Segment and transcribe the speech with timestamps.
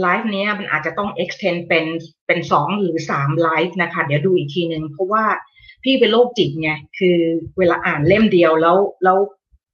[0.00, 1.84] ไลฟ์นี้มันอาจจะต้อง extend เป็น
[2.26, 5.24] เป็นสองหรือสามไลฟ์นะคะ เดี๋ยวดูอีกทีหนึ่งเพราะว่า
[5.82, 7.18] พี่เป็นโรคจิตไงคือ
[7.58, 9.18] เวลาอ่านเล่มเดียวแล้วแล้ว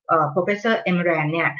[0.09, 1.51] เอ่อ professor e m r a n เนี่ย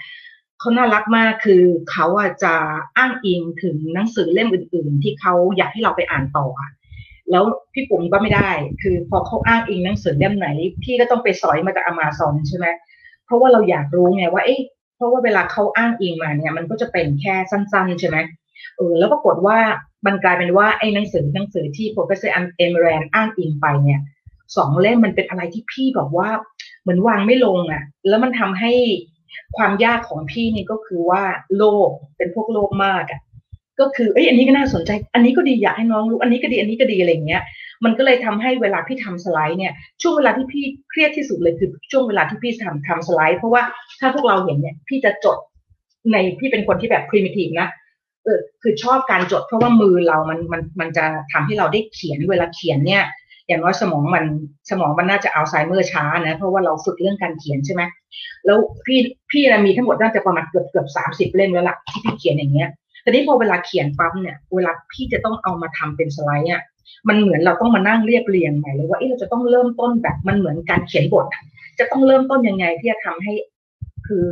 [0.59, 2.55] เขาน่ารักมากคือเขาอะจะ
[2.97, 6.71] อ้างอิงถึงหนังสือเล่มอื่น ๆ ที่เขาอยากให้เราไปอ่านต่ออะ
[7.31, 8.51] แล้วพี่ปุ๋มก็ไม่ได้
[8.83, 10.49] คือพอเขาอ้างอิงหนังสือเล่มไหน
[10.83, 12.67] พี่ก็ต้องไปสอยมาจากอมาซอนใช่ไหม
[13.25, 14.61] เพราะว่าเราอยากรู้ไงว่าเอ๊ะ
[14.97, 18.17] เพราะว่าเวลาเขาอ้างอิงมาเนี่ยมันก็จะเป็นแค่สั้น ๆ ใช่ไหม
[18.77, 19.59] เออแล้วปรากฏว่า
[20.07, 22.31] มันกลายเป็นว่าไอ้หนังสือหนังสือที่ professor
[22.65, 24.01] e m r a n อ้างอิงไปเนี่ย
[24.57, 26.29] สองเล่มมันเป็นอะไรที่พี่บอกว่า
[26.81, 28.73] เหมือนวางไม่ลงอะ่ะ แล้วมันทำให้
[29.57, 31.23] ความยากของพี่นี่ก็คือว่า
[31.57, 33.21] โลกเป็นพวกโลกมากอะ่ะ
[33.81, 37.43] ก็คือเอ้ยอันนี้ก็น่าสนใจ อันนี้ก็ดีอยากให้น้องรู้อันนี้ก็ดีอันนี้ก็ดีอะไรเงี้ย
[37.85, 39.73] มันก็เลยทำให้เวลาพี่ทำสไลด์เนี่ย
[40.03, 43.63] ช่วงเวลาที่พี่เครียดที่สุดเลยคือช่วงเวลาที่พี่ทำทำสไลด์ เพราะว่า
[44.01, 45.39] ถ้าพวกเราเห็นเนี่ยพี่จะจด
[46.13, 47.69] ในพี่เป็นคนที่แบบ primitive นะ
[48.25, 53.05] เออคือชอบการจด เพราะว่ามือเรามันมันมันจะทำให้เราได้เขียนเวลาเขียนเนี่ย
[53.49, 54.25] อย่างน้อยสมองมัน
[54.71, 57.83] สมองมันน่าจะอัลไซเมอร์ช้านะ เพราะว่าเราฝึกเรื่องการเขียนใช่ไหม
[58.47, 59.01] แล้วพี่
[59.31, 62.69] พี่นะมีทั้งหมดน่าจะประมาณเกือบเกือบสามสิบเล่มแล้วล่ะที่พี่เขียนอย่างเงี้ย
[63.03, 66.63] แต่นี้พอเวลาเขียนปั๊บเนี่ยเวลาพี่จะต้องเอามาทำเป็นสไลด์อะ
[67.09, 71.27] มันเหมือนเราต้องมานั่งเรียบเรียงใหม่เลยว่าเอ๊ะเราจะต้องเริ่มต้นแบบมันเหมือนการเขียนบท
[71.79, 73.33] จะต้องเริ่มต้นยังไงที่จะทำให้
[74.07, 74.25] คือ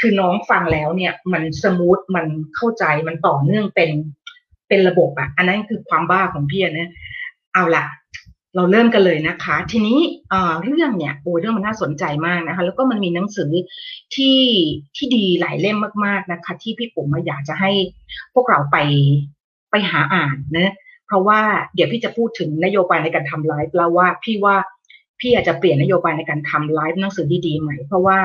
[0.00, 2.26] คือน้องฟังแล้วเนี่ย มันสมูทมัน
[2.56, 3.90] เข้าใจมันต่อเนื่องเป็น
[4.68, 6.90] เป็นระบบอะอันนั้นคือความบ้าของพี่นะ
[7.54, 7.84] เอาละ
[8.56, 9.98] เราเริ่มกันเลยนะคะ ทีนี้
[10.64, 13.50] เรื่องเนี่ยโอ้เรื่องมันน่าสนใจมากนะคะ แล้วก็มันมีหนังสือ
[14.14, 14.38] ที่
[14.96, 17.70] ที่ดีหลายเล่มมากๆนะคะ ที่พี่ปุ๋มอยากจะให้
[18.34, 18.76] พวกเราไป
[19.70, 20.72] ไปหาอ่านนะ
[21.06, 21.40] เพราะว่า
[21.74, 24.56] เดี๋ยวพี่จะพูดถึงนโยบายในการทำไลฟ์แล้วว่าพี่ว่า
[25.20, 28.18] พี่อาจจะเปลี่ยนนโยบายในการทำไลฟ์หนังสือดีๆใหม่เพราะว่า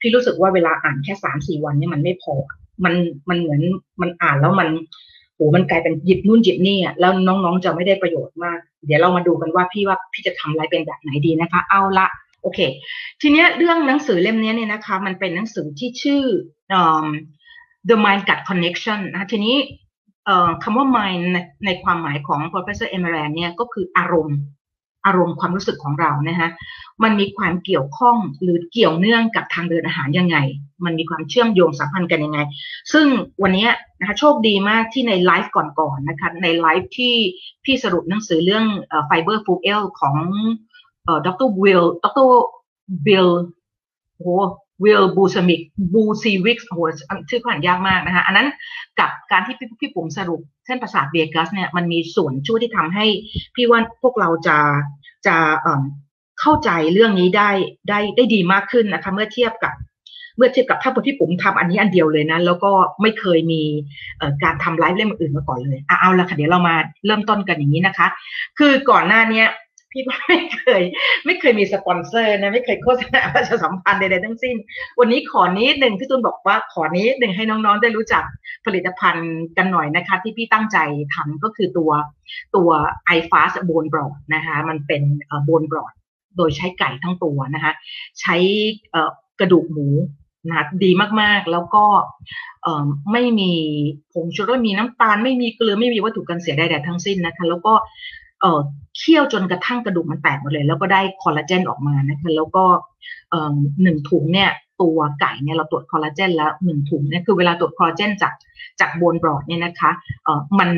[0.00, 2.34] พี่รู้สึกว่าเวลาอ่านแค่สามสี่วันเนี่ยมันไม่พอ
[2.84, 2.94] มัน
[3.28, 3.60] มันเหมือน
[4.00, 4.68] มันอ่านแล้วมัน
[5.34, 12.06] โอ้มันกลายเป็นหยิบนู่นหยิบนี่อะแล้วน้องๆจะไม่ได้ประโยชน์มาก เดี๋ยวเรามาดูกันว่าพี่ว่าพี่จะทำอะไรเป็นแบบไหนดีนะคะ เอาละ
[12.42, 12.58] โอเค
[13.20, 16.22] ทีเนี้ยเรื่องหนังสือเล่มนี้เนี่ยนะคะ มันเป็นหนังสือที่ชื่อ
[17.88, 19.56] The Mind Gut Connection นะทีนี้
[20.62, 24.38] คำว่า mind ในความหมายของ professor e m e r a n เนี่ยก็คืออารมณ์
[25.08, 26.48] อารมณ์ความรู้สึกของเรานะฮะ
[27.02, 30.36] มันมีความเกี่ยวข้องหรือเกี่ยวเนื่องกับทางเดินอาหารยังไง
[30.84, 32.38] มันมีความเชื่อมโยงสัมพันธ์กันยังไง
[32.92, 33.06] ซึ่ง
[33.42, 33.68] วันนี้
[33.98, 37.14] นะคะโชคดีมากที่ในไลฟ์ก่อนๆนะคะในไลฟ์ที่
[37.64, 38.64] พี่สรุปหนังสือเรื่อง
[39.06, 40.16] Fiber Fueled ของ
[41.26, 42.30] ดรวิลดร
[43.06, 43.28] Will
[44.16, 44.22] โห
[44.84, 45.60] Will บูสมิก
[45.92, 46.78] Bulsiewicz โห
[47.28, 48.48] ชื่อเขาอ่านยากมากนะคะอันนั้น
[48.98, 53.06] กับการที่พี่พี่ปุ๋มสรุปเส้นประสาท vagus เนี่ยมันมีส่วนช่วยที่ทำให้
[53.54, 54.56] พี่ว่าพวกเราจะ
[55.26, 55.36] จะ
[56.40, 57.50] เข้าใจเรื่องนี้ได้
[57.88, 59.74] ได้ได้ดีมากขึ้นนะคะ เมื่อเทียบกับ
[60.36, 62.70] เมื่อเทียบกับถ้าพี่ปุ๋มทำอันนี้อันเดียวเลยนะ แล้วก็
[63.02, 63.62] ไม่เคยมี
[64.42, 66.74] การทำไลฟ์เล่มอื่นมาก่อนเลยเอาละค่ะเดี๋ยวเรามา
[67.06, 68.06] เริ่มต้นกันอย่างนี้นะคะ
[68.58, 69.44] คือก่อนหน้านี้
[69.92, 70.82] พี่ก็ไม่เคย
[71.26, 74.56] ไม่เคยมีสปอนเซอร์นะไม่เคยโฆษณาประชาสัมพันธ์ใดๆทั้งสิ้น
[74.98, 78.22] วันนี้ขอนี้หนึ่งพี่ตุนบอกว่าขอนี้หนึ่งให้น้องๆได้รู้จัก
[78.66, 80.78] ผลิตภัณฑ์กันหน่อยนะคะ ที่พี่ตั้งใจ
[81.14, 81.90] ทำก็คือตัว
[82.56, 82.68] ตัว
[83.16, 85.02] i f a s t Bone Broth นะคะมันเป็น
[85.44, 85.92] โบนบรอด
[86.36, 87.72] โดยใช้ไก่ทั้งตัวนะคะ
[88.20, 88.36] ใช้
[89.40, 89.88] กระดูกหมู
[90.48, 90.90] นะดี
[91.20, 91.84] มากๆแล้วก็
[93.12, 93.52] ไม่มี
[94.12, 97.72] ผงชูรสมีน้ำตาล ไม่มีเกลือไม่มีวัตถุกันเสียใดๆทั้งสิ้นนะคะ แล้วก็
[98.40, 98.60] เอ่อ
[98.98, 102.64] เคี่ยวจนกระทั่งกระดูกมันแตกหมดเลย แล้วก็ได้คอลลาเจนออกมานะคะแล้วก็
[103.82, 104.50] หนึ่งถุงเนี่ย
[104.80, 108.32] ตัวไก่เนี่ยเราตรวจคอลลาเจนแล้วหนึ่งถุงเนี่ยคือเวลาตรวจคอลลาเจนจาก
[108.80, 109.90] จาก bone broth เนี่ยนะคะ
[110.24, 110.70] เอ่อมัน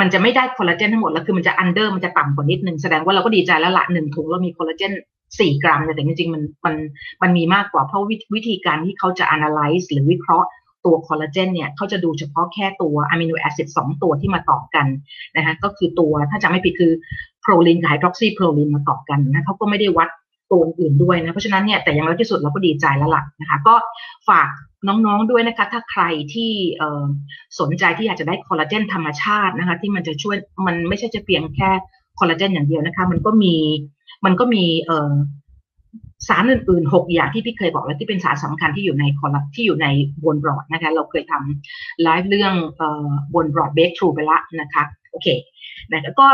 [0.00, 4.92] มันจะไม่ได้คอลลาเจนทั้งหมดแล้วคือมันจะ under มันจะต่ำกว่านิดนึงแสดงว่าเราก็ดีใจแล้วละหนึ่งถุงเรามีคอลลาเจน
[5.38, 6.74] สี่กรัมแต่จริงๆมันมัน
[7.22, 10.48] มันมีมากกว่าเพราะวิธีการที่เขาจะ analyze หรือวิเคราะห์
[10.84, 14.86] ตัวคอลลาเจนเนี่ยเขาจะดูเฉพาะแค่ตัว amino acid สองตัวที่มาต่อกัน
[15.36, 16.92] นะคะก็คือตัวถ้าจำไม่ผิดคือ
[17.42, 20.08] โปรลินกับไฮดรอกซีโปรลินมาต่อกันนะเขาก็ไม่ได้วัด
[20.50, 23.74] ตัวอื่นด้วยนะเพราะฉะนั้นเนี่ยแต่ยังไงที่สุดเราก็ดีใจแล้วล่ะนะคะก็
[24.28, 24.48] ฝาก
[24.88, 26.02] น้องๆด้วยนะคะถ้าใคร
[26.34, 26.50] ที่
[27.60, 31.70] สนใจที่อยากจะได้คอลลาเจนธรรมชาตินะคะที่มันจะช่วยมันไม่ใช่จะเพียงแค่
[32.18, 33.54] คอลลาเจนอย่างเดียวนะคะมันก็มี
[34.24, 39.86] มันก็มีสารอื่นๆ 6 อย่างที่พี่เคยบอกแล้วที่เป็นสารสำคัญที่อยู่ในคอลัที่อยู่ใน
[40.24, 42.54] bone broth นะคะเราเคยทำไลฟ์เรื่อง
[43.34, 45.28] bone broth breakthrough ไปละนะคะโอเค
[45.90, 46.26] นะแล้วก็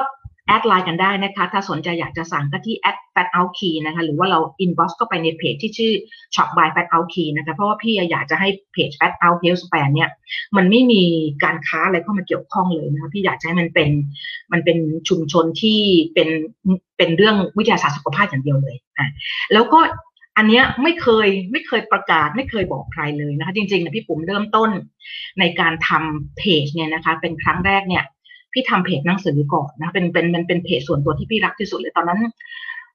[0.47, 5.93] add LINE กันได้นะคะ ถ้าสนใจอยากจะสั่งก็ที่แอด fat out key นะคะ หรือว่าเรา inbox ก็ไปในเพจที่ชื่อ
[6.35, 10.11] shop by fat out key นะคะ เพราะว่าพี่อยากจะให้เพจ fat out health span เนี่ย
[10.57, 11.03] มันไม่มี
[11.45, 13.91] การค้าอะไรเข้ามาเกี่ยวข้องเลยนะคะ พี่อยากให้มันเป็น
[14.53, 14.79] มันเป็น
[15.09, 15.81] ชุมชนที่
[16.15, 16.29] เป็น
[16.97, 19.07] เป็นเรื่องวิทยาศาสตร์สุขภาพอย่างเดียวเลยอะ
[19.53, 19.81] แล้วก็
[20.39, 24.71] อันเนี้ยไม่เคยไม่เคยประกาศไม่เคยบอกใครเลยนะคะ จริงๆนะพี่ปุ๋มเริ่มต้น
[25.41, 28.05] ในการทำเพจเนี่ยนะคะ เป็นครั้งแรกเนี่ย
[28.57, 32.21] พี่ทำเพจหนังสือก่อนนะเป็นเป็นมันเป็นเพจส่วนตัวที่พี่รักที่สุดเลยตอนนั้น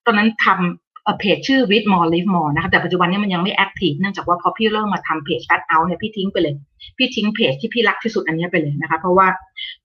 [0.05, 6.53] ตอนนั้นทำเพจชื่อ read more live more นะคะแต่ปัจจุบันนี้มันยังไม่แอคทีฟเนื่องจากว่าพอพี่เริ่มมาทำเพจ fat out เนี่ยพี่ทิ้งไปเลย
[6.97, 9.27] พี่ทิ้งเพจที่พี่รักที่สุดอันนี้ไปเลยนะคะ เพราะว่า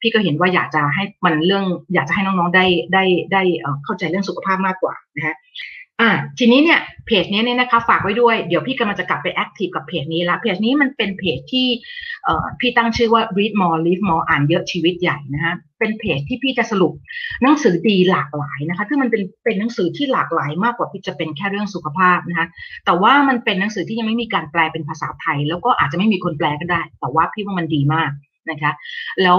[0.00, 1.64] พี่ก็เห็นว่าอยากจะให้มันเรื่อง
[1.94, 3.42] อยากจะให้น้องๆได้ได้ได้
[3.84, 5.34] เข้าใจเรื่องสุขภาพมากกว่านะคะ
[6.00, 11.66] อ่าทีนี้เนี่ยเพจนี้เนี่ยนะคะฝากไว้ด้วย เดี๋ยวพี่กำลังจะกลับไป active กับเพจนี้ละเพจนี้มันเป็นเพจที่
[12.24, 16.92] เอ่อพี่ตั้งชื่อว่า read more live more อ่านเยอะชีวิตใหญ่นะคะเป็นเพจที่พี่จะสรุป
[17.42, 22.46] หนังสือดีหลากหลายนะคะซึ่งมันเป็นเป็นหนังสือที่หลากหลายมากกว่าที่จะเป็นแค่เรื่องสุขภาพนะคะ
[22.84, 28.10] แต่ว่ามันเป็นหนังสือที่ยังไม่มีการแปลเป็นภาษาไทย แล้วก็อาจจะไม่มีคนแปลก็ได้ แต่ว่าพี่ว่ามันดีมาก
[28.50, 28.72] นะคะ
[29.22, 29.38] แล้ว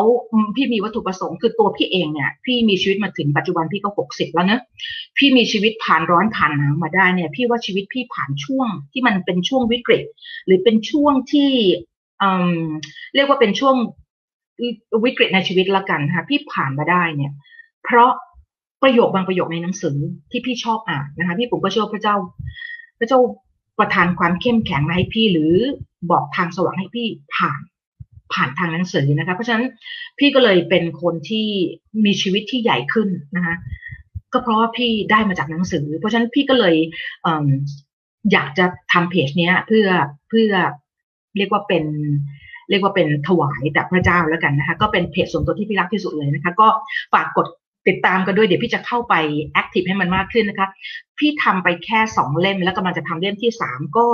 [0.56, 4.62] พี่มีวัตถุประสงค์คือตัวพี่เองเนี่ยพี่มีชีวิตมาถึงปัจจุบันพี่ก็หกสิบแล้วเนะ
[5.18, 10.04] พี่มีชีวิตผ่านร้อนผ่านหนาวมาได้เนี่ยพี่ว่าชีวิตพี่ผ่านช่วงที่มันเป็นช่วงวิกฤต
[10.46, 11.52] หรือเป็นช่วงที่
[13.16, 13.76] เรียกว่าเป็นช่วง
[15.06, 17.32] วิกฤตในชีวิตละกันค่ะพี่ผ่านมาได้เนี่ย
[17.84, 18.12] เพราะ
[18.84, 19.98] ประโยคบางประโยคในหนังสือ
[20.32, 22.16] ที่พี่ชอบอ่านนะคะพี่ผมก็เชื่อพระเจ้า
[23.00, 23.20] พระเจ้า
[23.80, 25.54] ประทานความเข้มแข็งมาให้พี่หรือ
[26.12, 27.62] บอกทางสว่างให้พี่ผ่าน
[28.34, 29.66] ผ่านทางหนังสือนะคะ เพราะฉะนั้น
[30.20, 31.48] พี่ก็เลยเป็นคนที่
[32.06, 33.56] มีชีวิตที่ใหญ่ขึ้นนะคะ
[34.34, 36.76] ก็เพราะว่าพี่ได้มาจากหนังสือ เพราะฉะนั้นพี่ก็เลย
[37.24, 37.28] เอ
[38.32, 39.88] อยากจะทำเพจเนี้ยเพื่อ
[40.30, 40.52] เพื่อ
[41.38, 41.86] เรียกว่าเป็น
[42.70, 46.68] เรียกว่าเป็นถวายแต่พระเจ้าแล้วกันนะคะ ก็เป็นเพจส่วนตัวที่พี่รักที่สุดเลยนะคะ ก็
[47.14, 47.48] ฝากกด
[47.88, 49.16] ติดตามกันด้วยเดี๋ยวพี่จะเข้าไป
[49.54, 50.68] แอคทีฟให้มันมากขึ้นนะคะ
[51.20, 54.08] พี่ทำไปแค่สองเล่มแล้วกำลังจะทำเล่มที่สามก็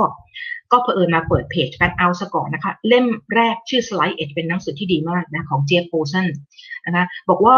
[0.73, 3.05] ก็เผอิญมาเปิดเพจแฟนเอาซะก่อนนะคะ เล่ม
[3.35, 6.27] แรกชื่อ Slide Edge เป็นหนังสือที่ดีมากนะของเจฟโพสัน
[6.85, 7.55] นะคะบอกว่า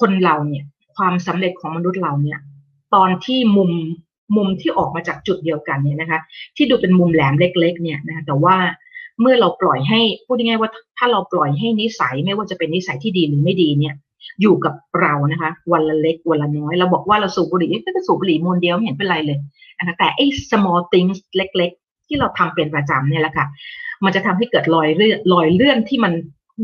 [0.00, 0.64] คนเราเนี่ย
[0.96, 2.38] ความสำเร็จของมนุษย์เราเนี่ย
[2.94, 3.70] ตอนที่มุม
[4.36, 6.20] มุมที่ออกมาจากจุดเดียวกันเนี่ยนะคะ
[6.56, 8.56] ที่ดูเป็นมุมแหลมเล็ก ๆ เนี่ยนะคะแต่ว่า
[9.20, 13.94] เมื่อเราปล่อยให้พูดง่ายๆว่าถ้าเราปล่อยให้นิสัยไม่ว่าจะเป็นนิสัยที่ดีหรือไม่ดีเนี่ย
[14.40, 19.38] อยู่กับเรานะคะ วันละเล็กวันละน้อย เราบอกว่าเราสูบบุหรี่ก็สูบบุหรี่มวนเดียวไม่เห็นเป็นไรเลย
[19.78, 21.72] นะคะแต่ไอ้ small things เล็ก
[22.08, 23.46] ที่เราทำเป็นประจำเนี่ยแหละค่ะ
[24.04, 26.12] มันจะทำให้เกิดรอยเลื่อนรอยเลื่อนที่มัน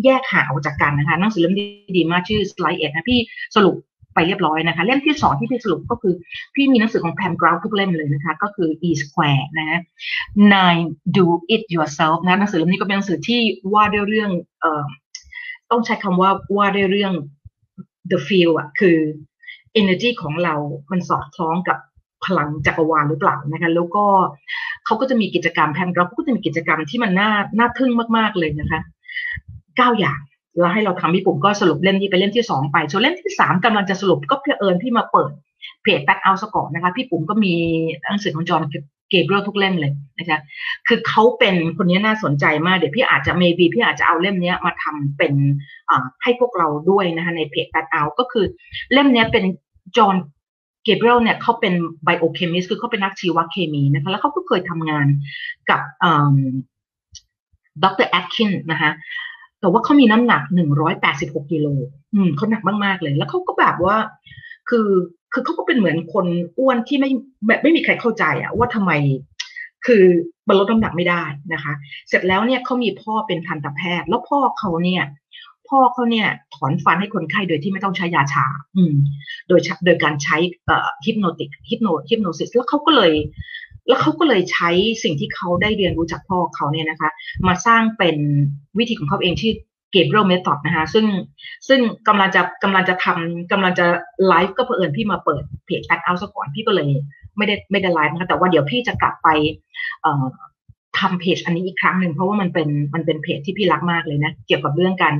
[0.04, 1.54] แยกหาออกจากกันนะคะหนังสือเล่ม
[1.96, 3.20] ดีมากชื่อ Slide เอ็ดนะพี่
[3.56, 3.74] สรุป
[4.14, 6.14] ไปเรียบร้อยนะคะ เล่มที่สองที่พี่สรุปก็คือ
[6.54, 9.80] พี่มีหนังสือของแพมกราวทุกเล่มเลยนะคะ ก็คือ e square นะ
[10.54, 10.84] nine
[11.16, 13.40] do it yourself นะหนังสือเล่มนี้ก็เป็นหนังสือที่
[13.74, 14.30] ว่าด้วยเรื่อง
[14.60, 14.84] เอ่อ
[15.70, 17.12] ต้องใช้คำว่าว่าด้วยเรื่อง
[18.10, 18.98] the feel อะคือ
[19.80, 20.54] energy ของเรา
[20.90, 21.78] มันสอดคล้องกับ
[22.24, 24.04] พลังจักรวาลหรือเปล่านะคะ แล้วก็
[24.86, 28.80] เขาก็จะมีกิจกรรมแพมเราก็จะมีกิจกรรมที่มันน่าน่าทึ่งมากๆเลยนะคะ
[29.76, 30.20] เก้าอย่าง
[30.58, 35.30] แล้วให้เราทำพี่ปุ่มก็สรุปเล่มนี้ไปเล่มที่สองไปส่วนเล่มที่สามกำลังจะสรุปก็เพื่อเอิญพี่มาเปิด
[35.82, 37.54] เพจแบ็คเอาสกอร์นะคะ พี่ปุ๋มก็มี
[38.02, 38.62] หนังสือของจอห์น
[39.10, 40.40] เกเบรียลทุกเล่มเลยนะคะ
[40.88, 45.32] คือเขาเป็นคนนี้น่าสนใจมากเดี๋ยวพี่อาจจะ maybe พี่อาจจะเอาเล่มนี้มาทำเป็น
[46.22, 48.44] ให้พวกเราด้วยนะคะในเพจแบ็คเอาก็คือ
[48.92, 49.44] เล่มนี้เป็น
[49.96, 50.16] จอห์น
[50.84, 55.06] เกเบรียลเนี่ยเขาเป็น biochemist คือเขาเป็นนักชีวเคมีนะคะแล้วเขาก็เคยทำงาน
[55.70, 55.80] กับ
[57.82, 58.90] ดร.แอตกินส์นะคะ
[59.60, 61.66] แต่ว่าเขามีน้ำหนักหนึ่งร้อยแปดสิบหกกิโล
[62.14, 63.96] อืมเขาหนักมาก ๆ เลย แล้วเขาก็แบบว่า
[64.68, 64.88] คือ
[65.32, 66.26] คือเขาก็เป็นเหมือนคน
[66.58, 67.10] อ้วนที่ไม่
[67.46, 68.92] แบบไม่มีใครเข้าใจอะว่าทำไม
[69.86, 70.04] คือ
[70.48, 71.72] บรรลดน้ำหนักไม่ได้นะคะ
[72.08, 75.04] เสร็จแล้วเนี่ยเขามีพ่อเป็นทันตแพทย์ แล้วพ่อเขาเนี่ย
[75.74, 78.94] พ่อเขาเนี่ย ถอนฟันให้คนไข้โดยที่ไม่ต้องใช้ยาชา อืม
[79.48, 83.12] โดยโดยการใช้เอ่อฮิปโนติกฮิปโนฮิปโนซิสแล้วเขาก็เลย
[83.88, 84.70] แล้วเขาก็เลยใช้
[85.02, 87.10] สิ่งที่เขาได้เรียนรู้จากพ่อเขาเนี่ยนะคะ
[87.46, 88.16] มาสร้างเป็น
[88.78, 89.52] วิธีของเขาเองที่
[89.92, 91.06] เกเบรียลเมธอดนะคะซึ่ง
[91.68, 93.86] ซึ่งกำลังจะกำลังจะทำกำลังจะ
[94.28, 96.88] ไลฟ์ก็เผอิญพี่มาเปิดเพจแบ็คเอาซะก่อนพี่ก็เลย
[97.36, 99.28] ไม่ได้ไม่ได้ไลฟ์นะคะแต่ว่าเดี๋ยวพี่จะกลับไป
[100.02, 100.24] เอ่อ
[101.00, 105.14] ทำเพจอันนี้อีกครั้งหนึ่งเพราะว่ามันเป็นมันเป็นเพจที่พี่รักมากเลยนะ เกี่ยวกับเรื่องการ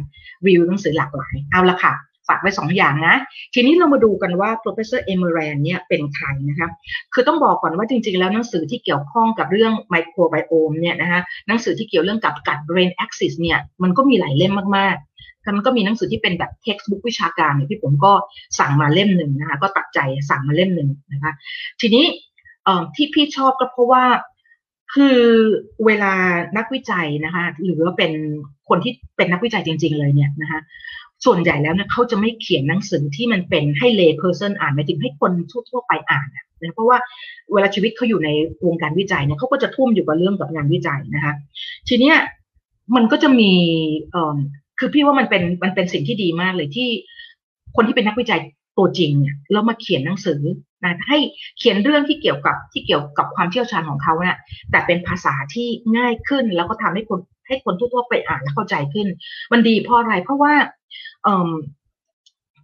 [0.47, 1.95] รีวิวหนังสือหลากหลายเอาละค่ะ
[2.29, 3.17] ฝากไว้สองอย่างนะ
[3.55, 6.69] ทีนี้เรามาดูกันว่า professor e m e r a n เนี่ยเป็นใครนะคะ
[7.13, 18.13] คือต้องบอกก่อนว่าจริงๆ แล้วหนังสือที่เกี่ยวข้องกับเรื่อง microbiome เนี่ยนะคะหนังสือที่เกี่ยวเรื่องกับกัด brain axis เนี่ยมันก็มีหลายเล่มมากๆมันก็มีหนังสือที่เป็นแบบ textbook วิชาการเนี่ยที่ผมก็
[18.59, 19.99] สั่งมาเล่มหนึ่งนะคะก็ตัดใจ
[20.31, 21.33] สั่งมาเล่มหนึ่งนะคะ
[21.81, 22.05] ทีนี้
[22.95, 24.05] ที่พี่ชอบก็เพราะว่า
[24.95, 25.19] คือ
[25.87, 26.13] เวลา
[26.57, 28.13] นักวิจัยนะคะหรือว่าเป็น
[28.69, 30.61] คนที่เป็นนักวิจัยจริง ๆ เลยเนี่ยนะคะ
[31.25, 35.33] ส่วนใหญ่แล้วเนี่ยเขาจะไม่เขียนหนังสือที่มันเป็นให้เลเพอร์เซนอ่านหมายถึงให้คน
[35.71, 36.99] ทั่วๆไปอ่านนะเพราะว่า
[37.53, 38.29] เวลาชีวิตเขาอยู่ใน
[38.67, 41.35] วงการวิจัยเนี่ยเขาก็จะทุ่มอยู่กับเรื่องกับงานวิจัยนะคะ
[41.89, 42.17] ทีเนี้ย
[42.97, 43.53] มันก็จะมี
[44.11, 44.37] เอ่อ
[44.79, 46.89] คือพี่ว่ามันเป็นมันเป็นสิ่งที่ดีมากเลยที่
[47.77, 48.41] คนที่เป็นนักวิจัย
[48.79, 50.41] ตัวจริงเนี่ยแล้วมาเขียนหนังสือ
[50.85, 51.19] นะให้
[51.59, 54.39] เขียนเรื่องที่เกี่ยวกับที่เกี่ยวกับความเชี่ยวชาญของเขาเนะี่ย
[54.71, 59.07] แต่เป็นภาษาที่ง่ายขึ้น แล้วก็ทำให้คนให้คนทั่วๆไปอ่านและเข้าใจขึ้น
[59.53, 60.53] มันดีเพราะอะไรเพราะว่า
[61.25, 61.29] เอ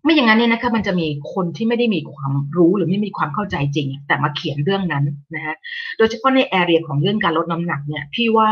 [0.05, 5.55] ไม่อย่างนั้นเนี่ยนะคะมันจะมีคนที่ไม่ได้มีความรู้หรือไม่มีความเข้าใจจริง แต่มาเขียนเรื่องนั้นนะฮะ
[5.99, 8.49] โดยเฉพาะในแอเรียของเรื่องการลดน้ำหนักเนี่ย พี่ว่า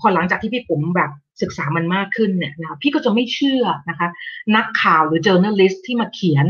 [0.00, 1.10] พอหลังจากที่พี่ปุ๋มแบบ
[1.42, 4.08] ศึกษามันมากขึ้นเนี่ยนะพี่ก็จะไม่เชื่อนะคะ
[4.56, 6.46] นักข่าวหรือ journalist ที่มาเขียน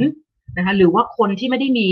[0.59, 1.89] นะคะหรือว่าคนที่ไม่ได้มี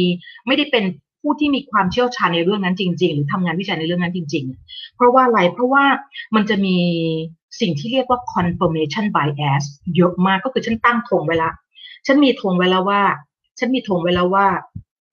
[0.46, 0.84] ไม่ได้เป็น
[1.20, 5.84] ผู้ที่มีความเชี่ยวชาญในเรื่องนั้นจริง ๆ หรือทำงานวิจัยในเรื่องนั้นจริง ๆ เพราะว่าอะไรเพราะว่า
[6.34, 6.76] มันจะมี
[7.60, 9.64] สิ่งที่เรียกว่า confirmation bias
[9.96, 11.50] เยอะมากก็คือฉันตั้งธงไว้ละ
[12.06, 13.02] ฉันมีธงไว้แล้วว่า
[13.58, 14.46] ฉันมีธงไว้แล้วว่า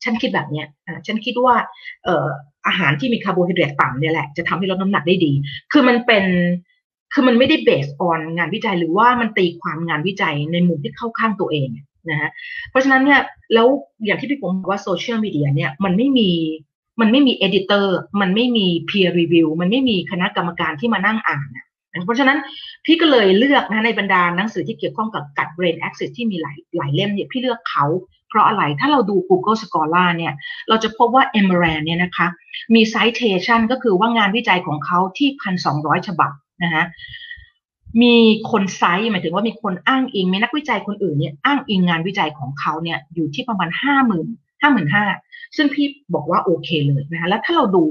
[0.03, 0.67] ฉันคิดแบบเนี้ย
[1.05, 1.55] ฉันคิดว่า
[2.03, 2.27] เอ่อ
[2.67, 5.31] อาหารที่มีคาร์โบไฮเดรตต่ำเนี่ยแหละจะทำให้ลดน้ำหนักได้ดี
[5.71, 6.23] คือมันเป็น
[7.13, 11.69] คือมันไม่ได้ based on งานวิจัยหรือว่ามันตีความงานวิจัยในมุมที่เข้าข้างตัวเอง
[12.09, 12.29] นะฮะ
[12.69, 13.21] เพราะฉะนั้นเนี่ย
[13.53, 13.67] แล้ว
[14.05, 16.29] อย่างที่พี่ปุ๋มบอกว่าโซเชียลมีเดียเนี่ยมันไม่มี
[17.01, 21.65] มันไม่มี editor มันไม่มี peer review มันไม่มีคณะกรรมการที่มานั่งอ่านนะ
[22.05, 22.37] เพราะฉะนั้น
[22.85, 27.85] พี่ก็เลยเลือกนะในบรรดาหนังสือที่เกี่ยวข้องกับกัด brain access ที่มีหลายหลายเล่มเนี่ยพี่เลือกเขา
[28.29, 30.33] เพราะอะไรถ้าเราดู Google Scholar เนี่ย
[30.69, 32.27] เราจะพบว่า e m r a n เนี่ยนะคะ
[32.75, 36.31] มี citation ก็คือว่างานวิจัยของเขาที่พันสองร้อยฉบับ
[36.63, 36.85] นะฮะ
[38.01, 38.15] มี
[38.51, 44.27] คนไซต์หมายถึงว่ามีคนอ้างอิงมีนักวิจัยคนอื่นเนี่ยอ้างอิงงานวิจัยของเขาเนี่ยอยู่ที่ประมาณห้าหมื่น
[44.61, 45.05] ห้าหมื่นห้า
[45.55, 47.83] ซึ่งพี่บอกว่าโอเคเลยนะคะแล้วถ้าเราดู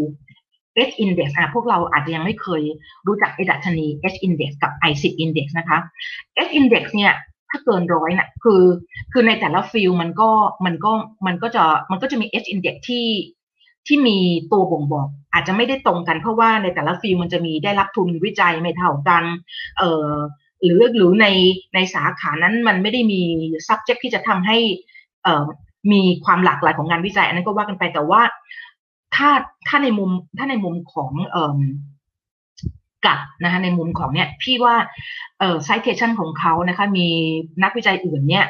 [0.91, 2.63] H index อะพวกเราอาจจะยังไม่เคย
[3.07, 5.79] รู้จักไอ้ดัชนี H index กับ I10 index นะคะ
[6.49, 7.15] H index เนี่ย
[7.51, 8.63] ถ้าเกินร้อยเนี่ยคือ
[9.13, 10.31] คือในแต่ละฟิลมันก็
[10.67, 10.93] มันก็
[11.27, 13.07] มันก็จะมันก็จะมี H index ที่
[13.87, 14.19] ที่มี
[14.53, 19.25] ตัวบ่งบอก อาจจะไม่ได้ตรงกันเพราะว่าในแต่ละฟิลมันจะมีได้รับทุนวิจัยไม่เท่ากัน
[19.79, 20.13] เอ่อ
[20.65, 21.27] หรือหรือใน
[21.75, 23.23] ในสาขานั้นมันไม่ได้มี
[23.69, 24.59] subject ที่จะทำให้
[25.25, 25.45] เอ่อ
[25.93, 28.23] มีความหลากหลายของงานวิจัย อันนั้นก็ว่ากันไปแต่ว่า
[29.15, 29.31] ถ้า
[29.69, 31.59] ถ้าในมุมถ้าในมุมของเอ่อ
[33.07, 34.77] กับนะคะในมุมของเนี่ยพี่ว่า
[35.39, 37.07] เอ่อ citation ของเขานะคะมี
[37.63, 38.45] นักวิจัยอื่นเนี่ย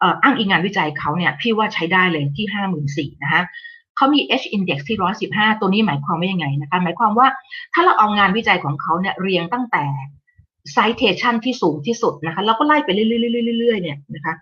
[0.00, 3.42] เอ่ออ้างอิงงานวิจัยเขาเนี่ยพี่ว่าใช้ได้เลยที่ห้าหมื่นสี่นะคะ
[4.00, 7.26] เขามี H index ที่ร้อยสิบห้าตัวนี้หมายความว่ายังไงนะคะ หมายความว่า
[7.74, 9.84] ถ้าเราเอางานวิจัยของเขาเนี่ยเรียงตั้งแต่
[10.76, 14.34] citation ที่สูงที่สุดนะคะแล้วก็ไล่ไปเรื่อยๆเนี่ยนะคะ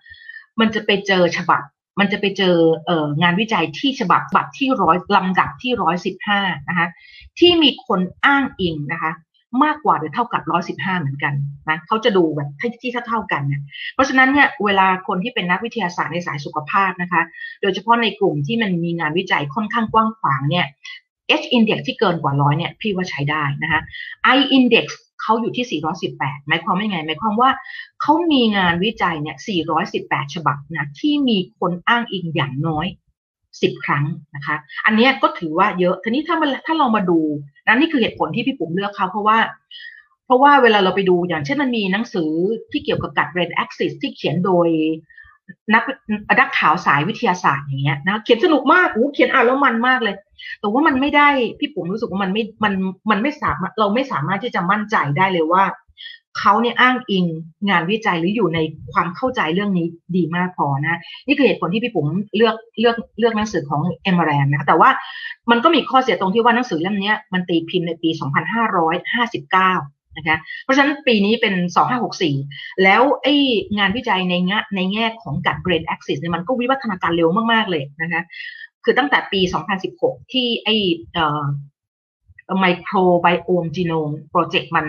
[0.59, 1.61] มันจะไปเจอฉบับ
[1.99, 6.87] มันจะไปเจอเอองานวิจัยที่ฉบับบับที่ร้อยลำดับที่ร้อยสิบห้านะคะ
[7.39, 9.11] ที่มีคนอ้างอิงนะคะ
[9.63, 11.33] มากกว่าหรือเท่ากับร้อยสิบห้าเหมือนกัน
[11.69, 12.49] นะเขาจะดูแบบ
[12.81, 13.61] ที่เท่ากันเนี่ย
[13.93, 17.21] เพราะฉะนั้นเนี่ยเวลาคนที่เป็นนักวิทยาศาสตร์ในสายสุขภาพนะคะ
[17.61, 20.65] โดยเฉพาะในกลุ่มที่มันมีงานวิจัยค่อนข้างกว้างขวางเนี่ย
[21.41, 23.81] H index ที่เกินกว่าร้อยเนี่ยพี่ว่าใช้ได้นะคะ
[24.35, 24.85] I index
[25.21, 27.49] เขาอยู่ที่ 418 หมายความว่าไง หมายความว่า
[28.01, 29.35] เขามีงานวิจัยเนี่ย
[29.85, 32.87] 418 ฉบับนะที่มีคนอ้างอิงอย่างน้อย
[33.63, 37.19] 10 ครั้งนะคะ อันนี้ก็ถือว่าเยอะ ทีนี้ถ้ามันถ้าเรามาดู
[37.67, 39.37] นะนี่คือเหตุผลที่พี่ปุ๋มเลือกเขาเพราะว่า
[40.25, 42.31] เพราะว่าเวลาเราไปดูอย่างเช่นมันมีหนังสือ
[42.71, 44.67] ที่เกี่ยวกับกัดเรนแอคซิสที่เขียนโดย
[45.73, 45.83] นัก
[46.39, 50.15] นักข่าวสายวิทยาศาสตร์อย่างเงี้ยนะเขียนสนุกมากโอ้เขียนอ่านแล้วมันมากเลย
[50.59, 51.27] แต่ว่ามันไม่ได้
[51.59, 52.73] พี่ผมรู้สึกว่ามันไม่มัน
[53.11, 55.63] มันไม่สามารถเราไม่สามารถที่จะมั่นใจได้เลยว่า
[56.39, 57.25] เขาเนี่ยอ้างอิง
[57.69, 58.59] งานวิจัยหรืออยู่ใน
[58.93, 62.05] ความเข้าใจเรื่องนี้ดีมากพอนะนี่คือเหตุผลที่พี่ผม
[62.35, 64.89] เลือกเลือกเลือกหนังสือของเอมแรนนะแต่ว่า
[65.51, 68.09] มันก็มีข้อเสียตรงที่ว่าหนังสือเล่มนี้มันตีพิมพ์ในปี
[69.53, 71.55] 2559นะคะเพราะฉะนั้นปีนี้เป็น
[72.19, 73.33] 2564 แล้วไอ้
[73.77, 78.21] งานวิจัยในแง่ในแง่ของกัด brain axis เนี่ยมันก็วิวัฒนาการเร็วมากๆเลยนะคะ
[78.83, 79.41] คือตั้งแต่ปี
[79.85, 80.75] 2016 ที่ไอ้
[82.59, 84.87] ไมโครไบโอมจีโนมโปรเจกต์มัน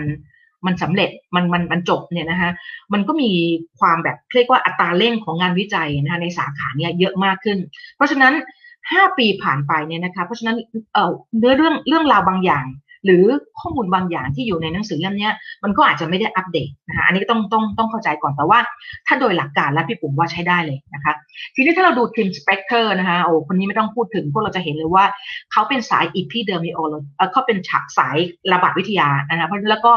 [0.65, 2.51] มันสำเร็จมันมันมันจบเนี่ยนะคะ
[2.93, 3.31] มันก็มี
[3.79, 7.57] ความแบบเรียกว่าอัตราเร่งของงานวิจัยนะคะในสาขาเนี่ยเยอะมากขึ้น
[7.95, 8.33] เพราะฉะนั้น
[8.75, 10.57] 5 ปีผ่านไปเนี่ยนะคะเพราะฉะนั้น
[10.93, 12.65] เอ่อเนื้อเรื่องเรื่องราวบางอย่าง
[13.05, 13.25] หรือ
[13.59, 15.29] ข้อมูลบางอย่างที่อยู่ในหนังสือเล่มนี้
[15.63, 18.59] มันก็อาจจะไม่ได้อัปเดตนะคะอันนี้ต้องต้องต้องเข้าใจก่อนแต่ว่า
[19.07, 21.13] ถ้าโดยหลักการแล้วพี่ปุ๋มว่าใช้ได้เลยนะคะ
[21.55, 25.05] ทีนี้ถ้าเราดูทีมสเปกเตอร์นะคะโอ้คนนี้ไม่ต้องพูดถึงพวกเราจะเห็นเลยว่า
[25.51, 26.93] เขาเป็นสาย epidemiolo
[27.31, 28.17] เขาเป็นฉากสาย
[28.53, 29.91] ระบาดวิทยานะคะเพราะแล้วก็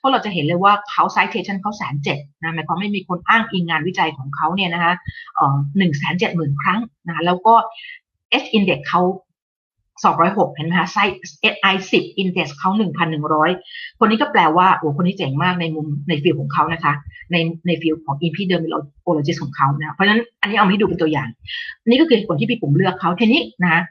[0.00, 4.92] พวกเราจะเห็นเลยว่าเขา citation เขาแสนเจ็ดนะหมายความว่ามีคนอ้างอิงงานวิจัยของเขาเนี่ยนะคะ
[5.34, 7.54] เอ่อหนึ่งแสนเจ็ดหมื่นครั้งนะแล้วก็
[8.42, 9.02] H index เขา
[10.04, 10.98] 206เห็นไหมคะไซ
[11.52, 12.70] i10 index เขา
[13.34, 16.92] 1,100 คนนี้ก็แปลว่าโอ้คนนี้เจ๋งมากในมุมใน field ของเขานะคะ
[17.32, 17.36] ใน
[17.66, 21.28] ในฟิลของ epidemiologist ของเขานะเพราะฉะนั้นอันนี้เอามาให้ดูเป็นตัวอย่าง
[21.88, 23.82] นี่ก็คือผลที่พี่ปุ๋มเลือกเขาทีนี้นะ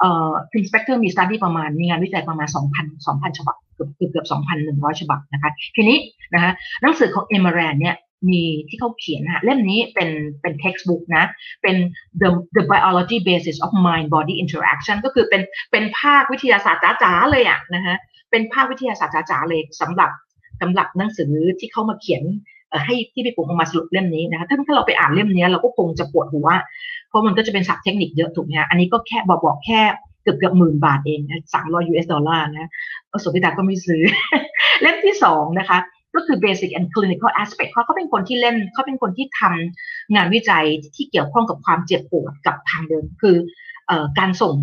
[0.00, 1.32] เอ่อ p r i n s p e c t o r มีสต u d
[1.34, 4.26] y ประมาณมีงานวิจัยประมาณ 2,000 2,000 ฉบับ เกือบเกือบ
[4.62, 5.98] 2,100 ฉบับนะคะ ทีนี้
[6.34, 6.52] นะคะ
[6.82, 7.96] หนังสือของเอม r รนเนี่ย
[8.28, 10.10] มีที่เขาเขียนนะเล่มนี้เป็น
[10.42, 11.24] เป็น textbook นะ
[11.62, 11.76] เป็น
[12.20, 17.96] the the biology basis of mind body interaction ก็คือเป็นเป็นภาควิทยาศาสตร์จ๋าๆเลยอะนะฮะ
[18.30, 20.10] เป็นภาควิทยาศาสตร์จ๋าๆเลยสำหรับ
[20.60, 22.22] สำหรับหนังสือที่เขามาเขียน
[22.86, 26.48] ให้ที่พี่ปุ๋มเอามาสรุปเล่มนี้นะคะถ้าถ้าเราไปอ่านเล่มนี้เราก็คงจะปวดหัว
[27.08, 29.80] เพราะมันก็จะเป็นศัพท์เทคนิคเยอะถูกไหมอันนี้ก็แค่บอกบอกแค่
[30.22, 31.20] เกือบเกือบหมื่นบาทเอง
[31.54, 32.70] สามร้อย US ดอลลาร์นะ
[33.22, 34.02] สุพิดาก็ไม่ซื้อ
[34.80, 35.78] เล่มที่สองนะคะ
[36.14, 40.64] ก็คือ basic and clinical aspect เขาเขาเป็นคนที่เล่นเขาเป็นคนที่ทำงานวิจัย
[40.96, 43.36] ที่เกี่ยวข้องกับความเจ็บปวดกับทางเดิน คือ
[43.90, 44.54] อการส่ง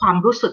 [0.00, 0.52] ความรู้สึก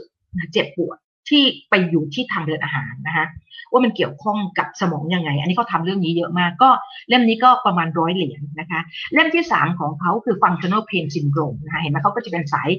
[0.53, 0.97] เจ็บปวด
[1.29, 3.25] ที่ไปอยู่ที่ทางเดินอาหารนะคะ
[3.71, 6.69] ว่ามันเกี่ยวข้องกับสมองยังไง อันนี้เขาทาเรื่องนี้เยอะมาก ก็
[7.09, 8.81] เล่มนี้ก็ประมาณร้อยเหรียญนะคะ
[9.13, 12.69] เล่มที่ 3 ของเขาคือ functional pain syndrome นะคะเห็นไหมเขาก็จะเป็นสาย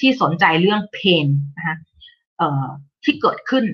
[0.00, 1.26] ที่สนใจเรื่อง pain
[1.56, 1.76] นะคะ
[3.04, 3.64] ที่เกิดขึ้น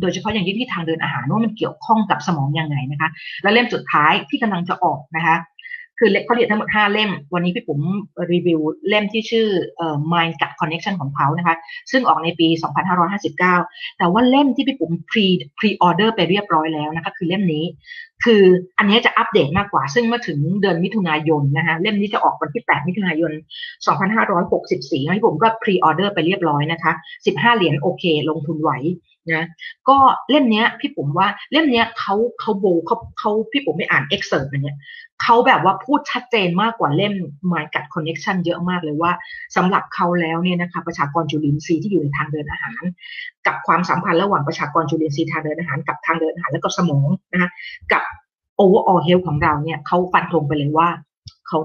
[0.00, 3.08] โดยเฉพาะอย่างยิ่งที่ทางเดินอาหารว่ามันเกี่ยวข้องกับสมองยังไงนะคะ
[3.42, 5.36] และเล่มสุดท้ายที่กำลังจะออกนะคะ
[5.98, 7.80] คือเขาเรียนทั้งหมด 5 เล่ม วันนี้พี่ปุ๋ม
[8.32, 9.46] รีวิวเล่มที่ชื่อ
[10.12, 11.54] Mind Gut Connection ของเขานะคะ
[11.90, 12.48] ซึ่งออกในปี
[13.22, 15.26] 2559 แต่ว่าเล่มที่พี่ปุ๋ม pre
[15.58, 17.64] pre order ไปเรียบร้อยแล้วนะคะคือเล่มนี้
[18.24, 18.42] คือ
[18.78, 23.32] อันนี้จะอัปเดตมากกว่า ซึ่งเมื่อถึงเดือนมิถุนายนนะคะเล่มนี้จะออกวันที่ 8 มิถุนายน
[24.00, 26.92] 2564นะพี่ผมก็ pre order ไปเรียบร้อยนะคะ
[27.24, 28.70] 15 เหรียญโอเค ลงทุนไหว
[29.28, 29.46] นะ
[29.88, 29.96] ก็
[30.30, 34.76] เล่มนี้พี่ปุ๋มว่าเล่มนี้เขาเขาโบเขาเขาพี่ปุ๋มไม่อ่าน excerpt อันเนี้ย
[35.22, 37.14] เขาแบบว่าพูดชัดเจนมากกว่าเล่ม
[37.52, 39.12] My Gut Connection เยอะมากเลยว่า
[39.56, 42.82] สำหรับเขาแล้วเนี่ยนะคะประชากรจุลินทรีย์ที่อยู่ในทางเดินอาหาร
[43.46, 47.50] กับความสัมพันธ์ระหว่างประชากรจุลินทรีย์ทางเดินอาหารกับทางเดินอาหารและก็สมองนะคะ
[47.92, 48.02] กับ
[48.60, 50.88] overall health ของเราเนี่ยเขาฟันธงไปเลยว่า
[51.48, 51.58] เขา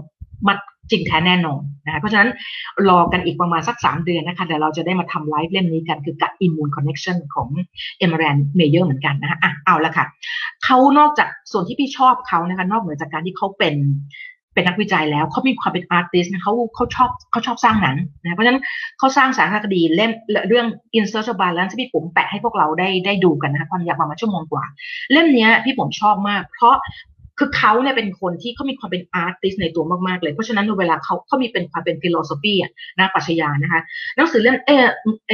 [0.47, 0.57] มัด
[0.89, 2.29] จริงแท้แน่นอนนะคะเพราะฉะนั้น
[2.89, 7.47] รอกันอีกประมาณสัก 3 เดือนนะคะเดี๋ยวเราจะได้มาทำไลฟ์เล่มนี้กันคือกับ Immune Connection ของ
[7.99, 10.05] เอม r รนเมเยอร์เหมือนกันนะคะอะเอาละค่ะ
[10.63, 13.75] เขานอกจากส่วนที่พี่ชอบเขานะคะนอกเหนือจากการที่เขาเป็น
[14.53, 18.61] เป็นนักวิจัยแล้วเขามีความเป็น artist เขาเขาชอบเขาชอบสร้างหนังนะเพราะฉะนั้น
[18.97, 20.11] เขาสร้างสารคดีเล่ม
[20.47, 24.65] เรื่อง In Search of Balance ที่พี่ปุ๋มแปะให้พวกเราได้ได้ดูกันนะคะความยาวประมาณชั่วโมงกว่า
[25.11, 26.75] เล่มนี้พี่ปุ๋มชอบมาก เพราะ
[27.37, 33.81] คือเขาเนี่ยเป็นคนที่เขามีความเป็น artist ในตัวมากๆเลย เพราะฉะนั้นเวลาเขาเขามีเป็นความเป็น philosophy อะนะปรัชญานะคะ
[34.15, 34.85] หนังสือเรื่องเออ
[35.27, 35.31] ไอ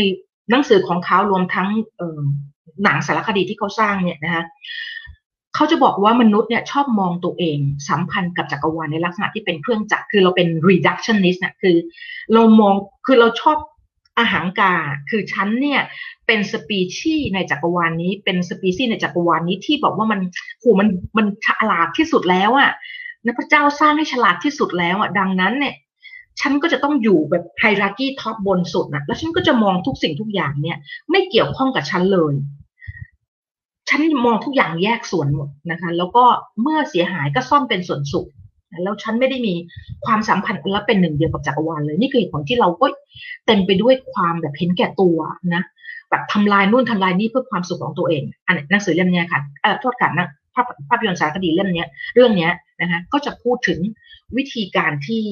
[0.51, 2.19] หนังสือของเขารวมทั้งเออ
[2.83, 4.43] หนังสารคดีที่เขาสร้างเนี่ยนะคะ
[5.55, 7.57] เขาจะบอกว่ามนุษย์เนี่ยชอบมองตัวเอง
[7.89, 11.75] สัมพันธ์กับจักรวาลในลักษณะที่เป็นเครื่องจักรคือเราเป็น reductionist นะคือ
[12.33, 13.57] เรามองคือเราชอบ
[14.21, 14.73] อาหารกา
[15.09, 15.81] คือฉันเนี่ย
[16.27, 20.19] เป็นสปีชีในจักรวาลนนี้ เป็นสปีชีในจักรวาลนนี้ที่บอกว่ามัน
[20.59, 22.71] โหมันมันฉลาดที่สุดแล้วอะ่ะ
[23.25, 25.75] นะพระเจ้าสร้างให้ฉลาดที่สุดแล้วอะ่ะดังนั้นเนี่ย
[26.39, 30.77] ฉันก็จะต้องอยู่แบบไฮรักี้ท็อปบนสุดนะแล้วฉันก็จะมองทุกสิ่งทุกอย่างเนี่ย
[31.11, 32.33] ไม่เกี่ยวข้องกับฉันเลย
[33.89, 36.23] ฉันมองทุกอย่างแยกส่วนหมดนะคะ แล้วก็
[36.61, 38.27] เมื่อเสียหายก็ซ่อมเป็นส่วนสุข
[38.83, 39.53] แล้วฉันไม่ได้มี
[40.05, 42.85] ความสัมพันธ์และเป็นหนึ่งเดียวกับจักรวาลเลย นี่คือเหตุผลที่เราก็
[43.45, 45.17] เต็มไปด้วยความแบบเห็นแก่ตัว
[45.55, 45.63] นะ
[46.09, 52.49] แบบทำลายนู่นทำลายนี่เพื่อความสุขของตัวเอง อันหนังสือเล่มนี้ค่ะเออโทษกันนะภาพภาพยนตร์สารคดีเล่มนี้เรื่องนี้
[52.81, 53.79] นะคะก็จะพูดถึง
[54.37, 55.25] วิธีการที่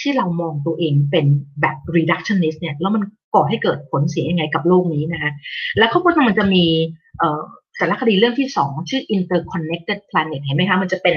[0.00, 1.26] ที่เรามองตัวเองเป็น
[1.60, 3.02] แบบ reductionist เนี่ยแล้วมัน
[3.34, 5.30] ก่อให้เกิดผลเสียยังไงกับโลกนี้นะคะ
[5.78, 6.64] แล้วเขาก็มันจะมี
[7.80, 11.16] สารคดีเรื่องที่สองชื่อ interconnected planet เห็นไหมคะ มันจะเป็น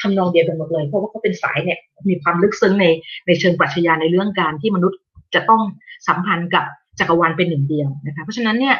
[0.00, 2.86] ทำนองเดียวกันหมดเลย เพราะว่าเขาเป็นสายเนี่ยมีความลึกซึ้งใน
[3.26, 4.98] ในเชิงปรัชญาในเรื่องการที่มนุษย์
[5.34, 5.62] จะต้อง
[6.08, 6.64] สัมพันธ์กับ
[6.98, 8.76] จักรวาลเป็นหนึ่งเดียวนะคะ เพราะฉะนั้นเนี่ย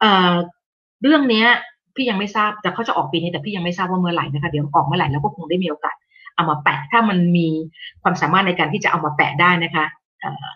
[0.00, 1.44] เเรื่องนี้
[1.94, 5.96] พี่ยังไม่ทราบแต่เขาจะออกปีนี้แต่พี่ยังไม่ทราบว่าเมื่อไหร่นะคะเดี๋ยวออกเมื่อไหร่แล้วก็คงได้มีโอกาส
[6.34, 7.48] เอามาแปะถ้ามันมี
[8.02, 9.84] ความสามารถในการที่จะเอามาแปะได้นะคะ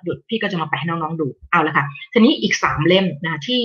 [0.03, 3.63] เดี๋ยวพี่ก็จะมาแปะให้น้องๆดูเอาละค่ะทีนี้อีกสามเล่มนะที่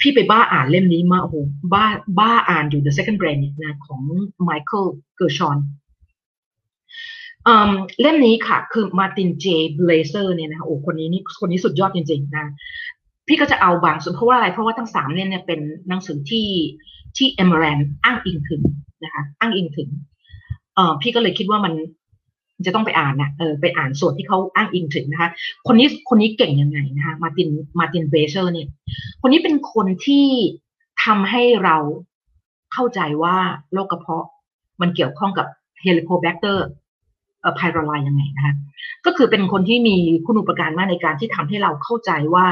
[0.00, 1.36] พี่ไปบ้าอ่านเล่มนี้มาโอ้โห
[1.72, 1.84] บ้า
[2.18, 4.02] บ้าอ่านอยู่ The Second Brain นะของ
[4.42, 4.84] ไมเคิล
[5.16, 5.58] เกอร์ชอน
[8.00, 12.46] เล่มนี้ค่ะ คือมาร์ตินเจเบลเซอร์เนี่ยนะโอ้คนนี้นี่คนนี้สุดยอดจริง ๆ นะ
[13.26, 16.48] พี่ก็จะเอาบางส่วนเพราะว่าอะไร เพราะว่าทั้งสามเล่มเนี่ยเป็นหนังสือที่
[17.16, 18.62] ที่เอมเรนอ้างอิงถึง
[19.04, 19.88] นะคะ อ้างอิงถึง
[20.74, 21.74] เออพี่ก็เลยคิดว่ามัน
[22.66, 25.30] จะต้องไปอ่านนะเออไปอ่านส่วนที่เขาอ้างอิงถึงนะคะ
[25.66, 28.68] คนนี้คนนี้เก่งยังไงนะคะ มาร์ตินมาร์ตินเบลเซอร์เนี่ย
[29.20, 30.26] คนนี้เป็นคนที่
[31.04, 31.76] ทำให้เรา
[32.72, 33.36] เข้าใจว่า
[33.72, 34.26] โรคกระเพาะ
[34.80, 35.46] มันเกี่ยวข้องกับ
[35.82, 38.54] Helicobacter pylori ยังไงนะคะ
[39.06, 39.96] ก็คือเป็นคนที่มี
[40.26, 42.46] คุณอุปการมากในการที่ทำให้เราเข้าใจว่า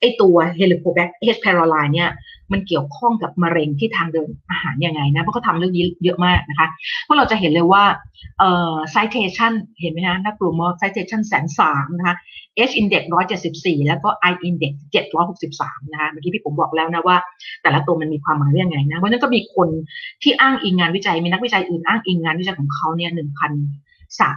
[0.00, 2.10] ไอตัว Helicobacter H pylori เนี่ย
[2.52, 6.68] มันเกี่ยวข้องกับมะเร็งที่ทางเดินอาหารยังไงนะเพราะเขาทำเรื่องนี้เยอะมากนะคะ
[7.04, 7.84] เพราะเราจะเห็นเลยว่า
[8.38, 12.16] เอ่อ citation เห็นไหมฮะนักกลุ่ม citation แสนสามนะคะ
[12.70, 13.02] H index
[13.46, 14.72] 174แล้วก็ I index
[15.32, 17.16] 763นะคะเมื่อกี้พี่ผมบอกแล้วนะว่า
[17.62, 19.68] แต่ละตัวมันมีความหมายยังไงนะเพราะนั้นก็มีคน
[20.22, 23.54] ที่อ้างอิงงานวิจัยมีนักวิจัยอื่นอ้างอิงงานวิจัยของเขาเนี่ย1,000สาม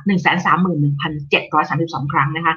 [0.06, 2.56] หนึ่งแสนสามหมื่นหนึ่งพันเจ็ดร้อยสามสิบสองครั้งนะคะ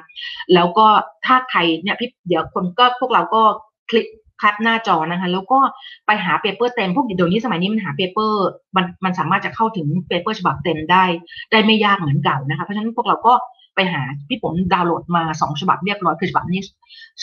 [0.53, 0.87] แล้วก็
[1.25, 3.41] ถ้าใครเนี่ยพี่เดี๋ยวคนก็พวกเราก็
[3.89, 4.07] คลิก
[4.39, 5.59] แคปหน้าจอนะคะ แล้วก็
[6.05, 11.03] ไปหา paper เต็ม พวกเดี๋ยวนี้สมัยนี้มันหา paper มันมันสามารถจะเข้าถึง paper ฉบับเต็มได้
[11.51, 13.33] ได้ไม่ยากเหมือนเก่านะคะ เพราะฉะนั้นพวกเราก็
[13.77, 16.61] ไปหาพี่ปุ๋มดาวน์โหลดมาสองฉบับเรียบร้อยคือฉบับนี้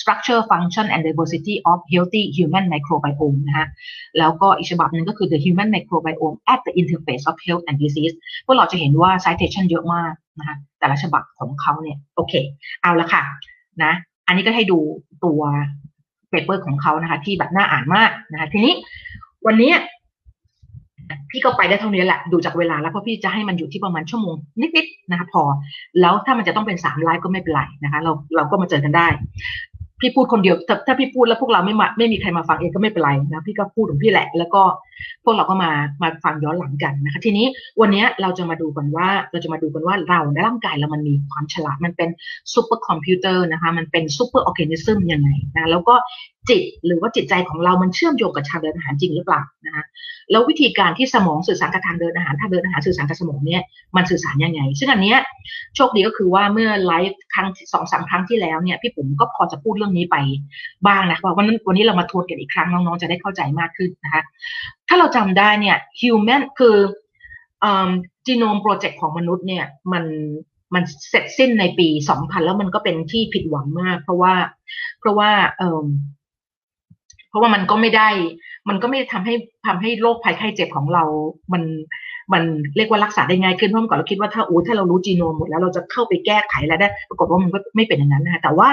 [0.01, 3.69] structure function and diversity of healthy human microbiome นะฮะ
[4.19, 8.15] แล้วก็อีกฉบับหนึ่งก็คือ the human microbiome at the interface of health and disease
[8.47, 12.35] พวกเราจะเห็นว่า citation เยอะมากนะคะแต่ละฉบับของเขาเนี่ยโอเค
[12.83, 13.23] เอาละค่ะ
[13.83, 13.93] นะ
[14.27, 14.79] อันนี้ก็ให้ดู
[15.25, 15.41] ตัว
[16.31, 18.75] paper ของเขานะคะที่แบบน่าอ่านมากนะคะทีนี้
[19.47, 19.73] วันนี้
[21.31, 24.37] พี่ก็ไปได้เท่านี้แหละดูจากเวลาแล้วเพราะพี่จะให้มันอยู่ที่ประมาณชั่วโมง
[24.77, 25.43] นิดๆนะคะพอ
[26.01, 29.09] แล้วถ้ามันจะต้องเป็นสามไลฟ์ก็ไม่เป็นไรนะคะ เราเราก็มาเจอกันได้
[30.01, 34.63] พี่พูดคนเดียวถ้าพี่พูดแล้วพวกเราไม่มาไม่มีใครมาฟังเองก็ไม่เป็นไรนะพี่ก็พูดของพี่แหละ แล้วก็
[35.25, 35.71] พวกเราก็มา
[36.03, 37.47] มาฟังย้อนหลังกันนะคะ ทีนี้
[37.81, 42.09] วันนี้เราจะมาดูกันว่าเราจะมาดูกันว่าเราในร่างกายเรามันมีความฉลาดมันเป็น
[42.53, 45.95] ซูเปอร์คอมพิวเตอร์นะคะมันเป็น superorganism ยังไงนะแล้วก็
[46.51, 49.85] จิตหรือว่าจิตใจของเรามันเชื่อมโยงกับทางเดินอาหารจริงหรือเปล่านะคะ
[50.31, 53.63] แล้ววิธีการที่สมองสื่อสารกับทางเดินอาหารทางเดินอาหารสื่อสารกับสมองเนี่ย
[53.97, 55.19] มันสื่อสารยังไง ซึ่งอันเนี้ย
[55.77, 60.17] โชคดีก็คือว่าเมื่อไลฟ์ครั้งสองสามครั้งที่แล้วเนี่ยพี่ปุ๋มก็พอจะพูดเรื่องนี้ไป
[60.87, 64.23] บ้างนะว่าวันนั้นวันนี้เรามาทวนกันอีกครั้งน้องๆจะได้เข้าใจมากขึ้นนะคะ
[64.89, 66.77] ถ้าเราจำได้เนี่ย human คือ
[68.27, 70.05] จีโนมโปรเจกต์ของมนุษย์เนี่ยมัน
[70.75, 74.35] มันเสร็จสิ้นในปี 2000 แล้วมันก็เป็นที่ผิดหวังมาก เพราะว่า
[75.01, 75.85] เพราะว่าเออ
[77.35, 78.09] ราะว่ามันก็ไม่ได้
[78.69, 79.35] มันก็ไม่ได้ทำให้
[79.67, 81.05] ทำให้โรคภัยไข้เจ็บของเรา
[81.53, 81.63] มัน
[82.33, 82.43] มัน
[82.77, 88.69] เรียกว่ารักษาได้ง่ายขึ้นเพราะก่อนเราคิดว่าถ้าอู้ถ้าเรารู้จีโนมหมดแล้วเราจะเข้าไปแก้ไขอะไรได้ ปรากฏว่ามันก็ไม่เป็นอย่างนั้นนะคะแต่ว่า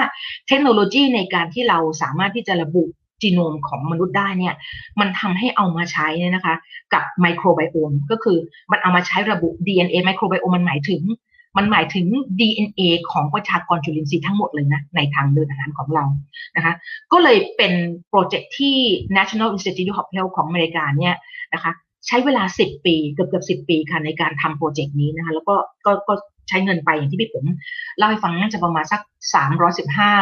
[0.48, 2.84] เทคโนโลยีในการที่เราสามารถที่จะระบุ
[3.22, 4.54] จีโนมของมนุษย์ได้เนี่ย
[5.00, 6.54] มันทำให้เอามาใช้เนี่ยนะคะ
[6.92, 8.38] กับไมโครไบโอมก็คือ
[8.70, 11.00] มันเอามาใช้ระบุ DNA ไมโครไบโอมมันหมายถึง
[11.56, 12.06] มันหมายถึง
[12.38, 16.04] DNA ของประชากรจุลินทรีย์ทั้งหมดเลยนะ ในทางเดินอาหารของเรา
[16.56, 16.74] นะคะ
[17.12, 17.72] ก็เลยเป็น
[18.08, 18.76] โปรเจกต์ที่
[19.16, 21.14] National Institute of Health ของอเมริกาเนี่ย
[21.54, 21.72] นะคะ
[22.06, 25.54] ใช้เวลา 10 ปีเกือบเกือบ10 ปีค่ะในการทำโปรเจกต์นี้นะคะแล้วก็
[25.86, 26.14] ก็ก็
[26.48, 27.44] ใช้เงินไปอย่างที่พี่ผม
[27.98, 29.00] เล่าให้ฟังน่าจะประมาณสัก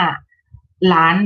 [0.07, 1.17] 315 ล้าน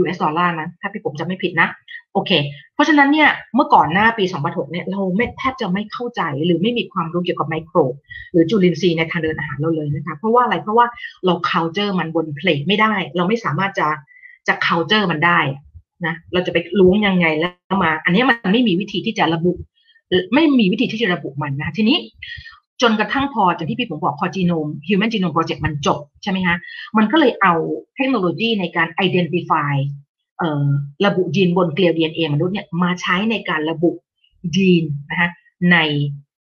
[0.00, 1.68] US ดอลลาร์นะถ้าพี่ผมจะไม่ผิดนะ
[2.14, 2.32] โอเค
[2.74, 7.78] เพราะฉะนั้นเนี่ยเมื่อก่อนหน้าปี 2006 เนี่ยเราไม่แทบจะไม่เข้าใจหรือไม่มีความรู้เกี่ยวกับไมโคร
[8.32, 10.86] หรือจุลินทรีย์ในทางเดินอาหารเราเลยนะคะ เพราะว่าอะไรเพราะว่า
[11.24, 13.88] เรา culture มันบนเพลทไม่ได้ เราไม่สามารถจะ
[14.48, 15.40] จะ culture มันได้
[16.06, 19.52] นะเราจะไปรู้ยังไงแล้วมา อันนี้มันไม่มีวิธีที่จะระบุ
[20.34, 21.98] ไม่มีวิธีที่จะระบุมันนะ ทีนี้
[22.82, 26.56] จนกระทั่งพอจากที่พี่ผมบอกพอจีโนม Human Genome Project มันจบใช่ไหมคะ
[26.96, 27.54] มันก็เลยเอา
[27.96, 29.74] เทคโนโลยีในการ identify
[31.06, 33.90] ระบุยีนบนเกลียว DNA มนุษย์เนี่ยมาใช้ในการระบุ
[34.56, 35.28] ยีนนะคะ
[35.72, 35.76] ใน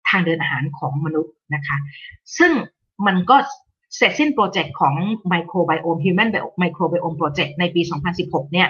[0.10, 1.78] ทางเดินอาหารของมนุษย์นะคะ
[2.38, 2.52] ซึ่ง
[3.08, 3.38] มันก็
[3.96, 4.96] เสร็จสิ้นโปรเจกต์ของ
[5.32, 6.30] Microbiome Human
[6.62, 7.82] Microbiome Project ในปี
[8.18, 8.68] 2016 เนี่ย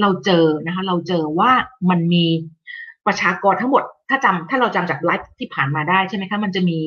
[0.00, 1.52] เราเจอนะคะ เราเจอว่า
[1.90, 2.24] มันมี
[3.06, 6.78] ประชากรทั้งหมด ถ้าจำถ้าเราจำจากไลฟ์ที่ผ่านมาได้ใช่ไหมคะ มันจะมี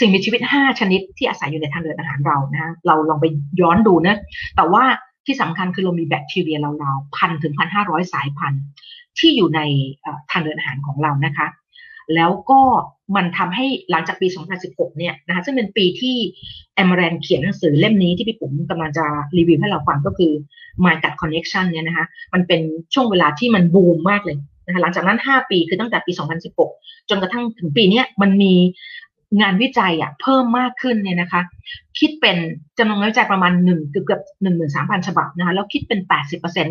[0.00, 3.26] สิ่งมีชีวิต 5 ชนิดที่อาศัยอยู่ในทางเดินอาหารเรานะะเราลองไป
[3.60, 4.16] ย้อนดูนะ
[4.56, 4.84] แต่ว่า
[5.26, 8.62] ที่สำคัญคือเรามีแบคทีเรียราวๆพันถึงพันห้าร้อยสายพันธุ์
[9.18, 9.60] ที่อยู่ใน
[10.30, 11.46] ทางเดินอาหารของเรานะคะ
[12.14, 12.60] แล้วก็
[13.16, 14.26] มันทำให้หลังจากปี
[14.62, 16.16] 2016 เนี่ยนะคะซึ่งเป็นปีที่
[16.74, 19.04] แอมเรนเขียนหนังสือเล่มนี้ที่พี่ปุ๋มกำลังจะ
[19.36, 20.32] รีวิวให้เราฟังก็คือ
[20.84, 22.60] My Gut Connection เนี่ยนะคะมันเป็น
[22.94, 26.12] ช่วงเวลาที่มันบูมมากเลยนะคะหลังจากนั้น 5 ปีคือตั้งแต่ปี
[26.60, 28.54] 2016 จนกระทั่งถึงปีนี้มันมี
[29.40, 31.42] งานวิจัยอะเพิ่มมากขึ้นเนี่ยนะคะ
[31.98, 32.36] คิดเป็น
[32.78, 36.68] จำนวนงานวิจัยประมาณหนึ่งเกือบหนึ่งหมื่นสามพันฉบับนะคะแล้วคิดเป็นแปดสิบเปอร์เซ็น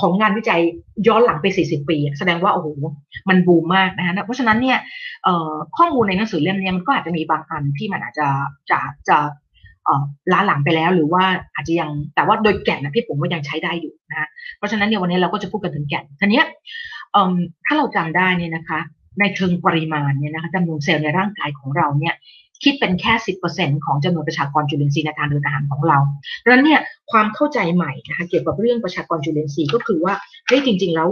[0.00, 0.60] ของงานวิจัย
[1.06, 2.68] ย้อนหลังไปสี่สิบปี แสดงว่าโอ้โห
[3.28, 4.78] มันบูมมากนะคะเพราะฉะนั้นเนี่ย
[5.76, 8.28] ข้อมูลในหนังสือเล่มนี้มันก็อาจจะมีบางอันที่มันอาจจะ
[8.70, 9.18] จะจะ
[10.32, 11.24] ล้าหลังไปแล้วหรือว่า
[11.54, 16.42] อาจจะยังแต่ว่าโดยแก่นนะพี่ผมว่ายังใช้ได้อยู่นะเพราะฉะนั้นเนี่ยวันนี้เราก็จะพูดกันถึงแก่นทีนี้
[17.66, 18.80] ถ้าเราจำได้เนี่ยนะคะ
[19.20, 22.14] ในเชิงปริมาณเนี่ยนะคะจำนวนเซลล์ในร่างกายของเราเนี่ย
[22.62, 25.98] คิดเป็นแค่สิบเปอร์เซ็นของจำนวนประชากรจุลินทรีย์ในทางเดินอาหารของเรา
[26.42, 26.80] ดังนั้นเนี่ย
[27.12, 30.14] ความเข้าใจใหม่นะคะเกี่ยวกับเรื่องประชากรจุลินทรีย์ก็คือว่า
[30.46, 31.08] เฮ้ยจริง ๆ แล้ว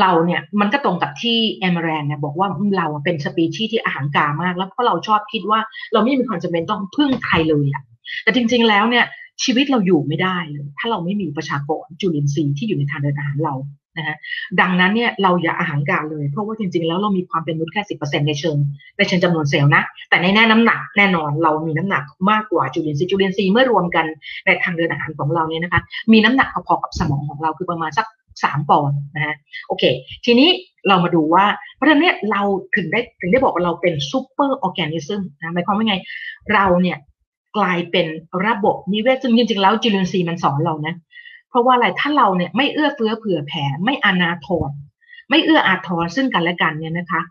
[0.00, 5.60] เราเนี่ยมันก็ตรงกับที่แอมแรนเนี่ยบอกว่าเราเป็นสปีชีส์ที่อาหารกามาก แล้วเพราะเราชอบคิดว่า
[5.92, 7.82] เราไม่มีความจำเป็นต้องพึ่งใครเลยอะ
[8.22, 9.04] แต่จริง ๆ แล้วเนี่ย
[9.44, 13.54] ชีวิตเราอยู่ไม่ได้เลย ถ้าเราไม่มีประชากรจุลินทรีย์ที่อยู่ในทางเดินอาหารเรา
[13.96, 14.16] นะฮะ
[14.60, 18.56] ดังนั้นเนี่ยเราอย่าอาหารการเลย เพราะว่าจริงๆ แล้วเรามีความเป็นมนุษย์แค่สิบเปอร์เซ็นในเชิง
[18.96, 24.06] ในเชิงจำนวนเซลล์นะ แต่ในแน่น้ำหนักแน่นอนเรามีน้ำหนักมากกว่าจุลินทรีย์จุลินทรีย์เมื่อรวมกัน
[24.46, 25.80] ในทางเดินอาหารของเราเนี่ยนะคะ
[26.12, 28.06] มีน้ำหนักพอๆกับสมองของเราคือประมาณสัก
[28.42, 29.34] สามปอนด์นะฮะ
[29.68, 29.84] โอเค
[30.24, 30.48] ทีนี้
[30.88, 32.42] เรามาดูว่า เพราะฉะนั้นเนี่ยเรา
[32.76, 35.96] ถึงได้ถึงได้บอกว่าเราเป็น superorganism นะหมายความว่าไง
[36.54, 36.98] เราเนี่ย
[37.56, 38.06] กลายเป็น
[38.46, 40.94] ระบบนิเวศซึ่งจริงๆแล้วจุลินทรีย์มันสอนเรานะ
[41.50, 44.70] เพราะว่าอะไรถ้าเราเนี่ยไม่เอื้อเฟื้อเผื่อแผ่ไม่อนาทร
[45.30, 47.22] ไม่เอื้ออาทรซึ่งกันและกันเนี่ยนะคะ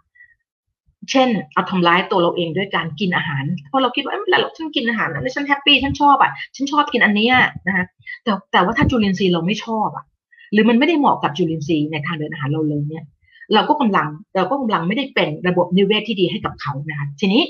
[1.12, 7.28] เช่น เอาทำร้ายตัวเราเองด้วยการกินอาหาร เพราะเราคิดว่าไม่เป็นไรหรอกฉันกินอาหารแล้วฉัน happy ฉันชอบอะฉันชอบกินอันนี้
[7.68, 7.86] นะคะ
[8.24, 10.06] แต่แต่ว่าถ้าจุลินทรีย์เราไม่ชอบอะ
[10.54, 13.06] หรือมันไม่ได้เหมาะกับจุลินทรีย์ในทางเดินอาหารเราเลยเนี่ย
[13.54, 17.44] เราก็กำลังเราก็กำลังไม่ได้เป็นระบบนิเวศที่ดีให้กับเขานะคะทีนี้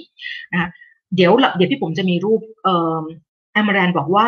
[0.52, 0.70] นะ
[1.16, 3.04] เดี๋ยวเดี๋ยวพี่ปุ๋มจะมีรูปเอ่อ
[3.54, 4.26] เอมเรนบอกว่า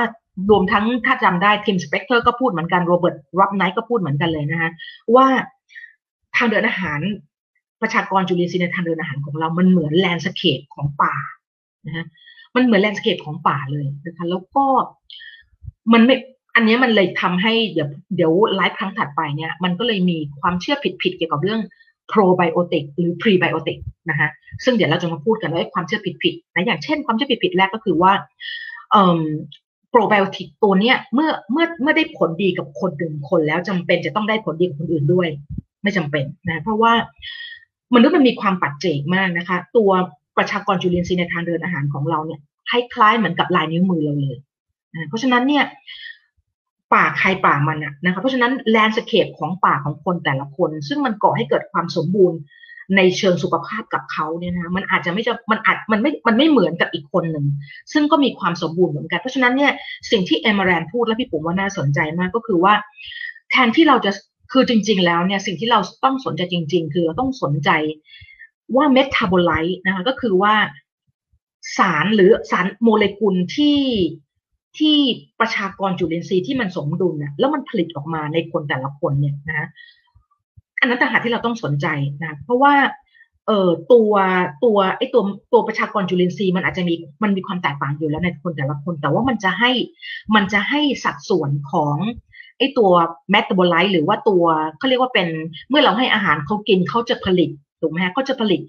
[0.49, 4.69] รวมทั้งถ้าจำได้ทีมสเปกเตอร์ก็พูดเหมือนกันโรเบิร์ตร็อบไนท์ก็พูดเหมือนกันเลยนะคะ
[5.15, 5.27] ว่า
[6.35, 6.99] ทางเดินอาหาร
[7.81, 11.13] ประชากรจุลินทรีย์ในทางเดินอาหารของเรา มันเหมือน landscape ของป่า
[11.85, 12.05] นะฮะ
[12.55, 14.65] มันเหมือน landscape ของป่าเลยนะคะแล้วก็
[15.93, 16.15] มันไม่
[16.55, 21.61] อันนี้มันเลยทำให้เดี๋ยวเดี๋ยวไลฟ์ครั้งถัดไปเนี่ยมันก็เลยมีความเชื่อผิดๆเกี่ยวกับเรื่อง
[22.09, 23.77] โปรไบโอติกหรือพรีไบโอติก
[24.09, 24.29] นะคะ
[24.63, 28.13] ซึ่งเดี๋ยวเราจะมาพูดกันว่าความเชื่อผิดๆนะอย่างเช่นความเชื่อผิดๆแรกก็คือว่า
[29.91, 35.27] โปรไบโอติกตัวเนี้ยเมื่อเมื่อเมื่อได้ผลดีกับคนหนึ่งคนแล้วจำเป็นจะต้องได้ผลดีกับคนอื่นด้วย
[35.83, 36.93] ไม่จำเป็นนะ เพราะว่า
[37.95, 39.91] มนุษย์มันมีความปัจเจกมากนะคะ ตัว
[40.37, 44.37] ประชากรจุลินทรีย์ในทางเดินอาหารของเราเนี่ยคล้ายๆเหมือนกับลายนิ้วมือเราเลย
[44.93, 45.63] นะเพราะฉะนั้นเนี่ย
[46.93, 52.39] ป่าใครป่ามันอะนะคะเพราะฉะนั้นแลนด์สเคปของป่าของคนแต่ละคน ซึ่งมันก่อให้เกิดความสมบูรณ์
[52.97, 57.45] ในเชิงสุขภาพกับเขาเนี่ยนะมันอาจจะไม่จะมันอาจมันไม่มันไม่เหมือนกับอีกคนหนึ่ง
[57.93, 59.71] ซึ่งก็มีความสมบูรณ์เหมือนกัน เพราะฉะนั้นเนี่ย
[60.11, 62.73] สิ่งที่เอมแรนพูดแล้วพี่ปุ๋มว่าน่าสนใจมากก็คือว่า
[63.51, 64.11] แทนที่เราจะ
[64.51, 67.69] คือจริง ๆ แล้วเนี่ยสิ่งที่เราต้องสนใจจริง ๆ คือเราต้องสนใจ
[68.75, 70.55] ว่าเมตาบอลไลต์นะคะก็คือว่า
[71.77, 73.79] สารหรือสารโมเลกุลที่
[74.77, 74.97] ที่
[75.39, 79.67] ประชากรจุลินทรีย์ที่มันสมดุลนะแล้วมันผลิตออกมาในคนแต่ละคนเนี่ยนะ
[80.81, 81.87] อันนั้นต่างหากที่เราต้องสนใจ
[82.23, 82.73] นะเพราะว่า
[83.47, 84.13] เอ่อตัว
[84.63, 89.71] ตัวไอ้ตัวตัวประชากรจุลินทรีย์มันอาจจะมีมันมีความแตกต่างอยู่แล้วในคนแต่ละคน แต่ว่ามันจะให้
[90.35, 91.97] มันจะให้สัดส่วนของ
[92.57, 92.91] ไอ้ตัว
[93.31, 94.43] metabolite หรือว่าตัว
[94.77, 95.27] เขาเรียกว่าเป็น
[95.69, 97.49] เมื่อเราให้อาหารเขากินเขาจะผลิต
[97.81, 98.61] ถูกไหมฮะเขาจะผลิต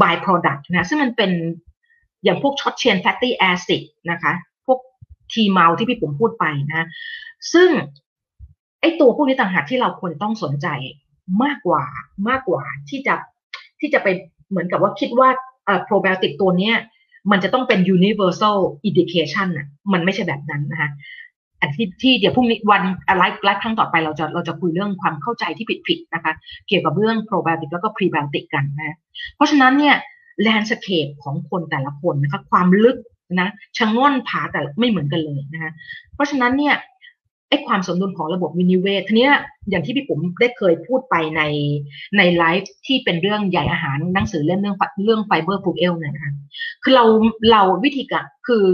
[0.00, 1.30] by product นะซึ่งมันเป็น
[2.24, 4.32] อย่างพวก short chain fatty acid นะคะ
[4.66, 4.78] พวก
[5.32, 6.86] TMAO ที่พี่ปุ๋มพูดไปนะ
[7.52, 7.70] ซึ่ง
[8.80, 10.66] ไอ้ตัวพวกนี้ต่างหากที่เราควรต้องสนใจ
[11.42, 11.84] มากกว่า
[12.28, 13.14] มากกว่าที่จะ
[13.80, 14.08] ที่จะไป
[14.50, 15.28] เหมือนกับว่าคิดว่า
[15.64, 16.76] เอ่อโปรไบโอติกตัวเนี้ย
[17.30, 20.90] มันจะต้องเป็น universal indication อะมันไม่ใช่แบบนั้นนะคะ
[21.60, 22.82] อันที่ที่เดี๋ยวพรุ่งนี้วัน
[23.18, 26.32] ไลฟ์ไลฟ์ครั้งต่อไปเราจะเราจะคุยเรื่องความเข้าใจที่ผิดผิดนะคะ
[26.68, 28.96] เกี่ยวกับเรื่องโปรไบโอติกแล้วก็พรีไบโอติกกันนะ
[29.34, 29.96] เพราะฉะนั้นเนี่ย
[30.42, 32.96] landscape ของคนแต่ละคนนะคะความลึก
[33.40, 35.70] นะชะง่อนผาแต่ไม่เหมือนกันเลยนะคะ
[36.14, 36.74] เพราะฉะนั้นเนี่ย
[37.50, 39.30] ไอ้ความสมดุลของระบบวินิเวศทีนี้
[39.70, 41.42] อย่างที่พี่ปุ๋มได้เคยพูดไปใน
[42.18, 46.32] ในไลฟ์ที่เป็นเรื่องใหญ่อาหารหนังสือเล่มเรื่องเรื่อง Fiber Fueled เนี่ยนะคะ
[46.82, 47.04] คือเรา
[47.50, 48.64] เราวิธีการคือ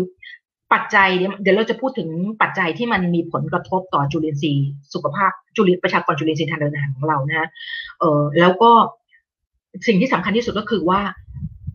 [0.73, 1.09] ปัจจัย
[1.43, 2.09] เดี๋ยวเราจะพูดถึง
[2.43, 7.49] ปัจจัยที่มันมีผลกระทบต่อจุลินทรีย์สุขภาพจุลินประชากรจุลินทรีย์ทางเดินอาหารของเรานะ
[8.01, 8.71] เออแล้วก็
[9.87, 11.01] สิ่งที่สำคัญที่สุดก็คือว่า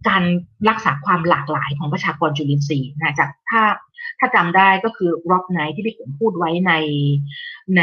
[0.07, 0.23] การ
[0.69, 3.61] รักษาความหลากหลายของประชากรจุลินทรีย์นะจากถ้า
[4.21, 6.73] ถ้าจำได้ก็คือ Rob Knight ที่พี่ปุ๋มพูดไว้ใน
[7.77, 7.81] ใน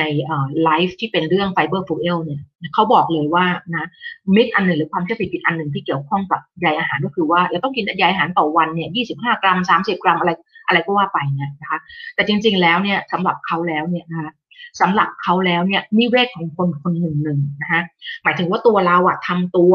[0.65, 2.41] ไลฟ์ที่เป็นเรื่อง Fiber Fueled เนี่ย
[2.75, 3.87] เขาบอกเลยว่านะ
[4.35, 10.31] มิดอันหนึ่งหรือความเชื่อผิดอันหนึ่งที่เกี่ยวข้องกับใยอาหารก็คือว่าเราต้องกินใยอาหารต่อวันเนี่ยยี่สิบห้ากรัมสามสิบกรัมอะไร
[10.67, 11.79] อะไรก็ว่าไปเนี่ยนะคะ
[12.15, 14.33] แต่จริง ๆแล้วเนี่ยสำหรับเขาแล้วเนี่ยนะคะ
[14.81, 17.83] สำหรับเขาแล้วเนี่ยนิเวศของคนคนหนึ่งหนึ่งนะคะ
[18.23, 19.73] หมายถึงว่าตัวเราอะทำตัว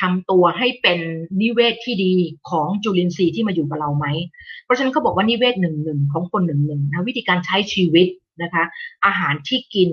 [0.00, 0.98] ทำตัวให้เป็น
[1.40, 2.14] นิเวศที่ดี
[2.50, 4.06] ของจุลินทรีย์ที่มาอยู่กับเราไหม
[4.64, 8.08] เพราะฉะนั้นเขาบอกว่านิเวศหนึ่งหนึ่งของคนหนึ่งหนึ่งนะวิธีการใช้ชีวิต
[8.42, 8.64] นะคะ
[9.06, 9.90] อาหารที่กิน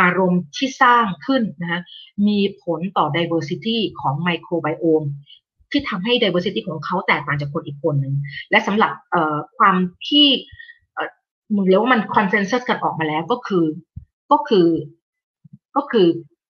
[0.00, 1.80] อารมณ์ที่สร้างขึ้นนะคะ
[2.26, 5.02] มีผลต่อ diversity ของ microbiome
[5.70, 8.14] ที่ทำให้ diversity ของเขาแตกต่างจากคนอีกคนหนึ่ง
[8.50, 8.92] และสำหรับ
[9.58, 9.76] ความ
[10.08, 10.26] ที่
[11.54, 13.64] มึงเรียกว่ามัน consensus กันออกมาแล้วก็คือ
[14.32, 14.68] ก็คือ
[15.76, 16.06] ก็คือ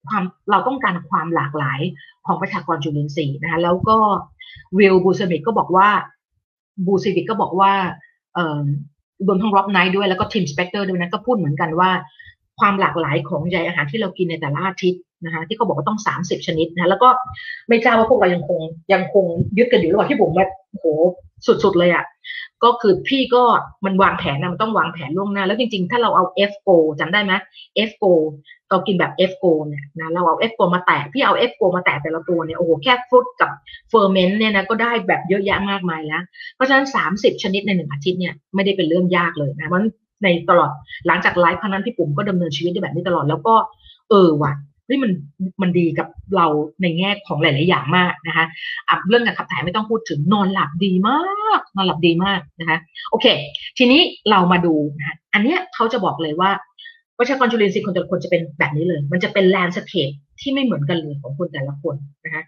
[0.09, 1.81] ความเราต้องการความหลากหลาย
[2.27, 3.99] ของประชากรจุลินทรีย์นะคะแล้วก็
[4.79, 5.89] Will Bulsiewicz ก็บอกว่า
[6.87, 7.73] Bulsiewicz ก็บอกว่า
[8.35, 8.63] เอ่อ
[9.27, 11.91] รวมทั้ง Rob Knight ด้วยแล้วก็ Tim Spector ด้วยนะก็พูดเหมือนกันว่า
[12.61, 17.09] ความหลากหลายของใยอาหารที่เรากินในแต่ละอาทิตย์นะคะที่เขาบอกว่าต้องสามสิบชนิดนะแล้วก็
[17.69, 18.61] ไม่ทราบว่าพวกเรายังคง
[18.93, 19.25] ยังคง
[19.59, 20.87] ยึดกันอยู่หรือเปล่าพี่ปุ๋มว่าโห
[21.47, 22.05] สุดๆเลยอะ่ะ
[22.65, 23.43] ก็คือพี่ก็
[23.85, 27.33] มันวางแผนนะมันต้องวางแผนล่วงหน้า แล้วจริงๆ ถ้าเราเอา F GOALS จำได้ไหม
[27.89, 28.13] F GOALS
[28.71, 33.51] เรากินแบบ F GOALS เนี่ยนะเราเอา F GOALS มาแตะพี่เอา F GOALS มาแตะแต่ละตัวเนี่ยโอ้โหแค่ fruit กับ
[33.91, 36.23] ferment เนี่ยนะก็ได้แบบเยอะแยะมากมายแล้ว
[36.55, 39.83] เพราะฉะนั้น 30 ชนิดในหนึ่งอาทิตย์เนี่ยไม่ได้เป็นเรื่องยากเลยนะเพราะ
[40.25, 40.71] ในตลอด
[41.07, 43.55] หลังจากไลฟ์ครั้งนั้นพี่ปุ๋มก็ดำเนินชีวิตได้แบบนี้ตลอดแล้วก็
[44.11, 44.53] เออว่ะ
[44.89, 45.13] เฮ้ยมัน
[45.63, 46.47] มันดีกับเรา
[46.83, 48.45] ในแง่ของหลาย ๆ อย่างมากนะคะ
[48.89, 51.21] อะเรื่องการขับถ่ายไม่ต้องพูดถึงนอนหลับดีมา
[51.59, 52.79] ก นอนหลับดีมากนะคะ
[53.11, 53.27] โอเค
[53.79, 56.51] ทีนี้เรามาดูนะอันเนี้ยเขาจะบอกเลยว่า
[57.19, 62.43] ประชากรจุลินทรีย์คนแต่ละคนจะเป็นแบบนี้เลย มันจะเป็น landscapeที่ไม่เหมือนกันเลยของคนแต่ละคนนะคะ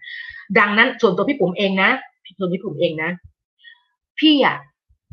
[0.59, 1.89] ดังนั้นส่วนตัวพี่ปุ๋มเองนะ
[2.37, 3.09] ส่วนพี่ปุ๋มเองนะ
[4.19, 4.55] พี่อะ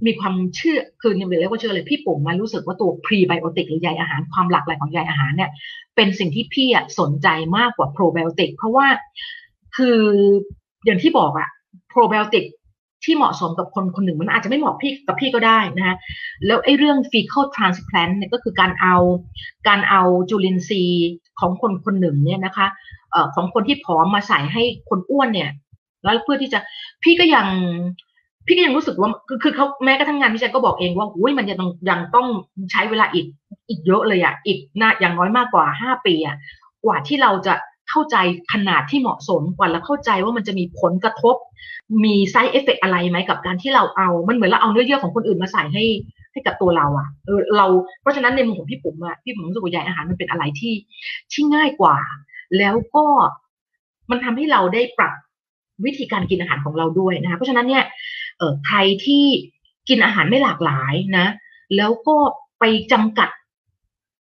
[0.07, 5.51] มีความเชื่อคือยังเรียกว่าเชื่อเลยพี่ปุ๋มมารู้สึกว่าตัวพรีไบโอติกหรือใยอาหารความหลากหลายของใยอาหารเนี่ย
[5.97, 6.69] เป็นสิ่งที่พี่
[7.01, 8.87] สนใจมากกว่าโปรไบโอติกเพราะว่า
[9.77, 9.99] คือ
[10.85, 11.49] อย่างที่บอกอะ
[11.91, 12.45] โปรไบโอติก
[13.05, 15.97] ที่เหมาะสมกับคนคนหนึ่งมันอาจจะไม่เหมาะพี่กับพี่ก็ได้นะฮะ
[16.47, 18.97] แล้วไอ้เรื่อง fecal transplant เนี่ยก็คือการเอา
[19.69, 22.67] การเอาจุลินทรีย์ของคนคนหนึ่งเนี่ยนะคะ
[23.11, 25.51] เอ่อของคนที่ผอมมาใส่ให้คนอ้วนเนี่ย
[26.05, 26.59] แล้วเพื่อที่จะ
[27.03, 27.47] พี่ก็ยัง
[28.49, 32.27] พี่ก็ยังรู้สึกว่าคือคือเขาแม้กระทั่งงานวิจัยก็บอกเองว่าอุ้ยมันยังต้องยังต้อง
[32.71, 33.27] ใช้เวลาอีก
[33.69, 36.37] อีกเยอะเลยอะอีกน่าอย่างน้อยมากกว่าห้าปีอะ
[36.85, 37.55] กว่าที่เราจะ
[37.91, 38.17] เข้าใจ
[38.53, 41.37] ขนาดที่เหมาะสมกว่าแล้วเข้าใจว่ามันจะมีผลกระทบ
[42.05, 45.85] มีไซเอฟเฟกอะไรไหมกับการที่เราเอา มันเหมือนเราเอาเนื้อเยื่อของคนอื่นมาใส่ให้
[46.33, 47.67] ให้กับตัวเราอะเออเรา
[48.01, 50.75] เพราะฉะนั้นในมุมของพี่ปุ๋มอะพี่ปุ๋มรู้สึกว่าใยอาหารมันเป็นอะไรที่
[51.33, 51.97] ที่ง่ายกว่า
[52.59, 53.05] แล้วก็
[54.11, 55.15] มันทำให้เราได้ปรับ
[55.85, 57.85] วิธีการกินอาหารของเราด้วยนะคะเพราะฉะนั้นเนี่ย
[58.39, 59.25] เออใครที่
[59.89, 61.27] กินอาหารไม่หลากหลายนะ
[61.77, 62.17] แล้วก็
[62.59, 63.29] ไปจำกัด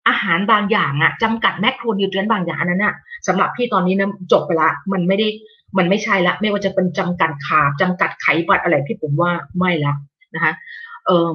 [0.08, 2.94] อาหารบางอย่างอะจำกัดแมคโครนิวเทรียนบางอย่างนั้นอะ
[3.26, 5.28] สำหรับพี่ตอนนี้นะจบไปละ มันไม่ได้
[5.78, 9.92] มันไม่ใช่ละ ไม่ว่าจะเป็นจำกัดขาจำกัดไขมันอะไรพี่ผมว่าไม่ละ
[10.34, 10.52] นะคะ
[11.06, 11.34] เอ่อ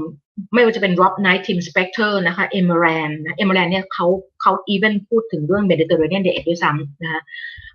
[0.54, 4.08] ไม่ว่าจะเป็น Rob Knight Tim Spector นะคะเอมเรนนะเอมเรนเนี่ยเขา
[4.42, 7.22] เขาอีเวนพูดถึงเรื่อง Mediterranean Diet ด้วยซ้ำนะคะ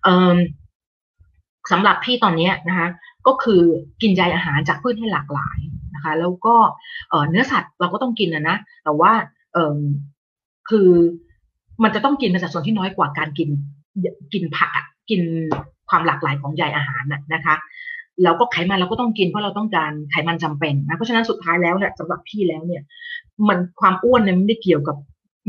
[0.04, 0.36] เออ
[1.72, 2.88] สำหรับพี่ตอนนี้นะคะ
[3.28, 3.62] ก็คือ
[4.02, 5.58] กินใยอาหารจากพืชให้หลากหลาย
[5.94, 6.54] นะคะ แล้วก็
[7.28, 9.12] เนื้อสัตว์เราก็ต้องกินนะนะแต่ว่า
[9.52, 9.58] เอ
[10.68, 10.88] คือ
[11.82, 13.48] มันจะต้องกินในสัดส่วนที่น้อยกว่าการกิน
[14.32, 14.70] กินผัก
[15.10, 15.22] กิน
[15.88, 17.02] ความหลากหลายของใยอาหาร
[17.34, 17.54] นะคะ
[18.22, 22.82] แล้วก็ไขมันเราก็ต้องกินเพราะเราต้องการไขมันจำเป็นนะเพราะฉะนั้นสุดท้ายแล้วเนี่ยสำหรับพี่แล้วเนี่ย
[23.48, 24.96] มันความอ้วนเนี่ยไม่ได้เกี่ยวกับ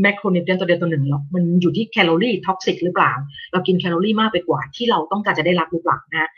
[0.01, 3.13] macronutrient ตัวเดียวตัวหนึ่งหรอกมันอยู่ที่แคลอรี่ toxic หรือเปล่า
[3.51, 6.29] เรากินแคลอรี่มากไปกว่าที่เราต้องการจะได้รับหรือเปล่านะ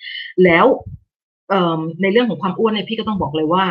[0.44, 0.66] แล้ว
[2.02, 3.64] ในเรื่องของความอ้วนเนี่ยพี่ก็ต้องบอกเลยว่า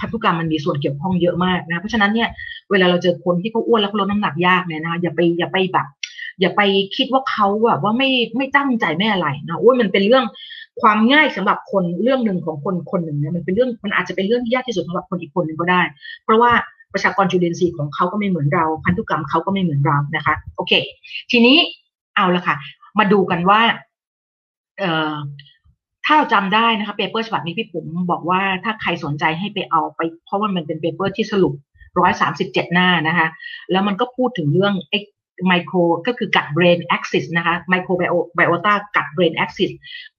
[0.00, 2.28] พันธุกรรมมันมีส่วนเกี่ยวข้องเยอะมากนะเพราะฉะนั้นเนี่ย
[2.70, 5.86] เวลาเราเจอคนที่เขาอ้วนแล้วเขาลดน้ำหนักยากเนี่ยนะอย่าไปอย่าไปแบบ
[6.40, 6.60] อย่าไป
[6.96, 10.24] คิดว่าเขาแบบว่าไม่ไม่ตั้งใจไม่อะไรนะโอ้ยมันเป็นเรื่อง
[10.82, 15.82] ความง่ายสำหรับคนเรื่องหนึ่งของคนคนหนึ่งเนี่ยมันเป็นเรื่องมันอาจจะเป็นเรื่องที่ยากที่สุดสำหรับคนอีกคนหนึ่งก็ได้
[16.24, 16.52] เพราะว่า
[16.92, 20.72] ประชากรจุลินทรีย์ของเขาก็ไม่เหมือนเราพันธุกรรมเขาก็ไม่เหมือนเรานะคะ โอเค
[21.30, 21.56] ทีนี้
[22.16, 22.56] เอาละค่ะ
[22.98, 23.60] มาดูกันว่า
[24.78, 25.14] เอ่อ
[26.04, 31.54] ถ้าเราจำได้นะคะเปเปอร์ฉบับนี้พี่ผมบอกว่าถ้าใครสนใจให้ไปเอาไป เพราะว่ามันเป็นเปเปอร์ที่สรุป
[32.00, 33.28] ร้อยสามสิบเจ็ดหน้านะคะ
[33.70, 34.98] แล้วมันก็พูดถึงเรื่องไอ้
[35.46, 39.70] ไมโครก็คือ gut brain axis นะคะ microbio biota gut brain axis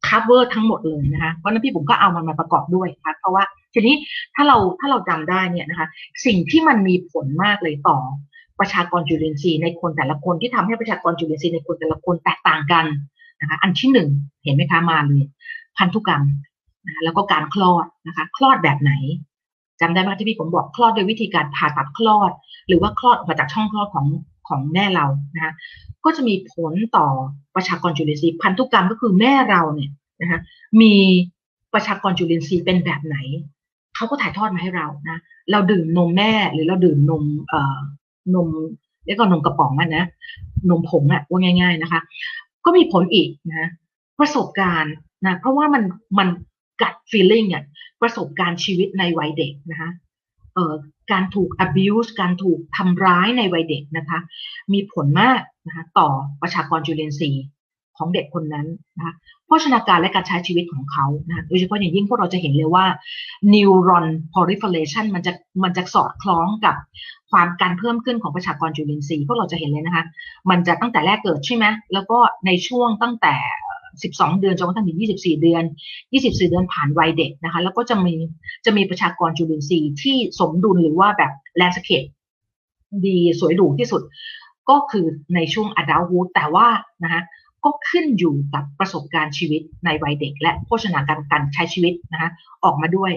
[0.07, 3.43] cover ทั้งหมดเลยนะคะ เพราะนั้นพี่ปุ๋มก็เอามันมาประกอบด้วยนะคะ เพราะว่า
[3.73, 3.95] ทีนี้
[4.35, 5.87] ถ้าเราถ้าเราจำได้เนี่ยนะคะ
[6.25, 7.97] สิ่งที่มันมีผลมากเลยต่อ
[8.59, 12.85] ประชากรจุลินทรีย์ในคนแต่ละคนที่ทำให้ประชากรจุลินทรีย์ในคนแต่ละคนแตกต่างกัน
[13.41, 14.09] นะคะ อันที่หนึ่ง
[14.43, 15.23] เห็นไหมคะมาเลย
[15.77, 16.23] พันธุกรรม
[16.85, 18.93] นะแล้วก็การคลอดนะคะ คลอดแบบไหน
[19.81, 22.31] จำได้ไหมที่พี่ผมบอกคลอดโดยวิธีการผ่าตัดคลอด
[22.67, 24.05] หรือว่าคลอดออกมาจากช่องคลอดของ
[24.47, 25.53] ของแม่เรานะคะ
[26.05, 27.07] ก็จะมีผลต่อ
[27.55, 30.39] ประชากรจุลินทรีย์พันธุกรรมก็คือแม่เราเนี่ยนะคะ
[30.81, 30.93] มี
[31.73, 33.17] ประชากรจุลินทรีย์เป็นแบบไหน
[33.95, 35.17] เขาก็ถ่ายทอดมาให้เรานะ
[35.51, 37.77] เราดื่มนมแม่หรือเราดื่มนมเอ่อ
[38.35, 38.47] นม
[39.05, 40.05] เรียกว่านมกระป๋องอะนะ
[40.69, 42.01] นมผงอะว่าง่าย ๆนะคะ
[42.65, 43.69] ก็มีผลอีกนะ
[44.19, 44.93] ประสบการณ์
[45.27, 45.83] นะเพราะว่ามัน
[46.19, 46.27] มัน
[46.81, 47.63] กัดฟีลลิ่งเนี่ย
[48.01, 49.89] ประสบการณ์ชีวิตในวัยเด็กนะคะ
[50.53, 50.73] เอ่อ
[51.11, 54.19] การถูก abuse การถูกทำร้ายในวัยเด็กนะคะ
[54.73, 56.09] มีผลมากนะคะต่อ
[56.41, 57.45] ประชากรจุลินทรีย์
[57.97, 59.13] ของเด็กคนนั้นนะคะ
[59.45, 62.85] โภชนาการและการใช้ชีวิตของเขานะโดยเฉพาะอย่างยิ่งพวกเราจะเห็นเลยว่า
[63.53, 65.33] neuron proliferation มันจะ
[65.63, 66.75] มันจะสอดคล้องกับ
[67.31, 70.03] ความการเพิ่มขึ้นของประชากรจุลินทรีย์พวกเราจะเห็นเลยนะคะ
[70.49, 73.35] มันจะตั้งแต่แรกเกิดใช่ไหมแล้วก็ในช่วงตั้งแต่
[74.03, 75.63] 12 เดือนจนกระทั่งถึง 24 เดือน
[76.11, 78.13] 24 เดือนผ่านวัยเด็กนะคะ แล้วก็จะมี
[78.65, 82.03] จะมีประชากรจุลินทรีย์ที่สมดุลหรือว่าแบบแลนสเคป
[83.05, 84.01] ดีสวยหรูที่สุด
[84.69, 86.67] ก็คือในช่วง adulthood แต่ว่า
[87.03, 87.21] นะคะ
[87.63, 92.29] ก็ขึ้นอยู่กับประสบการณ์ชีวิตในวัยเด็ก และโภชนาการการใช้ชีวิตนะคะ
[92.63, 93.11] ออกมาด้วย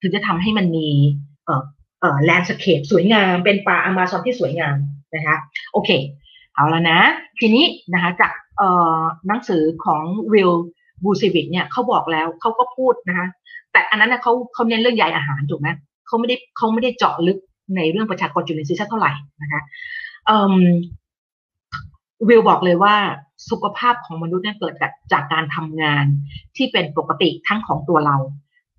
[0.00, 0.88] ถึงจะทำให้มันมี
[1.44, 1.50] เอ
[2.00, 4.76] เอ่อ landscape สวยงาม เป็นป่าอเมซอนที่สวยงาม
[5.14, 5.36] นะคะ
[5.72, 5.90] โอเค
[6.54, 7.00] เอาแล้วนะ
[7.40, 8.32] ทีนี้นะคะจาก
[9.26, 10.02] หนังสือของ
[10.32, 10.50] Will
[11.04, 13.26] Bulsiewicz เนี่ยเขาบอกแล้วเขาก็พูดนะคะ
[13.72, 15.68] แต่อันนั้นนะเขาเขาเน้นเรื่องใยอาหารถูกไหม
[16.06, 17.38] เขาไม่ได้เขาไม่ได้เจาะลึก
[17.76, 19.60] ในเรื่องประชากรจุลินทรีย์เท่าไหร่นะคะ
[22.28, 22.94] Will บอกเลยว่า
[23.50, 24.74] สุขภาพของมนุษย์เนี่ยเกิด
[25.12, 26.04] จากการทำงาน
[26.56, 28.16] ที่เป็นปกติทั้งของตัวเรา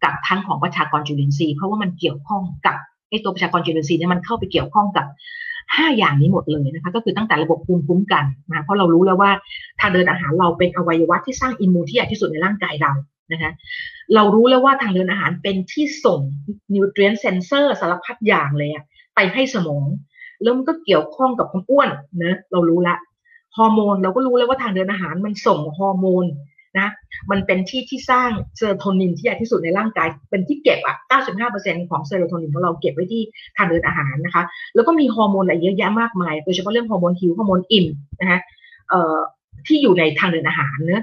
[0.03, 2.77] กับทั้งของประชากรจุลินทรีย์เพราะว่ามันเกี่ยวข้องกับ
[3.09, 5.05] ไอตัวประชากรจุลินทรีย์เนี่ยมันเข้าไปเกี่ยวข้องกับ
[5.75, 9.31] ห้าอย่างนี้หมดเลยนะคะ ก็คือตั้งแต่ระบบภูมิคุ้มกันนะเพราะเรารู้แล้วว่า
[9.81, 12.91] ทางเดินอาหารเราเป็นอวัยวะที่สร้าง immune ที่ใหญ่ที่สุดในร่างกายเรา
[13.31, 13.51] นะคะ
[14.15, 16.19] เรารู้แล้วว่าทางเดินอาหารเป็นที่ส่ง
[16.73, 18.69] nutrient sensor สารพัดอย่างเลย
[19.15, 19.85] ไปให้สมอง
[20.41, 21.89] แล้วมันก็เกี่ยวข้องกับความอ้วน
[22.23, 22.95] นะเรารู้ละ
[23.57, 26.25] ฮอร์โมนเราก็รู้แล้วว่าทางเดินอาหารมันส่งฮอร์โมน
[26.79, 26.89] นะ
[27.31, 30.95] มันเป็นที่ที่สร้างเซโรโทนินที่ใหญ่ที่สุดในร่างกาย เป็นที่เก็บอะ
[31.41, 33.23] 95%ของเซโรโทนินของเราเก็บไว้ที่
[33.57, 34.43] ทางเดินอาหารนะคะ
[34.75, 37.87] แล้วก็มีฮอร์โมนอะไรเยอะแยะมากมาย โดยเฉพาะเรื่องฮอร์โมนหิวฮอร์โมนอิ่ม
[38.19, 38.39] นะคะ
[38.89, 39.17] เอ่อ
[39.67, 41.01] ที่อยู่ในทางเดินอาหารเนื้อ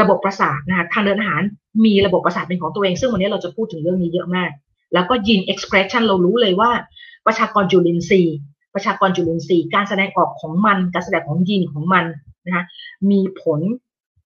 [0.00, 1.42] ระบบประสาทนะคะทางเดินอาหาร
[1.84, 4.50] มีระบบประสาทเป็นของตัวเอง ซึ่งวันนี้เราจะพูดถึงเรื่องนี้เยอะมาก
[4.94, 6.70] แล้วก็ gene expression เรารู้เลยว่า
[7.26, 8.36] ประชากรจุลินทรีย์
[8.74, 12.04] ประชากรจุลินทรีย์ การแสดงออกของมัน การแสดงของยีนของมัน
[12.46, 12.64] นะคะ
[13.10, 13.60] มีผล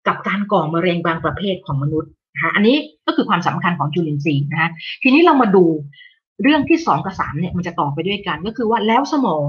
[0.06, 2.76] กับการก่อมะเร็งบางประเภทของมนุษย์นะคะอันนี้
[3.06, 4.70] ก็คือความสำคัญของจุลินทรีย์นะคะ
[5.02, 5.64] ทีนี้เรามาดู
[6.42, 9.46] เรื่องที่สองกับสามเนี่ยมันจะต่อไปด้วยกันก็คือว่าแล้วสมอง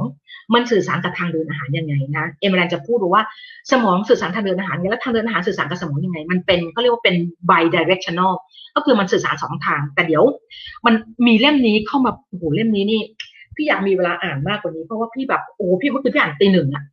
[0.54, 3.24] มันสื่อสารกับทางเดินอาหารยังไงนะเอมรันจะพูดว่า
[3.72, 7.16] สมองสื่อสารทางเดินอาหารยังไงแล้วทางเดินอาหารสื่อสารกับสมองยังไง มันเป็นเขาเรียกว่าเป็น
[7.50, 8.34] bidirectional
[8.76, 10.24] ก็คือมันสื่อสารสองทาง แต่เดี๋ยว
[10.86, 10.94] มัน
[11.28, 13.02] มีเล่มนี้เข้ามาโอ้โหเล่มนี้นี่
[13.56, 16.84] พี่อยากมีเวลาอ่านมากกว่านี้เพราะว่าพี่แบบโอ้พี่เมื่อคืนพี่อ่านตีหนึ่งอะ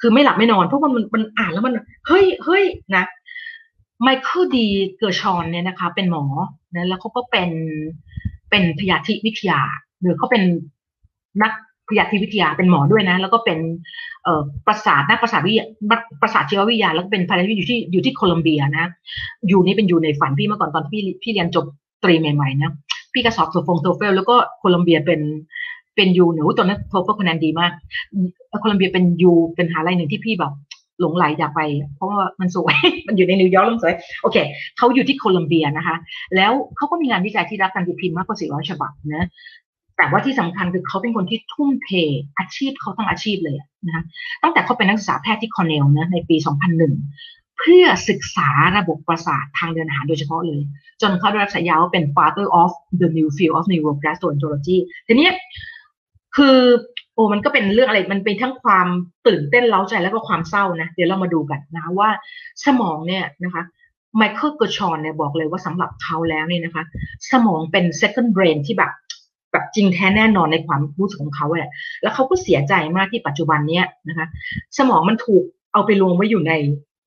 [0.00, 1.74] คือไม่หลับไม่นอนเพราะมันมันอ่านแล้วมัน
[2.06, 2.64] เฮ้ยเฮ้ย
[2.96, 3.04] นะ
[4.02, 4.58] Michael D.
[4.64, 6.24] Gershon เนี่ยนะคะ เป็นหมอ
[6.76, 7.50] นะแล้วเขาก็เป็น
[8.50, 9.60] เป็นพยาธิวิทยา
[10.00, 10.42] หรือเขาเป็น
[11.42, 11.52] นัก
[11.88, 13.58] พยาธิวิทยาเป็นหมอด้วยนะ แล้วก็เป็น
[14.24, 15.66] เอ่อประสาทนักประสาทวิทยา
[16.22, 18.90] ประสาทชีววิทยา แล้วก็เป็นพยาธิอยู่ที่อยู่ที่โคลัมเบียนะ
[19.48, 21.64] อยู่นี่เป็นอยู่ในฝันพี่เมื่อก่อนตอนพี่พี่เรียนจบ
[22.04, 22.72] ตรีใหม่ๆนะ
[23.12, 25.20] พี่ก็สอบโทฟง TOEFL แล้วก็โคลัมเบียเป็น
[26.00, 27.72] เป็น U หนูตอนนั้นโทก็คะแนนดีมาก
[28.60, 30.52] โคลัมเบียเป็น U เป็นหาลัยหนึ่งที่พี่แบบ
[31.00, 31.60] หลงใหลอยากไป
[31.96, 32.76] เพราะว่ามันสวย
[33.06, 34.36] มันอยู่ในนิวยอร์กแล้วสวย โอเค
[34.78, 35.96] เขาอยู่ที่โคลัมเบียนะคะ
[36.36, 39.26] แล้วเขาก็มีงานวิจัยที่รับการตีพิมพ์มากกว่า 400 ฉบับนะ
[39.96, 41.90] แต่ว่าที่สำคัญคือเขาเป็นคนที่ทุ่มเท
[42.38, 44.02] อาชีพเขาทั้งอาชีพเลยนะคะ
[44.42, 46.36] ตั้งแต่เขาเป็นนักศึกษาแพทย์ที่คอร์เนลนะในปี
[46.96, 50.60] 2001 เพื่อศึกษาระบบประสาททางเดินอาหารโดยเฉพาะเลย
[51.00, 52.70] จนเขาได้รับฉายาว่าเป็น father of
[53.00, 54.76] the new field of neurogastroenterology
[55.06, 55.28] ทีนี้
[56.40, 56.58] คือ
[57.14, 58.86] โอ้มันก็เป็นเรื่องอะไรมันเป็นทั้งความ
[59.26, 62.10] ตื่นเต้นเร้าใจแล้วก็ความเศร้านะ เดี๋ยวเรามาดูกันนะว่า
[62.64, 63.62] สมองเนี่ยนะคะ
[64.16, 66.82] ไมเคิลเกอร์ชอนเนี่ยบอกเลยว่าสำหรับเขาแล้วเนี่ยนะคะ
[67.30, 68.92] สมองเป็น second brain ที่แบบ
[69.52, 71.72] แบบจริงแท้แน่นอนในความรู้สึกของเขาแหละ
[72.02, 74.26] แล้วเขาก็เสียใจมากที่ปัจจุบันเนี้ยนะคะ
[74.78, 76.52] สมองมันถูกเอาไปรวมไว้อยู่ใน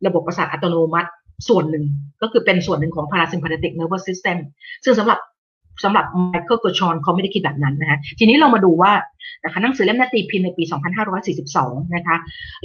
[0.05, 1.09] ระบบประสาทอัตโนมัติ
[1.47, 1.85] ส่วนหนึ่ง
[2.21, 4.37] ก็คือเป็นส่วนหนึ่งของ parasympathetic nervous system
[4.83, 5.19] ซึ่งสำหรับ
[5.83, 8.91] สำหรับไมเคิลกอชอนเขาไม่ได้คิดแบบนั้นนะคะทีนี้เรามาดูว่า
[9.43, 10.63] นะคะหนังสือเล่มนี้ตีพิมพ์ในปี
[11.29, 12.15] 2542 นะคะ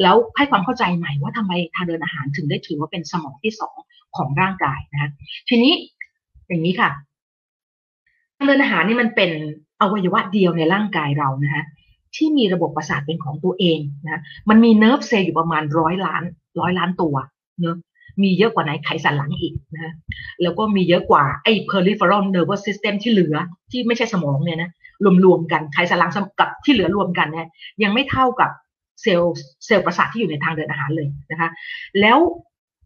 [0.03, 3.77] แล้วให้ความเข้าใจใหม่ว่าทำไมทางเดินอาหารถึงได้ถือว่าเป็นสมองที่สอง
[4.17, 5.11] ของร่างกายนะคะ
[5.49, 5.73] ทีนี้
[6.49, 6.91] อย่างนี้ค่ะ
[8.37, 9.31] ทางเดินอาหารนี่มันเป็น
[9.81, 11.65] อวัยวะเดียวในร่างกายเรานะคะ
[12.17, 16.23] ที่มีระบบประสาทเป็นของตัวเองนะ มันมี nerve cell อยู่ประมาณร้อยล้าน
[16.61, 17.15] ร้อยล้านตัว
[17.61, 17.77] เนอะ
[18.23, 19.95] มีเยอะกว่าในไขสันหลังอีกนะ
[20.43, 23.37] แล้วก็มีเยอะกว่าไอ้ peripheral nervous system ที่เหลือ
[23.71, 24.71] ที่ไม่ใช่สมองเนี่ยนะ
[25.25, 26.11] รวมๆกันไขสันหลัง
[26.41, 27.47] กับที่เหลือรวมกันเนี่ย
[27.83, 28.51] ยังไม่เท่ากับ
[29.03, 29.35] เซลล์
[29.67, 31.49] เซลล์ประสาทที่อยู่ในทางเดินอาหารเลยนะคะ
[32.01, 32.19] แล้ว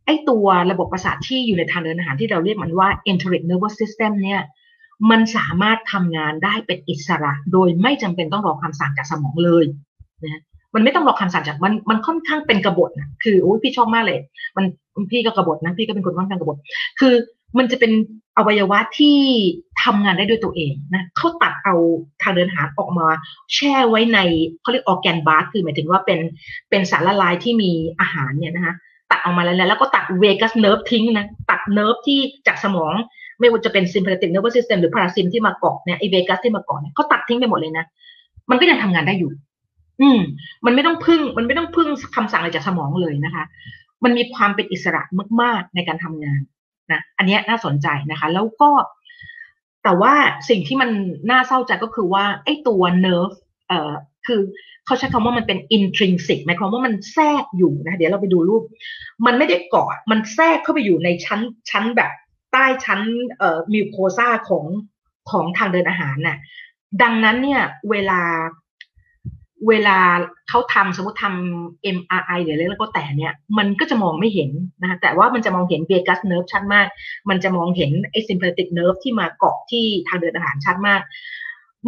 [0.06, 4.40] ไอ้ตัวระบบประสาทที่อยู่ในทางเดินอาหารที่เราเรียกมันว่า enteric nervous system เนี่ย
[5.10, 9.64] มันสามารถทำงานได้เป็นอิสระ โดยไม่จำเป็นต้องรอคำสั่งจากสมองเลย
[10.24, 10.42] นะ
[10.74, 14.20] มันไม่ต้องรอคำสั่งจากมันมันค่อนข้างเป็นกระบฏนะคือโอ้ยพี่ชอบมากเลย
[14.56, 14.64] มัน
[15.10, 16.56] พี่ก็กระบฏนะพี่ก็เป็นคนค่อนข้างกระบฏ
[17.00, 17.14] คือ
[17.58, 17.92] มันจะเป็น
[18.38, 19.18] อวัยวะที่
[19.82, 21.74] ทำงานได้ด้วยตัวเองนะเขาตัดเอา
[22.22, 23.06] ทางเดินอาหารออกมา
[23.54, 24.18] แช่ไว้ใน
[24.60, 26.18] เขาเรียก organ bath คือหมายถึงว่าเป็น
[26.70, 27.70] เป็นสารละลายที่มี
[28.00, 28.74] อาหารเนี่ยนะคะ
[29.10, 32.94] ตัดออกมาแล้วแล้วก็ตัด vagus nerve ทิ้งนะตัด nerve ที่จากสมอง
[33.40, 37.84] ไม่ว่าจะเป็น sympathetic nervous system หรือ parasym ที่มาเกาะเนี่ยไอ vagus ที่มาเกาะเนี่ยเขาตัดทิ้งไปหมดเลยนะ
[38.50, 39.30] มันก็ยังทำงานได้อยู่
[40.00, 40.20] อืม
[40.66, 43.44] มันไม่ต้องพึ่ง มันไม่ต้องพึ่งคำสั่งอะไรจากสมองเลยนะคะ
[44.04, 45.02] มันมีความเป็นอิสระ
[45.42, 46.40] มาก ๆ ในการทำงาน
[46.92, 48.70] นะอันนี้น่าสนใจนะคะ แล้วก็
[49.84, 50.14] แต่ว่า
[50.48, 50.90] สิ่งที่มัน
[51.30, 53.30] น่าเศร้าใจก็คือว่าไอ้ตัวเนิร์ฟ
[53.68, 53.92] เอ่อ
[54.26, 54.40] คือ
[54.86, 58.62] เขาใช้คำว่ามันเป็น intrinsic หมายความว่ามันแทรกอยู่นะเดี๋ยวเราไปดูรูป
[59.26, 61.40] มันไม่ได้เกาะมันแทรกเข้าไปอยู่ในชั้น
[61.70, 62.12] ชั้นแบบ
[62.52, 63.00] ใต้ชั้น
[63.38, 64.64] เอ่อมิวโคซาของ
[65.30, 66.38] ของทางเดินอาหารน่ะ
[67.02, 68.20] ดังนั้นเนี่ยเวลา
[69.68, 69.98] เวลา
[70.48, 74.50] เขาทำสมมติทำ MRI หรืออะไรแล้วก็แต่เนี่ย มันก็จะมองไม่เห็น
[74.80, 76.86] นะคะแต่ว่ามันจะมองเห็น vagus nerve ชัดมาก
[77.28, 81.00] มันจะมองเห็นไอ้ sympathetic nerve ที่มาเกาะที่ทางเดินอาหารชัดมาก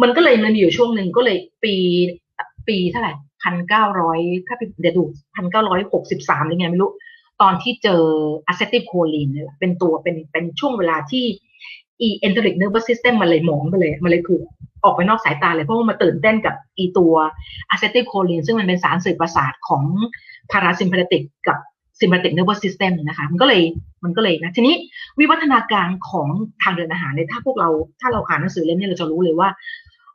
[0.01, 1.75] มันก็เลยมันมีอยู่ช่วงหนึ่งก็เลยปี
[2.67, 3.13] ปีเท่าไหร่
[3.43, 5.03] พันเก้าร้อยถ้าเดี๋ยวดู
[5.35, 6.91] พันเก้าร้อยหกสิบสามหรือไงไม่รู้
[7.41, 8.03] ตอนที่เจอ
[8.47, 11.25] อะเซติลโคลีนเนี่ยเป็นตัวเป็นเป็นช่วงเวลาที่
[12.01, 14.43] อี enteric nervous system มันเลยหมองไปเลย มันเลยถูก
[14.85, 17.15] ออกไปนอกสายตาเลยเพราะว่ามาตื่นเต้นกับอีตัว
[17.69, 19.83] อะเซติลโคลีนซึ่งมันเป็นสารสื่อประสาทของ
[20.51, 21.57] parasympathetic กับ
[21.99, 23.61] sympathetic nervous system นะคะมันก็เลย
[24.03, 24.75] มันก็เลยนะทีนี้
[25.19, 26.29] วิวัฒนาการของ
[26.63, 27.69] ทางเดินอาหารเนี่ยถ้าพวกเรา
[28.01, 29.49] ถ้าเราอ่านหนังสือเล่มนี้เราจะรู้เลยว่า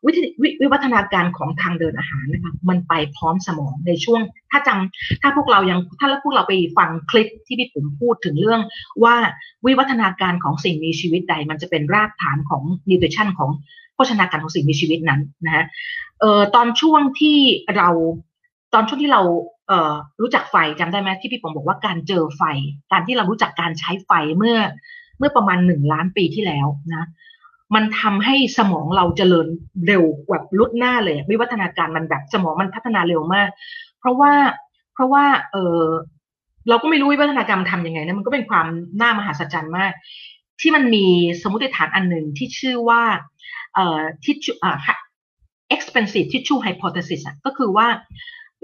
[0.06, 0.12] วิ
[0.60, 8.60] วิวัฒนาการของทางเดินอาหารนะคะมันไปพร้อมสมองในช่วง ถ้าจำถ้าพวกเรายังถ้าพวกเราไปฟังคลิปที่พี่ผมพูดถึงเรื่อง
[9.04, 9.16] ว่า
[9.66, 13.50] วิวัฒนาการของสิ่งมีชีวิตใด มันจะเป็นรากฐานของนิวทริชั่นของ
[14.10, 15.64] ชนาการของสิ่งมีชีวิตนั้นนะฮะ
[16.20, 17.38] เอ่อตอนช่วงที่
[17.76, 17.88] เรา
[18.74, 19.22] ตอนช่วงที่เรา
[19.68, 22.42] เอ่อรู้จักไฟจำได้ไหมที่พี่ผมบอกว่าการเจอไฟ
[22.92, 24.58] การที่เรารู้จักการใช้ไฟเมื่อ
[25.18, 27.06] เมื่อประมาณหนึ่งล้านปีที่แล้วนะ
[27.74, 29.46] มันทำให้สมองเราเจริญ
[29.86, 33.48] เร็วแบบลุดหน้าเลย วิวัฒนาการมันแบบสมองมันพัฒนาเร็วมาก
[34.00, 34.32] เพราะว่า
[34.94, 35.84] เพราะว่าเออ
[36.68, 38.66] เราก็ไม่รู้วิวัฒนาการทำยังไงนะมันก็เป็นความ
[39.00, 39.92] น่ามหัศจรรย์มาก
[40.60, 41.06] ที่มันมี
[41.42, 43.02] สมมติฐานอันหนึ่งที่ชื่อว่า
[44.24, 44.96] ทิชชูอ่า
[45.74, 47.88] expensive tissue hypothesis ก็คือว่า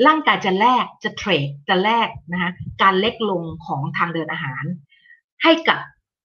[0.06, 2.50] ร่างกายจะแลกจะเทรดจะแลกนะคะ
[2.82, 4.64] การเล็กลงของทางเดินอาหาร
[5.42, 5.80] ให้กับ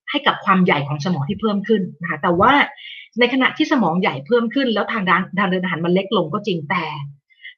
[0.09, 2.53] ให้กับความใหญ่ของสมองที่เพิ่มขึ้นนะคะแต่ว่า
[3.19, 6.86] ในขณะที่สมองใหญ่เพิ่มขึ้น แล้วทางด้านทางเดินอาหารมันเล็กลงก็จริงแต่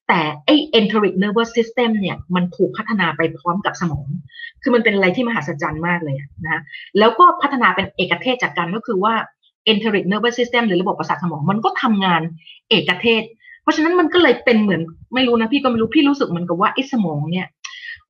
[0.08, 0.50] แต่ไอ
[0.80, 4.08] enteric nervous system เนี่ยมันถูกพัฒนาไปพร้อมกับสมอง
[4.62, 6.62] คือมันเป็นอะไรที่มหัศจรรย์มากเลยนะ
[7.00, 9.14] แล้วก็พัฒนาเป็นเอกเทศจากกันก็คือว่า
[9.72, 12.22] enteric nervous system หรือระบบประสาทสมองมันก็ทำงาน
[12.70, 13.24] เอกเทศ
[13.62, 14.82] เพราะฉะนั้นมันก็เลยเป็นเหมือน
[15.14, 17.48] ไม่รู้นะพี่ก็ไม่รู้พี่รู้สึกเหมือนกับว่าไอ้สมองเนี่ย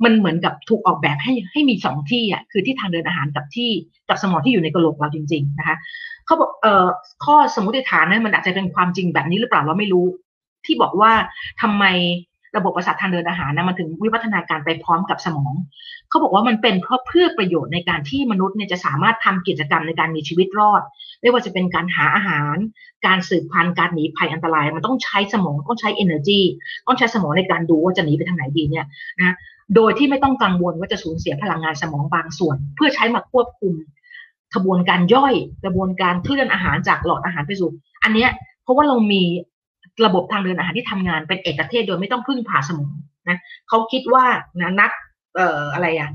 [0.03, 3.69] มันเหมือนกับถูกออกแบบให้ให้มีสองที่อะคือที่ทางเดินอาหารกับที่
[4.09, 5.77] กับสมองที่อยู่ในกระโหลกเราจริง ๆ นะคะ
[6.25, 6.87] เขาบอกเอ่อ
[7.25, 10.05] ข้อสมมติฐานนั้นมันอาจจะเป็นความจริงแบบนี้หรือเปล่าเราไม่รู้
[10.65, 11.11] ที่บอกว่า
[11.61, 11.85] ทำไม
[12.57, 15.53] ระบบประสาททางเดินอาหารนะมันถึงวิวัฒนาการไปพร้อมกับสมอง
[16.09, 20.81] เขาบอกว่ามันเป็นเพราะเพื่อประโยชน์ในการที่มนุษย์เนี่ยจะสามารถทำกิจกรรมในการมีชีวิตรอด
[21.21, 22.55] ไม่ว่าจะเป็นการหาอาหาร
[23.05, 26.41] การสืบพันธุ์การหนีภัยอันตราย มันต้องใช้สมองต้องใช้ energy
[26.87, 28.85] ต้องใช้สมองในการดูว่าจะหนีไปทางไหนดีเนี่ย
[29.19, 29.35] นะ
[29.75, 33.73] โดยที่ไม่ต้องกังวลว่าจะสูญเสียพลังงานสมองบางส่วน เพื่อใช้มาควบคุม
[34.53, 35.33] กระบวนการย่อย
[35.65, 37.69] กระบวนการเคลื่อนอาหารจากหลอดอาหารไปสู่
[38.03, 38.29] อันเนี้ย
[38.63, 39.23] เพราะว่าเรามี
[40.05, 42.93] ระบบทางเดินอาหารที่ทำงานเป็นเอกเทศโดยไม่ต้องพึ่งพาสมอง
[43.29, 43.39] นะ
[43.69, 44.25] เขาคิดว่า
[44.59, 44.91] นะนัก
[45.35, 46.11] เอ่ออะไรอะ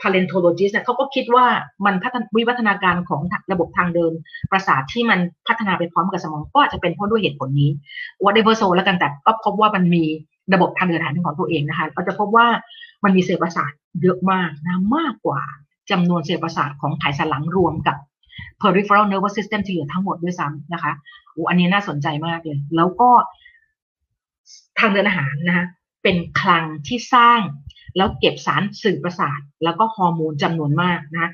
[0.00, 1.46] paleontologist เนี่ยเขาก็คิดว่า
[1.86, 3.20] มันพัฒนวิวัฒนาการของ
[3.52, 4.12] ระบบทางเดิน
[4.50, 5.18] ประสาทที่มัน
[5.48, 7.70] พัฒนาไปพร้อมกับสมองก็อาจจะเป็นเพราะด้วยเหตุผลนี้
[8.24, 10.04] whatever so แล้วกันแต่ก็พบว่ามันมี
[10.54, 12.46] ระบบทางเดินอาหารของตัวเองนะคะเราจะพบว่า
[13.04, 15.40] มันมีเซลล์ประสาทเยอะมากนะมากกว่า
[15.90, 17.96] จำนวนเซลล์ประสาทของไขสันหลังรวมกับ
[18.60, 20.92] peripheral nervous system ที่เหลือทั้งหมดด้วยซ้ำนะคะ
[21.32, 23.10] โอ้อันนี้น่าสนใจมากเลย แล้วก็
[24.78, 25.66] ทางเดินอาหารนะคะ
[26.02, 27.40] เป็นคลังที่สร้าง
[27.96, 31.30] แล้วเก็บสารสื่อประสาท แล้วก็ฮอร์โมนจำนวนมากนะ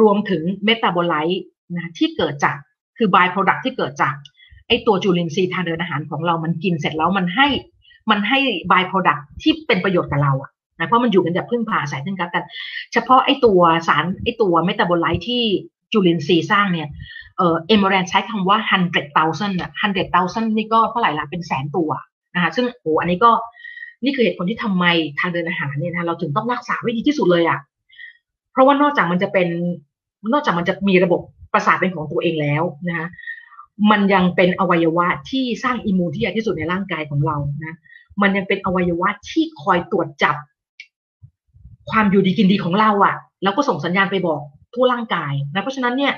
[0.00, 1.42] รวมถึงเมตาบอลไลต์
[1.74, 2.56] นะที่เกิดจาก
[2.98, 4.14] คือบายโปรดักที่เกิดจาก
[4.68, 7.46] ไอตัวจุลินทรีย์ทางเดินอาหารของเรามันกินเสร็จแล้วมันให้
[8.10, 8.38] มันให้
[8.70, 12.44] บายโปรดักที่เป็นประโยชน์กับเราอะนะเพราะมันอยู่กันแบบพึ่งพาอาศัยซึ่งกันกัน
[12.92, 15.42] เฉพาะไอตัวสารไอตัวเมตาบอลไลท์ที่
[15.92, 16.88] จุลินทรีย์สร้างเนี่ย
[17.36, 21.90] เออเอมเรนใช้คำว่า hundred thousand อะ hundred thousand นี่ก็เท่าไหร่ละเป็นแสนตัว
[22.34, 23.30] นะคะซึ่งโอ้อันนี้ก็
[24.04, 24.84] นี่คือเหตุผลที่ทำไม
[25.18, 27.58] ทางเดินอาหารเนี่ยนะเราถึงต้องรักษาไว้ดีที่สุดเลยอะ่ะ
[28.52, 29.48] เพราะว่านอกจากมันจะเป็น
[30.32, 31.20] นอกจากมันจะมีระบบ
[31.52, 33.06] ประสาทเป็นของตัวเองแล้วนะคะ
[33.90, 37.76] มันยังเป็นอวัยวะที่สร้างอิมมูนที่ใหญ่ที่สุดในร่างกายของเรานะ
[38.22, 40.36] มันยังเป็นอวัยวะที่คอยตรวจจับ
[41.90, 44.40] ความอยู่ดีกินดีของเราอะ่ะ แล้วก็ส่งสัญญาณไปบอก
[44.74, 46.12] ทั่วร่างกายนะเพราะฉะนั้นเนี่ย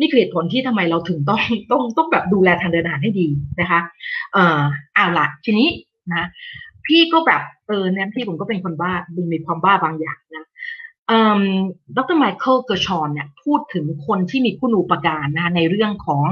[0.00, 1.40] นี่คือเหตุผลที่ทำไมเราถึงต้อง
[1.70, 3.26] ต้องต้องแบบดูแลทางเดินอาหารให้ดี
[3.60, 3.80] นะคะ
[4.32, 4.60] เอ่อ
[4.94, 5.68] เอาละทีนี้
[6.14, 6.26] นะ
[6.86, 8.92] พี่ก็แบบเออเนี่ยพี่ผมก็เป็นคนบ้า
[9.32, 10.46] มีความบ้าบางอย่างนะ
[11.96, 16.24] ดรไมเคิลเกอร์ชอนเนี่ยพูดถึงคนที่มีคุณูปการนะในเรื่องของ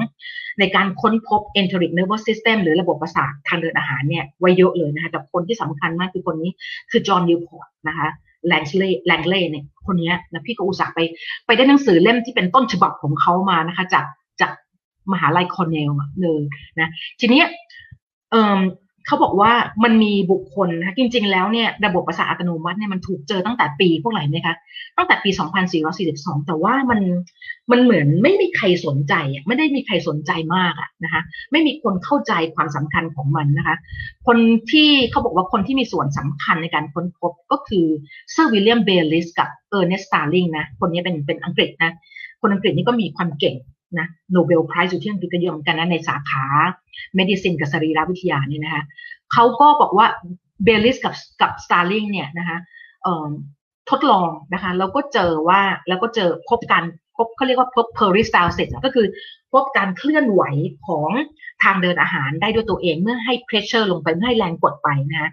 [0.58, 6.50] ในการค้นพบ enteric nervous system หรือระบบประสาททางเดินอาหารเนี่ยไว้เยอะเลยนะคะแต่คนที่สำคัญมากคือคนนี้
[6.90, 8.08] คือจอห์นนิวพอร์ตนะคะ
[8.46, 11.00] แลงเล่แลงเล่เนี่ยคนนี้นะพี่ก็อุตส่าห์ไป
[11.46, 14.04] ไปได้หนังสือเล่มที่เป็นต้นฉบับของเขามานะคะ จาก
[14.40, 14.52] จาก
[15.12, 15.90] มหาลัยคอร์เนล
[16.22, 16.42] เลย
[16.80, 16.88] นะ
[17.20, 17.42] ทีนี้
[18.30, 18.60] เอ่อ
[19.08, 19.52] เขาบอกว่า
[19.84, 24.54] มันมีบุคคลนะคะจริง ๆ แล้วเนี่ยระบบประสาทอัตโนมัติเนี่ยมันถูกเจอตั้งแต่ปีพวกไหนไหมคะ
[24.96, 25.30] ตั้งแต่ปี
[25.88, 27.00] 2442 แต่ว่ามัน
[27.70, 33.76] มันเหมือนไม่มีใครสนใจอะไม่ได้มีใครสนใจมากอะนะคะไม่มีคนเข้าใจความสำคัญของมันนะคะ
[34.26, 34.38] คน
[34.72, 37.86] ที่เขาบอกว่าคนที่มีส่วนสำคัญในการค้นพบก็คือ
[38.32, 41.92] เซอร์วิลเลียมเบลลิสกับเออร์เนสต์สตาร์ลิงนะคนนี้เป็นเป็นอังกฤษนะ
[42.40, 43.56] คนอังกฤษนี่ก็มีความเก่ง
[43.98, 46.44] นะ Nobel Prize อยู่ที่อังกฤษก็เยอะเหมือนกันนะในสาขา
[47.14, 48.82] medicine กับสรีรวิทยาเนี่ยนะคะ
[49.32, 50.06] เขาก็บอกว่า
[50.64, 52.58] เบลลิสกับกับสตาร์ลิงเนี่ยนะคะ
[53.90, 56.84] ทดลองนะคะแล้วก็เจอว่าแล้วก็เจอพบการ
[57.16, 59.06] พบเขาเรียกว่าพบ peristalsis ก็คือ
[59.52, 60.42] พบการเคลื่อนไหว
[60.86, 61.10] ของ
[61.64, 65.30] ทางเดินอาหารได้ด้วยตัวเองเมื่อให้ pressure ลงไปเมื่อให้แรงกดไปนะ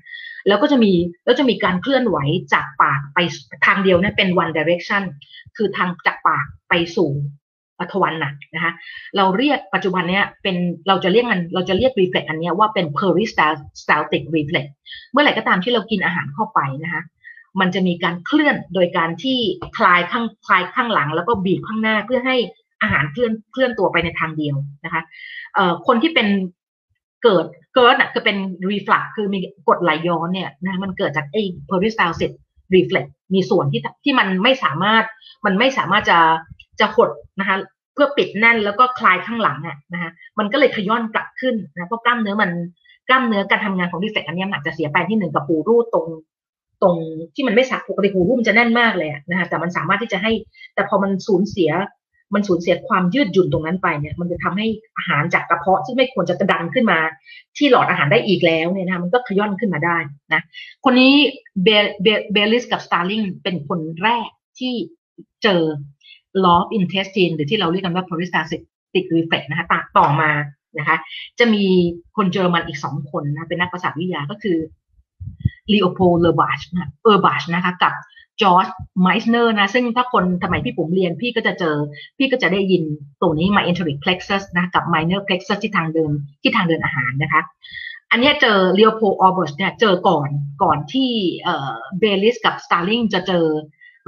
[0.48, 0.92] แล้วก็จะมี
[1.26, 2.18] แล้วจะมีการเคลื่อนไหว
[2.54, 3.20] จากปากไป
[3.66, 5.04] ทางเดียวนะเป็น one direction
[5.58, 7.10] คือทางจากปากไปสู่
[7.92, 8.72] ทวารหนักนะคะ
[9.18, 10.56] เราเรียกปัจจุบันเนี้ยเป็น
[10.88, 14.66] เราจะเรียกมันเราจะเรียก reflex อันนี้ว่าเป็น peristaltic reflex
[15.12, 17.04] เมื่อไหร่ก็ตามที่เรากินอาหารเข้าไปนะคะ
[17.60, 19.38] มันจะมีการเคลื่อนโดยการที่
[19.78, 22.36] คลายข้างคลายข้างหลัง แล้วก็บีบข้างหน้าเพื่อให้
[22.82, 24.56] อาหารเคลื่อนเคลื่อนตัวไปในทางเดียว
[24.86, 25.02] นะคะ
[25.54, 26.28] เอ่อคนที่เป็น
[27.24, 27.46] เกิด
[27.76, 28.38] เกิดอะคือเป็น
[28.70, 32.32] reflux คือมีกดไหลย้อนเนี่ยนะมันเกิดจากไอ้ peristaltic
[32.76, 35.04] reflex มีส่วนที่ที่มันไม่สามารถ
[35.46, 36.20] มันไม่สามารถจะ
[36.80, 37.10] จะหด
[37.40, 37.58] นะคะ
[37.94, 42.52] เพื่อปิดแน่นแล้วก็คลายข้างหลังอะนะคะมันก็เลยขย้อนกลับขึ้นนะเพราะกล้ามเนื้อมัน
[43.10, 46.08] กล้ามเนื้อการทำงานของดีเฟกอันนี้มันอาจจะเสียไปที่หนึ่งกับปูรูดตรง
[46.82, 46.96] ตรง
[47.36, 50.32] ที่มันไม่สักปกติปูรูดมันจะแน่นมากเลยนะคะแต่มันสามารถที่จะให้
[50.76, 51.72] แต่พอมันสูญเสีย
[52.34, 54.68] มันสูญเสียความยืดหยุ่นตรงนั้นไปเนี่ย มันจะทำให้
[54.98, 57.00] อาหารจากกระเพาะที่ไม่ควรจะกระดันขึ้นมา
[57.58, 59.98] ที่หลอดอาหารได้อีกแล้วเนี่ยนะมันก็ขย้อนขึ้นมาได้
[60.34, 60.42] นะ
[60.86, 61.14] คนนี้
[61.64, 61.86] เบล
[62.34, 64.74] เบลลิสกับสตาร์ลิงเป็นคนแรกที่
[65.44, 65.62] เจอ
[66.44, 68.62] law of intestine หรือที่เราเรียกกันว่า peristaltic
[69.16, 69.66] reflex นะคะ
[69.98, 70.32] ต่อมา
[70.80, 70.98] นะคะ
[71.40, 71.66] จะมี
[72.16, 74.58] คนเยอรมันอีกสองคนนะเป็นนักประสาทวิทยาก็คือ
[75.72, 77.94] ลีโอโพเลอร์บาชนะเออร์บาชนะคะกับ
[78.42, 78.68] จอร์จ
[79.02, 81.76] ไมส์เนอร์นะ ซึ่งถ้าคนสมัยพี่ผมเรียนพี่ก็จะเจอ
[82.18, 82.84] พี่ก็จะได้ยิน
[83.22, 86.12] ตรงนี้ myenteric plexus นะกับ Meissner plexus ที่ทางเดิน
[86.42, 87.42] ที่ทางเดินอาหารนะคะ
[88.12, 90.30] อันนี้เจอเลีโอโพออร์เบิร์เนี่ยเจอก่อน
[90.64, 91.10] ก่อนที่
[92.00, 93.46] เบลลิสกับสตาร์ลิงจะเจอ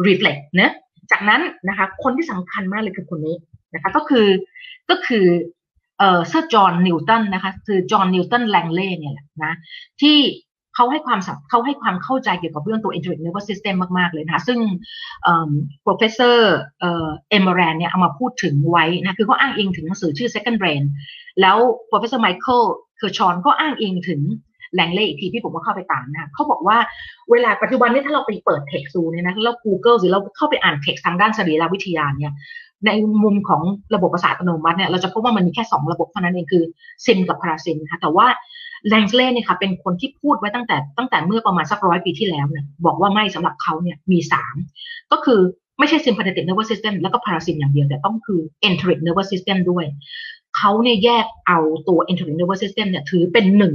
[0.06, 0.74] reflex นะ
[1.12, 3.36] จากนั้นนะคะ คนที่สำคัญมากเลยคือคนนี้
[3.74, 4.28] นะคะ ก็คือ
[4.90, 5.26] ก็คือ
[6.00, 9.54] เอ่อเซอร์จอห์นนิวตันนะคะคือจอห์นนิวตันแลงเล่เนี่ยแหละนะ
[10.02, 10.18] ที่
[10.76, 14.60] เขาให้ความเขาให้ความเข้าใจเกี่ยวกับเรื่องตัว enteric nervous system มาก ๆ เลยนะคะซึ่ง
[15.86, 16.38] professor
[16.80, 20.84] เอมเมอรันเนี่ยเอามาพูดถึงไว้นะคือเขาอ้างอิงถึงหนังสือชื่อ second brain
[21.42, 21.58] แล้ว
[21.90, 22.64] professor Michael
[22.98, 24.22] เกอร์ชอนก็อ้างอิงถึง
[24.74, 26.78] แหล่งเล่อีกทีที่ผมก็เข้าไปตามนะเขาบอกว่า
[27.32, 32.34] เวลาปัจจุบันนี้ถ้าเราไปเปิดเท็กซ์ดูเนี่ยนะแล้ว Google หรือเราเข้าไปอ่านเท็กซ์ทางด้านสรีรวิทยาเนี่ย
[32.86, 32.92] ใน
[33.24, 33.62] มุมของ
[33.96, 36.64] ระบบประสาทอัตโนมัติเนี่ยเราจะพบว่ามันมีแค่ 2 ระบบเท่านั้นเองคือ
[37.06, 38.28] sym กับ parasym นะคะแต่ว่า
[38.88, 44.20] แลงเล่เนี่ยค่ะเป็นคนที่พูดไว้ตั้งแต่ตั้งแต่เมื่อประมาณสักร้อยปีที่แล้วเนี่ยบอกว่าไม่สำหรับเขาเนี่ยมี
[44.66, 45.40] 3 ก็คือ
[45.80, 49.86] ไม่ใช่ sympathetic nervous system แล้วก็พาราซิมอย่างเดียว แต่ต้องคือ enteric nervous system ด้วย
[50.58, 53.74] เขาเนี่ยแยกเอาตัว enteric nervous system เนี่ยถือเป็นหนึ่ง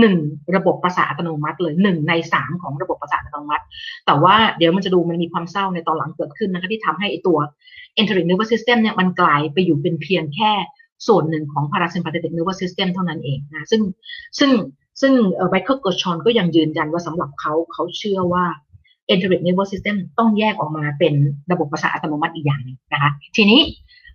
[0.00, 0.16] หนึ่ง
[0.56, 3.64] ระบบประสาทอัตโนมัติเลยหนึ่งในสามของระบบประสาทอัตโนมัติ
[4.06, 7.38] แต่ว่าเดี๋ยวมันจะดูมันมีความเศร้าในตอนหลังเกิดขึ้นนะคะที่ทำให้ตัว
[8.00, 10.52] enteric nervous system เนี่ยมันกลายไปอยู่เป็นเพียงแค่
[11.08, 13.82] ส่วนหนึ่งของ parasympathetic nervous system เท่านั้นเองนะซึ่ง
[14.38, 14.50] ซึ่ง
[15.00, 15.12] ซึ่ง
[15.50, 18.44] Michael Gershon ก็ยังยืนยันว่าสำหรับเขาเขาเชื่อว่า
[19.12, 21.14] enteric nervous system ต้องแยกออกมาเป็น
[21.52, 23.60] ระบบประสาทอัตโนมัติอีกอย่างนึงนะคะ ทีนี้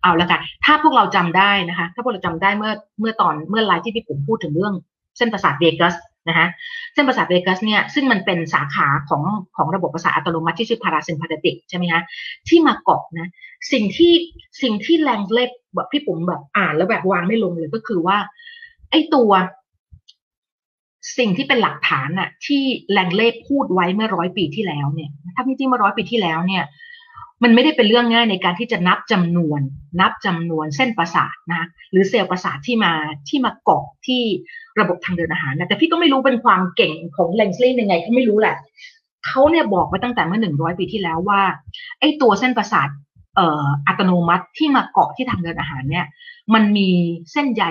[0.01, 4.73] เอาละค่ะถ้าพวกเราจำได้นะคะ ถ้าพวกเราจำได้เมื่อเมื่อตอนเมื่อไลฟ์ที่พี่ปุ๋มพูดถึงเรื่อง
[5.17, 5.95] เส้นประสาท vagus
[6.29, 6.47] นะคะ
[6.93, 9.23] เส้นประสาท vagus เนี่ยซึ่งมันเป็นสาขาของ
[9.55, 12.01] ของระบบประสาทอัตโนมัติที่ชื่อ parasympathetic ใช่ไหมคะ
[12.47, 13.27] ที่มาเกาะนะ
[13.71, 14.13] สิ่งที่
[14.61, 18.17] สิ่งที่แรงเล็บแบบพี่ปุ๋มแบบอ่านแล้วแบบวางไม่ลงเลยก็คือว่า
[18.91, 19.31] ไอ้ตัว
[21.17, 22.61] สิ่งที่เป็นหลักฐานอะที่
[22.91, 26.63] แรงเล่พูดไว้เมื่อร้อยปีที่แล้วเนี่ย ถ้าพี่ที่เมื่อร้อยปีที่แล้วเนี่ย
[27.43, 29.61] มันไม่ได้เป็นเรื่องง่ายในการที่จะนับจำนวน
[30.01, 32.93] นับจำนวนเส้นประสาทนะหรือเซลล์ประสาทที่มา
[33.29, 34.21] ที่มาเกาะที่
[34.79, 38.55] ระบบทางเดินอาหารนะแต่พี่ก็ไม่รู้เป็นความเก่งของแลงสลีย์ยังไงก็ไม่รู้แหละ
[39.25, 41.41] เขาเนี่ยบอกไว้ตั้งแต่เมื่อหนึ่งร้อยปีที่แล้วว่า
[41.99, 42.89] ไอ้ตัวเส้นประสาท
[43.35, 46.05] เอ่ออัตโนมัติที่มาเกาะที่ทางเดินอาหารเนี่ย
[46.53, 46.89] มันมี
[47.31, 47.63] เส้นใย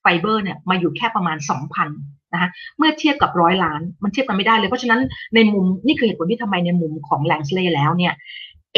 [0.00, 1.88] ไฟเบอร์เนี่ยมาอยู่แค่ประมาณสองพัน
[2.32, 2.48] นะคะ
[2.78, 5.00] เมื่อเทียบกับร้อยล้านมันเทียบกันไม่ได้เลย เพราะฉะนั้น
[5.34, 8.12] ในมุมนี่คือเหตุผลที่ทำไมในมุมของแลงสเลย์แล้วเนี่ย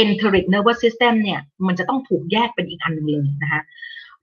[0.02, 3.60] enteric nervous system เนี่ยมันจะต้องถูกแยกเป็นอีกอันหนึ่งเลยนะคะ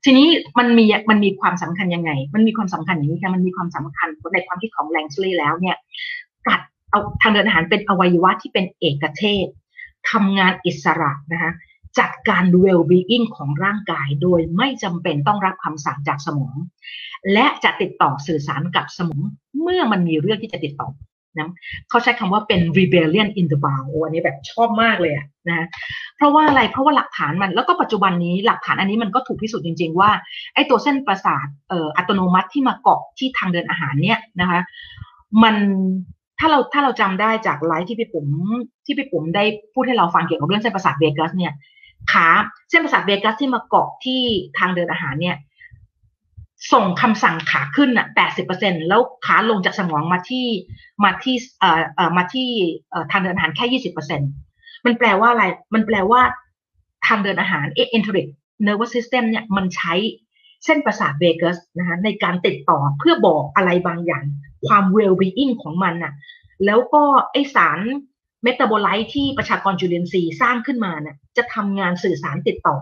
[0.04, 0.28] ทีนี้
[0.60, 5.78] มันมีมันมีความสำคัญยังไง มันมีความสำคัญอย่างนี้ค่ะมันมีความสำคัญในความคิดของแลงสลีย์แล้วเนี่ย
[6.48, 9.48] กัดเอาทางเดินอาหารเป็นอวัยวะที่เป็นเอกเทศ
[10.12, 11.52] ทำงานอิสระนะคะ
[12.00, 16.56] จัดการ well-being ของร่างกายโดยไม่จำเป็นต้องรับคำสั่งจากสมอง
[17.34, 19.22] และจะติดต่อสื่อสารกับสมอง
[19.62, 20.88] เมื่อมันมีเรื่องที่จะติดต่อ
[21.40, 21.50] นะ
[21.90, 25.14] เขาใช้คำว่าเป็น rebellion in the bow อันนี้แบบชอบมากเลย
[25.50, 25.68] นะ
[26.18, 30.12] เพราะว่าอะไรเพราะว่าหลักฐานมันแล้วก็ปัจจุบันนี้หลักฐานอันนี้มันก็ถูกพิสูจน์จริง ๆ ว่า
[30.56, 34.60] ไอ้ตัวเส้นประสาทเอ่ออัตโนมัติที่มาเกาะที่ทางเดินอาหารเนี่ยนะคะ
[35.44, 35.56] มัน
[36.40, 38.28] ถ้าเราถ้าเราจำได้จากไลฟ์ที่พี่ปุ๋ม
[38.86, 41.54] ที่พี่ปุ๋มได้พูดให้เราฟังเกี่ยวกับเรื่องเส้นประสาท vagus เนี่ย
[42.12, 42.28] ขา
[42.70, 44.22] เส้นประสาท vagus ที่มาเกาะที่
[44.60, 45.36] ทางเดินอาหารเนี่ย
[46.74, 50.48] ส่งคำสั่งขาขึ้นอะแปดสิบเปอร์เซ็นแล้วขาลงจากสมองมาที่
[51.04, 52.50] มาที่เอ่อเอ่อมาที่
[52.92, 54.22] เอ่อทางเดินอาหารแค่ยี่สิบเปอร์เซ็น
[54.86, 55.44] มันแปลว่าอะไร
[55.74, 56.22] มันแปลว่า
[57.08, 58.28] ทางเดินอาหาร enteric
[58.64, 59.94] nervous system เนี่ยมันใช้
[60.66, 64.24] เส้นประสาท vagus นะคะในการติดต่อเพื่อบอกอะไรบางอย่าง
[64.68, 66.14] ความ well being ของมันน่ะ
[66.66, 67.80] แล้วก็ไอสาร
[68.44, 72.78] metabolite ที่ประชากรจุลินทรีย์สร้างขึ้นมาเนี่ยจะทำงานสื่อสารติดต่อ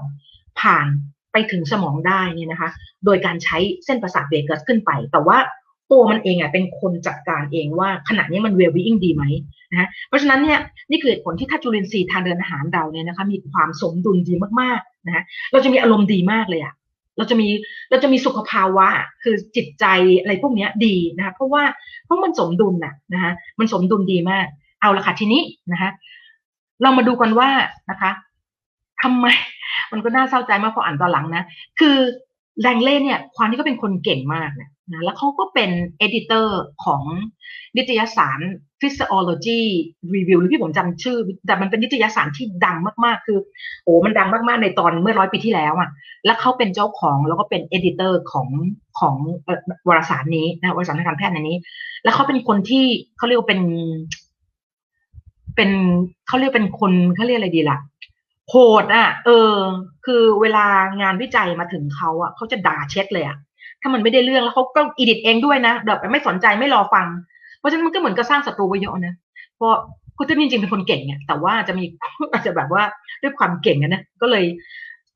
[0.59, 0.87] ผ่าน
[1.31, 2.69] ไปถึงสมองได้เนี่ยนะคะ
[3.05, 5.37] โดยการใช้เส้นประสาท vagus ขึ้นไป แต่ว่า
[5.91, 9.23] ตัวมันเองอะเป็นคนจัดการเองว่าขณะนี้มัน well being ดีไหม
[9.71, 10.59] นะเพราะฉะนั้นเนี่ย
[10.91, 16.73] นี่คือเหตุผลที่ถ้าจุลินทรีย์ทางเดินอาหารเราเนี่ยนะคะมีความสมดุลดีมากๆนะฮะเราจะมีอารมณ์ดีมากเลยอะ
[17.17, 17.47] เราจะมี
[17.89, 18.87] เราจะมีสุขภาวะ
[19.23, 19.85] คือจิตใจ
[20.21, 21.63] อะไรพวกนี้ดีนะคะเพราะว่า
[22.05, 24.45] เพราะมันสมดุลน่ะนะคะมันสมดุลดีมาก
[24.81, 25.89] เอาละค่ะทีนี้นะคะ
[26.83, 27.49] เรามาดูกันว่า
[27.89, 28.11] นะคะ
[29.01, 29.25] ทำไม
[29.91, 31.43] มันก็น่าเศร้าใจมากพออ่านตอนหลังนะ
[31.79, 31.97] คือ
[32.61, 37.03] แรงเล่เนี่ยความที่เขาเป็นคนเก่งมากนะนะแล้วเขาก็เป็นเอดิเตอร์ของ
[37.77, 38.39] นิตยสาร
[38.81, 39.61] Physiology
[40.15, 41.17] Review หรือที่ผมจำชื่อ
[41.47, 43.39] แต่มันเป็นนิตยสารที่ดังมากๆ คือ
[43.83, 45.89] โอ้มันดังมากๆในตอนเมื่อร้อยปีที่แล้วอะ
[46.25, 48.47] แล้วเขาเป็นเจ้าของแล้วก็เป็น editor ของ
[48.99, 49.15] ของ
[49.87, 51.57] วารสารนี้นะวารสารทางการแพทย์ในนี้
[52.03, 52.85] แล้วเขาเป็นคนที่
[53.17, 53.61] เขาเรียกว่าเป็น
[55.55, 55.71] เป็น
[56.27, 57.77] เขาเรียกเป็นคนเขาเรียกอะไรดีล่ะ
[58.49, 59.55] โหดอะ เออ
[60.05, 60.65] คือเวลา
[61.01, 63.37] งานวิจัยมาถึงเขาอะเขาจะด่าเช็ดเลยอะ
[63.81, 67.07] ถ้ามันไม่ได้เรื่องแล้วเขาก็ edit เองด้วยนะแบบไม่สนใจไม่รอฟัง
[67.59, 69.15] เพราะฉะนั้นมันก็เหมือนกับสร้างศัตรูไว้เยอะนะ
[69.55, 69.73] เพราะ
[70.17, 71.83] คุณจะจริงๆเป็นคนเก่งเนี่ยแต่ว่าจะมี
[72.31, 72.83] อาจจะแบบว่า
[73.21, 74.45] ด้วยความเก่งนะก็เลย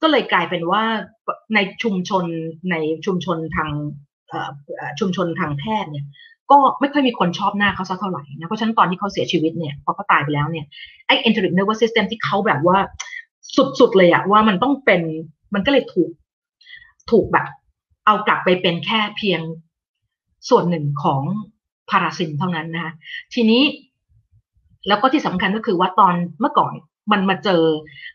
[0.02, 0.84] ก็เลยกลายเป็นว่า
[1.56, 2.26] ในชุมชน
[2.72, 2.76] ใน
[3.06, 3.70] ชุมชนทาง
[5.00, 6.06] ชุมชนทางแพทย์เนี่ย
[6.52, 10.66] ก็ไม่ค่อยมีคนชอบหน้าเขาสักเท่าไหร่นะเพราะฉะนั้นตอนที่เขาเสียชีวิตเนี่ยพอเขาตายไปแล้วเนี่ย
[11.08, 12.78] ไอ้ enteric nervous system ที่เขาแบบว่า
[13.58, 15.02] สุดๆเลยอะว่ามันต้องเป็น
[15.54, 16.12] มันก็เลยถูก
[17.12, 17.48] ถูกแบบ
[18.06, 19.42] เอากลับไปเป็นแค่เพียง
[20.50, 21.22] ส่วนหนึ่งของ
[21.90, 22.94] parasym เท่านั้นนะคะ
[23.34, 23.62] ทีนี้
[24.88, 26.74] แล้วก็ที่สำคัญก็คือว่าตอนเมื่อก่อน
[27.12, 27.64] มันมาเจอ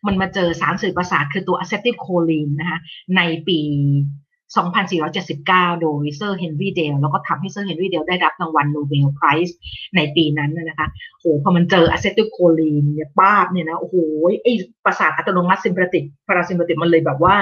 [0.07, 2.79] มันมาเจอสารสื่อประสาทคือตัวอะเซติลโคลีนนะคะ
[3.17, 3.59] ในปี
[4.57, 9.57] 2479 โดยเซอร์เฮนรี่เดลแล้วก็ทำให้เซอร์เฮนรี่เดลได้รับรางวัล Nobel Prize
[9.97, 10.89] ในปีนั้นนะคะ
[11.21, 13.97] โอ้พอมันเจออะเซติลโคลีนเนี่ยป้าบเนี่ยนะโอ้โห
[14.43, 14.49] ไอ
[14.85, 17.37] ประสาทอัตโนมัติ sympathetic parasympathetic มันเลยแบบว่า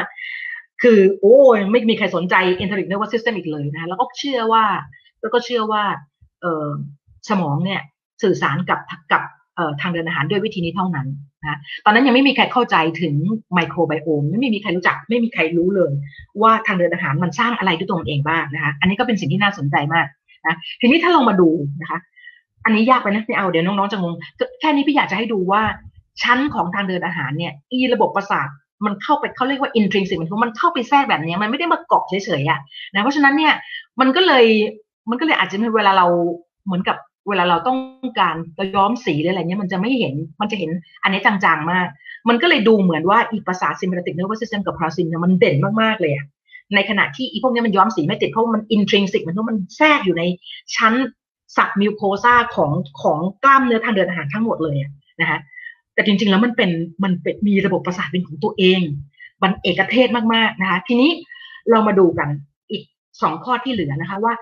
[0.83, 4.65] คือโอ้ยไม่มีใครสนใจ enteric nervous system อีกเลยนะแล้วก็เชื่อว่า
[5.21, 5.85] แล้วก็เชื่อว่า
[6.41, 6.69] เออ
[7.29, 7.81] สมองเนี่ย
[8.23, 8.81] สื่อสารกับ
[9.13, 9.23] กับ
[9.81, 11.07] ทางเดินอาหารด้วยวิธีนี้เท่านั้น
[11.49, 13.15] นะตอนนั้นยังไม่มีใครเข้าใจถึง
[13.55, 15.93] ไมโครไบโอมไม่มีใครรู้จัก ไม่มีใครรู้เลย
[16.43, 20.07] ว่าทางเดินอาหารมันสร้างอะไรด้วยตัวมันเองบ้างนะคะ อันนี้ก็เป็นสิ่งที่น่าสนใจมาก
[20.47, 21.49] นะทีนี้ถ้าเรามาดู
[21.81, 21.99] นะคะ
[22.65, 24.15] อันนี้ยากไปนะไม่เอาเดี๋ยวน้องๆจะงง
[24.61, 25.63] แค่นี้พี่อยากจะให้ดูว่า
[26.23, 28.49] ชั้นของทางเดินอาหารเนี่ยอีระบบประสาท
[28.85, 32.61] มันเข้าไปเขาเรียกว่า intrinsic มันมันเข้าไปแทรกแบบนี้มันไม่ได้มาเกาะเฉยๆอะ
[32.93, 33.53] นะเพราะฉะนั้นเนี่ย
[34.01, 34.47] มันก็เลย
[35.11, 36.07] มันก็เลยอาจจะเป็นเวลาเรา
[36.65, 36.97] เหมือนกับ
[37.29, 37.79] เวลาเราต้อง
[38.21, 40.71] การจะย้อมสีอะไรเงี้ยมันจะไม่เห็นมันจะเห็น
[41.03, 41.87] อันนี้จางๆมาก
[42.29, 46.27] มันก็เลยดูเหมือนว่าอีประสาท sympathetic nervous system กับ parasym เนี่ยมันเด่นมากๆเลยอะ
[46.75, 50.23] ในขณะที่อีพวกนี้มันย้อมสีไม่ติดเพราะมัน intrinsic มันเพราะมันแทรกอยู่ใน
[50.77, 50.95] ชั้น
[51.57, 52.73] สับมิวโคซาของ
[53.03, 54.77] ของกล้ามเนื้อทางเดินอาหารทั้งหมดเลย
[55.21, 55.39] นะคะ
[55.95, 56.71] แต่จริงๆแล้วมันเป็น
[57.05, 58.81] มันเป็นมีระบบประสาทเป็นของตัวเอง
[59.43, 61.11] มันเอกเทศมากๆนะคะ ทีนี้
[61.71, 62.29] เรามาดูกัน
[62.71, 62.83] อีก
[63.23, 64.35] สองข้อที่เหลือนะคะว่า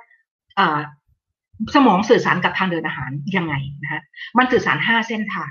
[1.74, 4.00] สมองสื่อสารกับทางเดินอาหารยังไงนะคะ
[4.38, 5.50] มันสื่อสารห้าเส้นทาง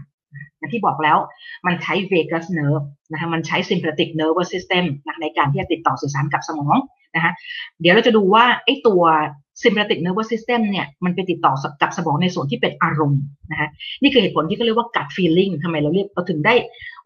[0.58, 1.18] อย่างที่บอกแล้ว
[1.66, 6.78] มันใช้ vagus nerve นะคะมันใช้ sympathetic nervous system นะในการที่จะติดต่อสื่อสารกับสมอง
[7.16, 7.32] นะคะ
[7.82, 9.04] เดี๋ยวเราจะดูว่าไอ้ตัว
[9.64, 13.68] sympathetic nervous system เนี่ยมันไปติดต่อกับสมองในส่วนที่เป็นอารมณ์นะคะ
[14.02, 16.54] นี่คือเหตุผลที่เขาเรียกว่า gut feeling ทำไมเราเรียกเราถึงได้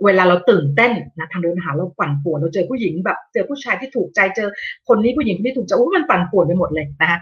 [0.03, 4.49] เวลาเราตื่นเต้นนะทางเดินอาหารเราปั่นป่วนเราเจอผู้หญิงแบบ เจอผู้ชายที่ถูกใจเจอ
[4.87, 7.19] คนนี้ผู้หญิงที่ถูกใจโอ้มันปั่นป่วนไปหมดเลยนะคะ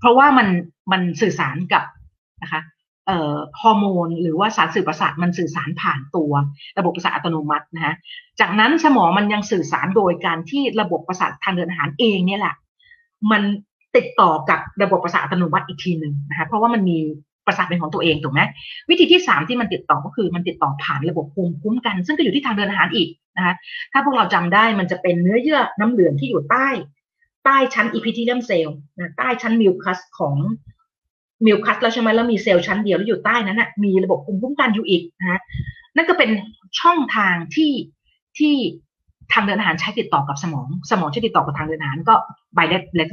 [0.00, 0.48] เพราะว่ามัน
[0.92, 1.84] มันสื่อสารกับ
[2.42, 2.62] นะคะ
[3.06, 6.32] เอ่อฮอร์โมนหรือว่าสารสื่อประสาทมันสื่อสารผ่านตัว
[6.78, 7.94] ระบบประสาทอัตโนมัตินะฮะ
[8.40, 12.54] จากนั้นสมองมันยังสื่อสารโดยการที่ระบบประสาททางเดินอาหารเองเนี่ยแหละ
[13.30, 13.42] มัน
[13.96, 16.98] ติดต่อกับระบบประสาทอัตโนมัติอีกทีหนึ่งนะคะเพราะว่ามันมี
[17.46, 18.40] ประสาทเป็นของตัวเองถูกไหม
[18.90, 23.54] วิธีที่สามที่มันติดต่อก็คือมันติดต่อผ่านระบบภูมิคุ้มกัน ซึ่งก็อยู่ที่ทางเดินอาหารอีกนะคะ
[23.92, 26.68] ถ้าพวกเราจำได้มันจะเป็นเนื้อเยื่อน้ำเหลืองที่อยู่ใต้
[27.44, 30.36] ใต้ชั้น epithelium cell นะใต้ชั้น mucus ของ
[31.46, 35.40] mucus แล้วใช่ไหมแล้วมีเซลล์ชั้นเดียวแล้วอยู่ใต้นั้นนะมีระบบภูมิคุ้มกันอยู่อีกนะ
[35.96, 36.30] นั่นก็เป็น
[36.80, 37.72] ช่องทางที่
[38.38, 38.54] ที่
[39.32, 42.14] ทางเดินอาหารใช้ติดต่อกับสมอง สมองใช้ติดต่อกับทางเดินอาหารก็
[42.54, 43.08] bilateral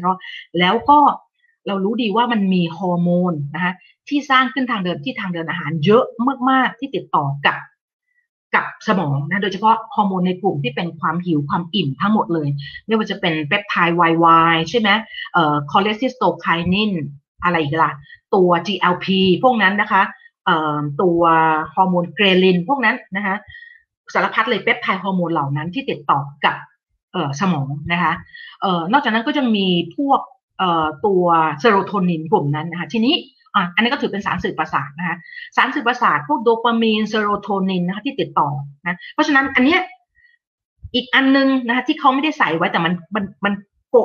[0.59, 0.99] แล้วก็
[1.67, 3.73] เรารู้ดีว่ามันมีฮอร์โมนนะคะ
[4.09, 6.03] ที่สร้างขึ้นทางเดินที่ทางเดินอาหารเยอะ
[6.49, 7.57] มากๆที่ติดต่อกับ
[8.57, 12.47] กับสมองนะโดยเฉพาะฮอร์โมนในกลุ่มที่เป็นความหิวความอิ่มทั้งหมดเลย
[12.85, 14.89] ไม่ว่าจะเป็นเปปไทด์ YY ใช่ไหม
[15.33, 16.91] เอ่อ cholecystokinin
[17.43, 17.91] อะไรอีกล่ะ
[18.35, 19.07] ตัว GLP
[19.43, 20.01] พวกนั้นนะคะ
[20.45, 21.21] เอ่อตัว
[21.75, 23.35] ฮอร์โมน ghrelin พวกนั้นนะคะ
[24.13, 26.55] สารพัดเลย peptide hormone เหล่านั้นที่ติดต่อกับ
[27.13, 28.13] เอ่อสมองนะคะ
[28.61, 30.21] เอ่อนอกจากนั้นก็ยังมีพวก
[30.59, 31.23] เอ่อตัว
[31.59, 33.15] เซโรโทนินกลุ่มนั้นนะคะทีนี้
[33.55, 35.17] อะอันนี้ก็ถือเป็นสารสื่อประสาทนะคะ
[35.55, 38.49] สารสื่อประสาทพวกโดปามีนเซโรโทนินนะคะที่ติดต่อ
[38.85, 39.81] นะเพราะฉะนั้นอันเนี้ย
[40.93, 43.53] อีกอันนึงนะคะที่เขาไม่ได้ใส่ไว้แต่มันมันมัน
[43.89, 43.95] โก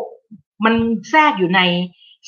[0.65, 0.75] มัน
[1.11, 1.61] แทรกอยู่ใน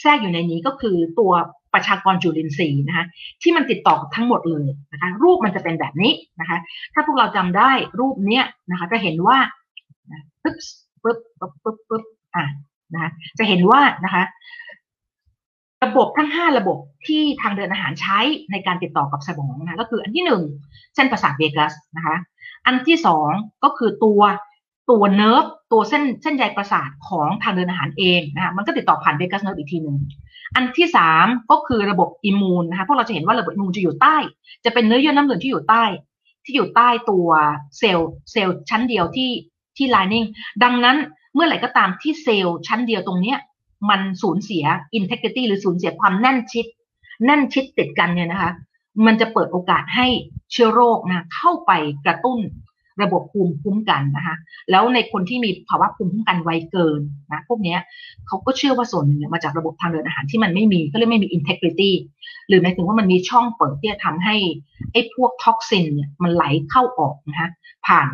[0.00, 1.32] แทรกอยู่ในนี้ก็คือตัว
[1.74, 3.04] ประชากรจุลินทรีย์นะคะ
[3.42, 6.58] ที่มันติดต่อทั้งหมดเลยนะคะรูปมันจะเป็นแบบนี้นะคะ
[6.94, 9.38] ถ้าพวกเราจำได้รูปเนี้ยนะคะจะเห็นว่า
[10.42, 10.56] ปึ๊บ
[11.02, 12.04] ปึ๊บปึ๊บปึ๊บปึ๊บ
[12.36, 12.44] อะ
[12.94, 14.24] นะคะจะเห็นว่านะคะ
[15.84, 18.18] ระบบทั้งห้าระบบที่ทางเดินอาหารใช้
[18.52, 20.42] ในการติดต่อกับสมองนะก็คืออันที่หนึ่ง
[20.94, 22.16] เส้นประสาทเวกัสนะคะ
[22.66, 23.30] อันที่สอง
[23.64, 24.20] ก็คือตัว
[24.90, 29.96] ตัว nerve ตัวเส้นเส้นใยประสาทของทางเดินอาหารเองนะคะมันก็ติดต่อผ่าน vagus nerve อีกทีหนึ่ง
[30.54, 34.16] อันที่สามก็คือระบบ immune นะคะพวกเราจะเห็นว่าระบบ immune จะอยู่ใต้
[34.64, 35.84] จะเป็นเนื้อเยื่อน้ำเหลืองที่อยู่ใต้
[36.44, 37.28] ที่อยู่ใต้ตัว
[37.78, 39.30] เซลล์เซลล์ชั้นเดียวที่
[39.76, 40.24] ที่ lining
[40.62, 40.96] ดังนั้น
[41.34, 43.38] เมื่อไหร่ก็ตามที่เซลล์ชั้นเดียวตรงเนี้ย
[43.90, 44.64] มันสูญเสีย
[44.98, 46.66] integrity หรือสูญเสียความแน่นชิด
[47.24, 48.52] แน่นชิดติดกันเนี่ยนะคะ
[49.06, 50.06] มันจะเปิดโอกาสให้
[50.52, 51.72] เชื้อโรคนะเข้าไป
[52.06, 52.40] กระตุ้น
[53.02, 54.36] ระบบภูมิคุ้มกันนะคะ
[54.70, 57.00] แล้วในคนที่มีภาวะภูมิคุ้มกันไวเกิน
[57.32, 57.76] นะพวกนี้
[58.26, 61.90] เขาก็เชื่อว่าส่วนหนึ่งมาจากระบบทางเดินอาหารที่มันไม่มีก็เลยไม่มี integrity
[62.48, 64.36] หรือหมายถึงว่ามันมีช่องเปิดที่จะทำให้
[64.92, 67.48] ไอ้พวก toxin เนี่ยมันไหลเข้าออกนะคะ
[67.86, 68.08] ผ่าน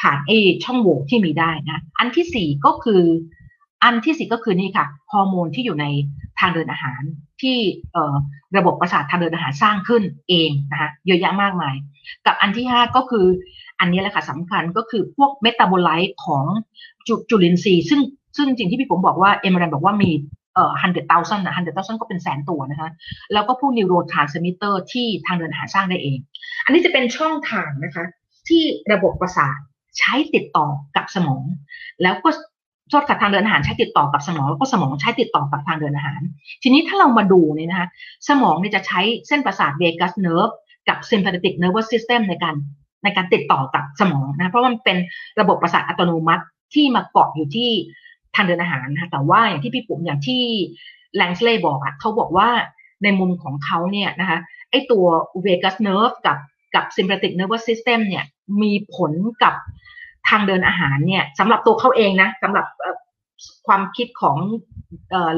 [0.00, 3.02] ผ่านไอ้ช่องโหว่ที่มีได้นะอันที่สี่ก็คือ
[3.84, 5.86] อันที่สี่ก็คือนี่ค่ะฮอร์โมนที่อยู่ใน
[6.40, 7.02] ทางเดินอาหาร
[7.40, 7.56] ที่
[8.56, 11.74] ระบบประสาททางเดินอาหารสร้างขึ้นเองนะคะเยอะแยะมากมาย
[12.26, 13.26] กับอันที่ห้าก็คือ
[13.80, 18.00] อันนี้แหละค่ะสำคัญก็คือพวก metabolite ของจุลินทรีย์ซึ่ง
[18.36, 20.10] ซึ่งจริงที่พี่ปุ๋มบอกว่า Emeran บอกว่ามี
[20.54, 22.88] เอ่อ hundred thousand นะ hundred thousand ก็เป็นแสนตัวนะคะ
[23.32, 26.18] แล้วก็พวก neurotransmitter ที่ทางเดินอาหารสร้างได้เอง
[26.64, 28.04] อันนี้จะเป็นช่องทางนะคะ
[28.48, 28.62] ที่
[28.92, 29.58] ระบบประสาท
[29.98, 30.66] ใช้ติดต่อ
[30.96, 31.44] กับสมอง
[32.02, 32.30] แล้วก็
[32.90, 36.20] โทษกับทางเดินอาหารใช้ติดต่อกับสมองแล้วก็สมองใช้ติดต่อกับทางเดินอาหาร
[36.62, 37.88] ทีนี้ถ้าเรามาดูเนี่ยนะคะ
[38.28, 40.48] สมองเนี่ยจะใช้เส้นประสาทเวกัสเนิร์ฟ
[40.88, 42.54] กับ sympathetic nervous system ในการ
[43.04, 44.96] ในการติดต่อกับสมองนะเพราะมันเป็น
[45.40, 47.70] ระบบประสาทอัตโนมัติที่มาเกาะอยู่ที่
[48.34, 50.42] ทางเดินอาหารนะแต่ว่าอย่างที่พี่ปุ๋มอย่างที่
[51.16, 52.48] แลงสเลย์บอกอะเขาบอกว่า
[53.02, 54.38] ในมุมของเขาเนี่ยนะคะ
[54.70, 55.04] ไอตัว
[55.42, 56.38] vagus nerve กับ
[56.74, 58.24] กับ sympathetic nervous system เนี่ย
[58.62, 59.12] มีผล
[59.42, 59.54] กับ
[60.28, 62.66] ทางเดินอาหารเนี่ยสำหรับตัวเขาเองนะสำหรับ
[63.66, 64.36] ความคิดของ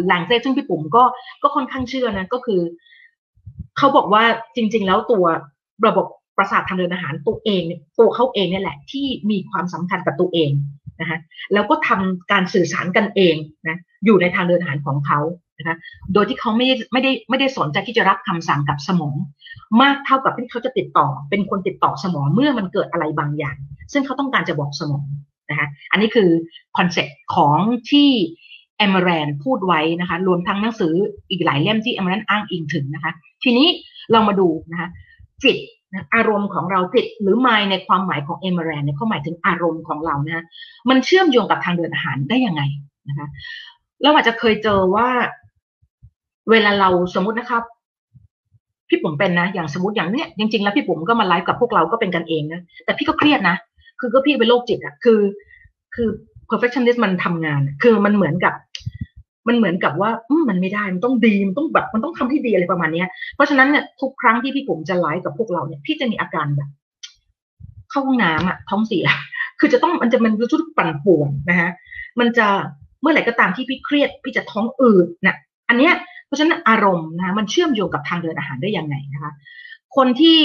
[0.05, 1.03] แหล่งเซซึ่งพี่ปุ๋มก็
[1.43, 2.61] ก็ค่อนข้างเชื่อนะก็คือ
[3.79, 4.25] เขาบอกว่า
[4.57, 5.25] จริง ๆ แล้วตัว
[5.87, 6.07] ระบบ
[6.37, 7.63] ประสาททางเดินอาหารตัวเอง
[7.99, 10.51] ตัวเขาเองเนี่ยแหละ ที่มีความสำคัญกับตัวเอง
[11.01, 11.19] นะคะ
[11.53, 13.37] แล้วก็ทำการสื่อสารกันเอง
[13.69, 15.21] นะอยู่ในทางเดินอาหารของเขา
[15.59, 15.77] นะคะ
[16.15, 19.17] โดยที่เขาไม่ได้ไม่ได้ไม่ได้สนใจที่จะรับคำสั่งกับสมอง
[19.83, 23.57] มากเท่ากับที่เขาจะติดต่อ เป็นคนติดต่อสมองเมื่อมันเกิดอะไรบางอย่าง
[23.93, 25.07] ซึ่งเขาต้องการจะบอกสมอง
[25.51, 26.29] นะคะอันนี้คือ
[26.77, 27.59] คอนเซ็ปต์ของ
[27.91, 28.11] ที่
[28.79, 30.93] เอมเรนพูดไว้นะคะรวมทั้งหนังสือ
[31.31, 33.13] อีกหลายเล่มที่เอมเรนอ้างอิงถึงนะคะ
[33.45, 33.69] ทีนี้
[34.13, 34.89] เรามาดูนะคะ
[35.45, 35.57] จิต
[36.15, 40.45] อารมณ์ของเราจิตหรือ mind ในความหมายของเอมเรนเนี่ยเขาหมายถึงอารมณ์ของเรานะ
[40.89, 42.63] มันเชื่อมโยงกับทางเดินอาหารได้ยังไง
[43.09, 43.27] นะคะ
[44.03, 45.09] เราอาจจะเคยเจอว่า
[46.51, 47.63] เวลาเราสมมตินะครับ
[48.89, 53.57] พี่ผมเป็นนะอย่างสมมติอย่างเนี้ยจริงๆแล้วพี่ผมก็มาไลฟ์กับพวกเราก็เป็นกันเองนะแต่พี่ก็เครียดนะ
[54.01, 55.21] คือก็พี่เป็นโรคจิตอะคือ
[55.95, 56.09] คือ
[56.51, 58.55] perfectionist มันทำงาน คือมันเหมือนกับ
[59.49, 60.11] มันเหมือนกับว่า
[60.49, 66.69] มันไม่ได้มันต้องดีมันต้องแบบมันต้องทำให้ดีอะไรประมาณเนี้ยเพราะฉะนั้นเนี่ยทุกครั้งที่พี่ผมจะไลฟ์กับพวกเราเนี่ยพี่จะมีอาการแบบ
[67.91, 69.07] เข้าห้องน้ำอะท้องเสีย
[69.61, 71.71] คือจะต้องมันจะมันรู้สึกปั่นป่วนนะฮะ
[72.21, 72.47] มันจะ
[73.01, 75.37] เมื่อไหร่ก็ตามที่พี่เครียด พี่จะท้องอืดนะ
[75.69, 75.95] อันเนี้ย
[76.33, 79.33] ราะฉะนั้นอารมณ์นะมันเชื่อมโยงกับทางเดินอาหารได้ยังไงนะคะ
[79.97, 80.41] คนที่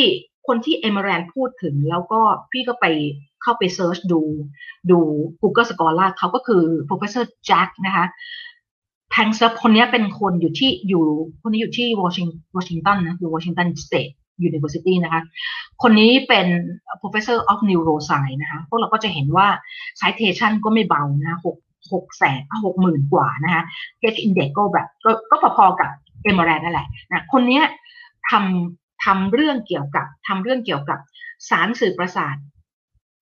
[0.47, 2.21] คนที่เอมเรนพูดถึงแล้วก็
[2.51, 2.85] พี่ก็ไป
[3.41, 4.21] เข้าไป search ดู
[4.91, 4.99] ดู
[5.41, 8.05] Google Scholar เขาก็คือ professor Jack นะคะ
[9.11, 11.03] แพงเซิร์ฟคนนี้เป็นคนอยู่ที่อยู่
[11.41, 14.09] คนนี้อยู่ที่วอชิงวอชิงตันนะอยู่ Washington State
[14.47, 15.21] University นะคะ
[15.81, 16.47] คนนี้เป็น
[17.01, 19.47] professor of neuroscience นะคะ พวกเราก็จะเห็นว่า
[20.01, 21.57] citation ก็ไม่เบานะหก
[21.91, 23.63] หกแสนหกหมื่นกว่านะคะ
[24.15, 25.89] H index ก็แบบก็ก็พอๆกับ
[26.23, 27.61] เอมแรนนั่นแหละนะคนนี้
[28.29, 30.99] ทำทำเรื่องเกี่ยวกับทำเรื่องเกี่ยวกับ
[31.49, 32.35] สารสื่อประสาท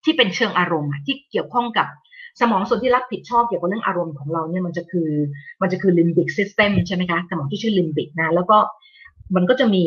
[0.03, 1.87] ที่เป็นเชิงอารมณ์ที่เกี่ยวข้องกับ
[2.41, 5.09] สมองส่วนที่รับผิดชอบเกี่ยวกับเรื่องอารมณ์ของเราเนี่ยมันจะคือ
[5.61, 8.57] มันจะคือ limbic system ใช่ไหมคะสมองที่ชื่อ limbic นะแล้วก็
[9.35, 9.85] มันก็จะมี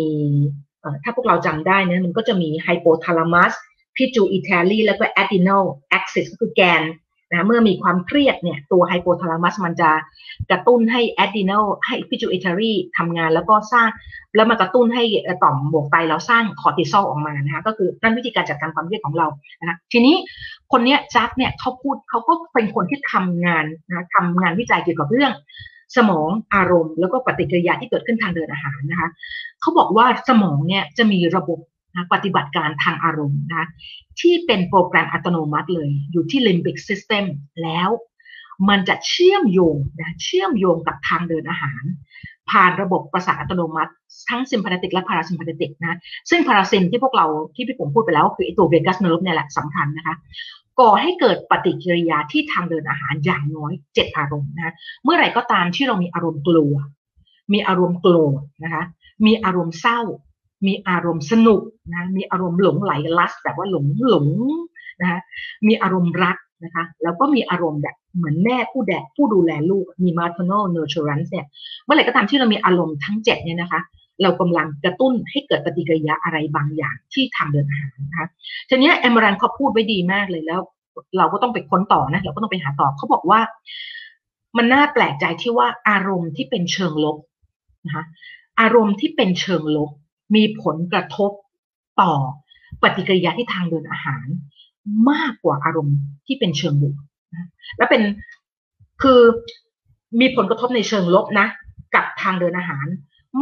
[1.05, 3.53] ถ้าพวกเราจำได้นะมันก็จะมี hypothalamus
[3.97, 5.65] pituitary แล้วก็ adrenal
[5.97, 6.83] axis ก็คือแกน
[7.31, 9.91] นะเมื่อมีความเครียดเนี่ยตัวไฮโปทาลามัสมันจะ
[10.51, 13.89] กระตุ้นให้ adrenal ให้ pituitary ทำงานแล้วก็สร้าง
[14.37, 15.05] แล้วมากระตุ้นให้
[15.43, 19.27] ต่อมหมวกไตเราสร้างคอร์ติซอลออกมานะคะก็คือนั่นวิธีการจัดการความเครียดของเรา
[19.61, 20.17] นะคะทีนี้
[20.73, 25.33] คนเนี้ยจักเนี่ยเขาพูดเขาก็เป็นคนที่ทำงานนะทำงานวิจัยเกี่ยวกับเรื่อง
[25.97, 29.09] สมองอารมณ์ แล้วก็ปฏิกิริยาที่เกิดขึ้นทางเดินอาหารนะคะ
[29.61, 31.59] เขาบอกว่าสมองเนี่ยจะมีระบบ
[31.95, 33.69] นะปฏิบัติการทางอารมณ์นะ
[34.21, 37.25] ที่เป็นโปรแกรมอัตโนมัติเลยอยู่ที่ limbic system
[37.63, 37.89] แล้ว
[38.69, 41.83] มันจะเชื่อมโยงนะเชื่อมโยงกับทางเดินอาหาร
[42.51, 43.93] ผ่านระบบประสาทอัตโนมัติ
[44.31, 45.99] ทั้ง sympathetic และ parasympathetic นะ
[46.31, 50.15] ซึ่ง parasym ที่พวกเราที่พี่ปุ๋มพูดไปแล้วคือไอตัว vagus nerve เนี่ยแหละสำคัญนะคะ
[50.81, 54.75] ก่อให้เกิดปฏิกิริยาที่ทางเดินอาหารอย่างน้อยเจ็ดอารมณ์นะ
[55.05, 56.75] เมื่อไหร่ก็ตามที่เรามีอารมณ์กลัว
[57.53, 58.85] มีอารมณ์โกรธนะคะ
[59.27, 60.01] มีอารมณ์เศร้า
[60.67, 61.63] มีอารมณ์สนุก
[61.95, 64.27] นะมีอารมณ์หลงไหลลัสแบบว่าหลงหลง
[65.01, 65.21] นะคะ
[65.67, 71.47] มีอารมณ์รักนะคะแล้วก็มีอารมณ์แบบเหมือนแม่ผู้แดผู้ดูแลลูกมี maternal nurturance เนี่ย
[71.85, 73.81] เมื่อไหร่ก็ตามที่เรามีอารมณ์ทั้งเจ็ดเนี่ยนะคะ
[74.23, 78.29] เรากำลังกระตุ้นให้เกิดปฏิกิริยาอะไรบางอย่างที่ทางเดินอาหารนะคะ
[78.69, 80.61] ทีนี้เอมรันเขาพูดไว้ดีมากเลยแล้ว
[81.19, 83.41] เราก็ต้องไปค้นต่อนะเราก็ต้องไปหาต่อเขาบอกว่า
[84.57, 87.17] มันน่าแปลกใจที่ว่าอารมณ์ที่เป็นเชิงลบ
[87.85, 88.05] นะคะ
[88.61, 89.91] อารมณ์ที่เป็นเชิงลบ
[90.35, 91.31] มีผลกระทบ
[92.01, 92.13] ต่อ
[92.83, 94.27] ปฏิกิริยาที่ทางเดินอาหาร
[95.11, 96.99] มากกว่าอารมณ์ที่เป็นเชิงบวก
[97.35, 98.03] นะและเป็น
[99.03, 99.21] คือ
[100.21, 101.47] มีผลกระทบในเชิงลบนะ
[101.95, 102.87] กับทางเดินอาหาร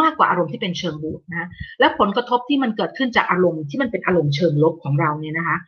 [0.00, 1.48] มากกว่าอารมณ์ที่เป็นเชิงบวกนะ
[1.80, 5.58] และผลกระทบที่มันเกิดขึ้นจากอารมณ์ที่มันเป็นอารมณ์เชิงลบของเราเนี่ยนะคะ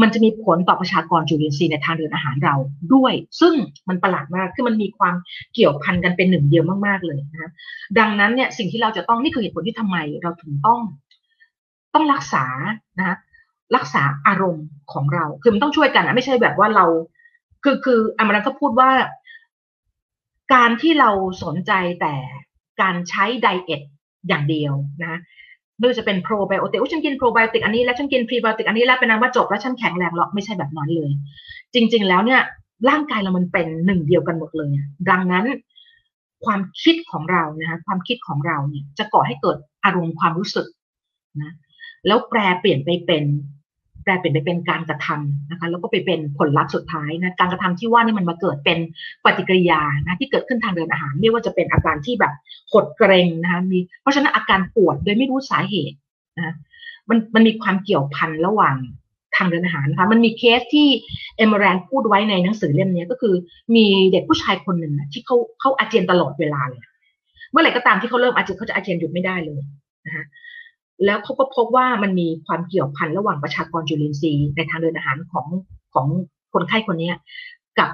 [0.00, 2.54] มันจะมีผลต่อประชากรจุลินทรีย์ในทางเดินอาหารเรา
[2.94, 3.54] ด้วย ซึ่ง
[3.88, 5.14] มันประหลาดมากคือมันมีความ
[5.54, 7.50] เกี่ยวพันกันเป็นหนึ่งเดียวมากๆเลยนะ
[7.98, 10.80] ดังนั้นเนี่ยสิ่งที่เราจะต้องนี่คือเหตุผลที่ทำไมเราถึงต้อง
[11.94, 12.44] ต้องรักษา
[12.98, 13.16] นะ
[13.76, 16.86] รักษาอารมณ์ของเรา คือมันต้องช่วยกันนะไม่ใช่แบบว่าเรา
[17.64, 18.90] คือคืออามารันก็พูดว่า
[20.54, 21.10] การที่เรา
[21.44, 22.14] สนใจแต่
[22.82, 23.82] การใช้ไดเอท
[24.28, 24.72] อย่างเดียว
[25.04, 25.20] นะ
[25.80, 31.10] ไม่ว่าจะเป็นโปรไบโอติกฉันกินโปรไบโอติกอันนี้แล้วฉันกินพรีไบโอติกอันนี้แล้วเป็นนางว่าจบแล้วฉันแข็งแรงหรอกไม่ใช่แบบนั้นเลย
[31.74, 32.40] จริง ๆ แล้วเนี่ย
[32.88, 34.70] ร่างกายเรามันเป็นหนึ่งเดียวกันหมดเลย
[35.10, 35.46] ดังนั้น
[36.44, 40.66] ความคิดของเรานะคะความคิดของเราเนี่ยจะก่อให้เกิดอารมณ์ความรู้สึก
[41.42, 41.54] นะ
[42.06, 43.24] แล้วแปลเปลี่ยนไปเป็น
[44.02, 48.78] แปลเปลี่ยนไปเป็นการกระทำนะคะแล้วก็ไปเป็นผลลัพธ์สุดท้ายนะการกระทำที่ว่านี่มันมาเกิดเป็น
[49.24, 52.32] ปฏิกิริยานะที่เกิดขึ้นทางเดินอาหาร ไม่ว่าจะเป็นอาการที่แบบ
[52.72, 55.96] หดเกรงนะคะมีเพราะฉะนั้นอาการปวดโดยไม่รู้สาเหตุ
[56.38, 56.54] นะ
[57.08, 58.76] มันมันมีความเกี่ยวพันระหว่าง
[59.36, 60.88] ทางเดินอาหารนะคะมันมีเคสที่
[61.36, 63.34] เอมแรนพูดไว้ในหนังสือเล่มนี้ก็คือ
[63.76, 66.82] มีเด็กผู้ชายคนหนึ่งนะที่เขาเขาอาเจียนตลอดเวลาเลย
[67.50, 69.60] เมื่อไหร่ก็ตามที่เขาเริ่มอาเจียนเขาจะอาเจียนหยุดไม่ได้เลย
[70.06, 70.24] นะคะ
[71.04, 75.46] แล้วเขาก็พบว่ามันมีความเกี่ยวพันระหว่างประชากรจุลินทรีย์ในทางเดินอาหารของ
[75.94, 76.06] ของ
[76.52, 77.10] คนไข้คนนี้
[77.78, 77.90] กับ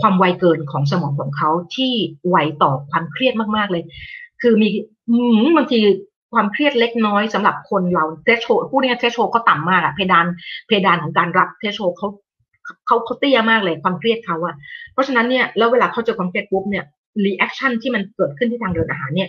[0.00, 1.92] ความไวเกินของสมองของเขาที่
[2.28, 3.82] ไวต่อความเครียดมากๆเลย
[4.42, 4.68] คือมี
[5.56, 5.78] บางที
[6.32, 10.26] ความเครียดเล็กน้อยสำหรับคนเรา threshold พูดง่าย threshold เขาต่ำมากอะเพดาน
[10.66, 12.08] เพดานของการรับ threshold เขา
[12.86, 14.54] เขาเขาเตี้ยมากเลยความเครียดเขาอะ
[14.92, 16.84] เพราะฉะนั้นเนี่ยแล้วเวลาเขาเจอความเครียดปุ๊บเนี่ย
[17.24, 19.28] reaction ที่มันเกิดขึ้นที่ทางเดินอาหารเนี่ย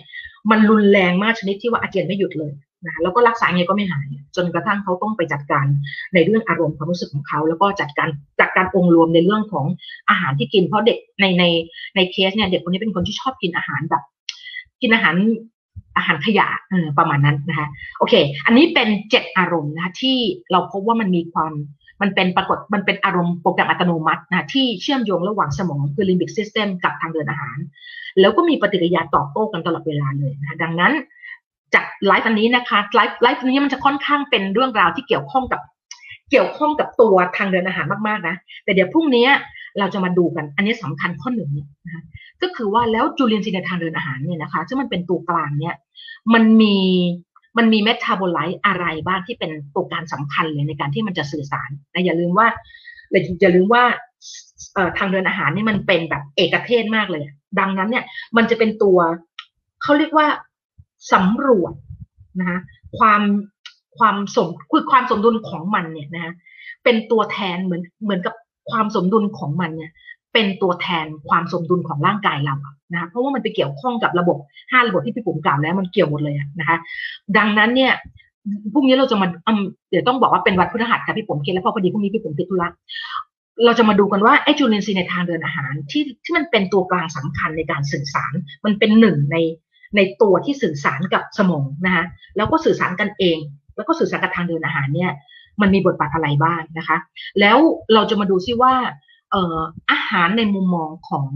[0.50, 2.52] มันรุนแรงมากชนิดที่ว่าอาเจียนไม่หยุดเลย
[2.84, 4.06] นะแล้วก็รักษาไงก็ไม่หาย
[4.36, 5.66] จนกระทั่งเขาต้องไปจัดการ
[6.14, 8.08] ในเรื่องอารมณ์ความรู้สึกของเขา แล้วก็จัดการ
[8.40, 9.66] จัดการองค์รวมในเรื่องของ
[10.10, 11.44] อาหารที่กินเพราะเด็กในใน
[11.96, 14.02] ในเคสเนี่ยเด็กคนนี้เป็นคนที่ชอบกินอาหารแบบ
[14.82, 15.16] กินอาหาร
[15.96, 16.46] อาหารขยะ
[16.98, 17.66] ประมาณนั้นนะคะ
[17.98, 18.14] โอเค
[18.46, 20.16] อันนี้เป็นเจ็ดอารมณ์นะคะที่
[20.52, 21.52] เราพบว่ามันมีความ
[22.02, 27.58] มันเป็นปรากฏมันเป็นอารมณ์โปรแกรมอัตโนมัตินะที่เชื่อมโยงระหว่างสมองคือ limbic system กับทางเดินอาหาร
[28.20, 30.92] แล้วก็มีปฏิกิริยาตอบโต้กันตลอดเวลาเลยนะคะดังนั้น
[31.74, 35.60] จากไลฟ์อันนี้นะคะไลฟ์ไลฟ์นี้มันจะค่อนข้างเป็นเรื่องราวที่เกี่ยวข้องกับ
[36.30, 39.26] เกี่ยวข้องกับตัวทางเดินอาหารมากๆนะแต่เดี๋ยวพรุ่งนี้
[39.78, 42.02] เราจะมาดูกันอันนี้สำคัญข้อหนึ่งเนี่ยนะคะ
[42.42, 45.76] ก็คือว่าแล้วจุลินทรีย์ในทางเดินอาหารเนี่ยนะคะซึ่งมันเป็นตัวกลางเนี่ย
[46.34, 46.76] มันมี
[47.58, 52.46] มันมี metabolite อะไรบ้างที่เป็นตัวการสำคัญเลยในการที่มันจะสื่อสารนะอย่าลืมว่า
[53.40, 53.84] อย่าลืมว่า
[54.98, 57.24] ทางเดินอาหารนี่มันเป็นแบบเอกเทศมากเลย
[57.60, 58.04] ดังนั้นเนี่ย
[58.36, 58.98] มันจะเป็นตัว
[59.82, 60.26] เขาเรียกว่า
[61.12, 61.72] สำรวจ
[62.40, 62.58] นะคะ
[62.98, 63.22] ความ
[63.98, 66.32] ความสมคือความสมดุลของมันเนี่ยนะะ
[66.84, 68.34] เป็นตัวแทนเหมือนเหมือนกับ
[68.70, 69.90] ความสมดุลของมันเนี่ย
[70.32, 72.56] เป็นตัวแทนความสมดุลของร่างกายเรา
[72.92, 74.36] นะคะเพราะว่ามันไปเกี่ยวข้องกับระบบ
[74.70, 76.76] ห้าระบบที่พี่ปุ๋มกล่าวแล้วมันเกี่ยวหมดเลยนะคะ
[77.36, 77.92] ดังนั้นเนี่ย
[78.72, 79.26] พรุ่งนี้เราจะมา
[79.90, 82.68] เดี๋ยวต้องบอกว่าเป็นวันพฤหัสค่ะพี่ผมเคิดแล้วพอพอดีพรุ่งนี้พี่ผมติดธุระ
[83.64, 88.32] เราจะมาดูกันว่าไอ้จุลินทรีย์ในทางเดินอาหารที่ที่มันเป็นตัวกลางสำคัญในการสื่อสาร
[88.64, 89.36] มันเป็นหนึ่งใน
[89.96, 92.04] ในตัวที่สื่อสารกับสมองนะคะ
[92.36, 93.38] แล้วก็สื่อสารกันเอง
[93.76, 95.10] แล้วก็สื่อสารกับทางเดินอาหารเนี่ย
[95.60, 96.96] มันมีบทบาทอะไรบ้างนะคะ
[97.40, 97.58] แล้ว
[97.94, 98.74] เราจะมาดูซิว่า
[99.30, 99.58] เออ
[99.90, 101.26] อาหารในมุมมองของ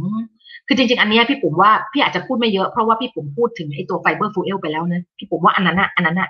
[0.67, 6.29] คือจริงๆ อันนี้พี่ปุ๋มว่าพี่อาจจะพูดไม่เยอะเพราะว่าพี่ปุ๋มพูดถึงไอ้ตัวไฟเบอร์ฟูเอลไปแล้วนะพี่ปุ๋มว่าอันนั้นอะอันนั้นอะ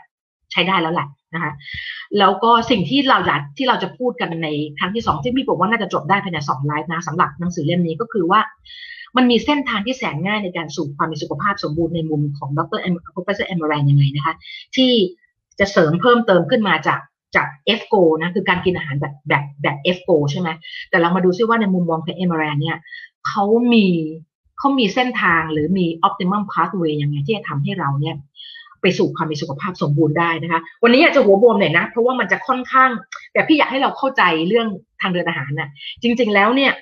[0.53, 1.53] ใช้ได้แล้วแหละนะคะ
[2.19, 4.49] แล้วก็สิ่งที่เราอยากที่เราจะพูดกันใน
[4.79, 8.41] ครั้งที่สองที่พี่บอกว่าน่าจะจบได้ภายในสองไลฟ์นะสำหรับหนังสือเล่มนี้ก็คือว่า
[9.17, 14.35] มันมีเส้นทางที่แสนง่ายในการสู่ความมีสุขภาพสมบูรณ์ในมุมของดรเอ็ม professor เอมแรนยังไงนะคะ
[14.77, 14.93] ที่
[15.59, 17.01] จะเสริมเพิ่มเติมขึ้นมาจาก
[17.37, 17.47] จาก
[17.79, 20.49] f g o นะคือการกินอาหารแบบแบบแบบ f g o ใช่ไหม
[20.91, 22.79] แต่เรามาดูซิว่าในมุมมองของเอมแรนเนี่ย
[23.29, 23.87] เขามี
[24.59, 28.17] เขามีเส้นทางหรือมี optimum pathway ยังไงที่จะทำให้เราเนี่ย
[28.81, 32.91] ไปสู่ความมีสุขภาพสมบูรณ์ได้นะคะ วันนี้อยาจจะหัวบวมหน่อยนะ เพราะว่ามันจะค่อนข้าง
[33.33, 34.69] แต่พี่อยากให้เราเข้าใจเรื่อง
[35.01, 35.69] ทางเดินอาหารนะ่ะ
[36.03, 36.73] จริง ๆ แล้วเนี่ย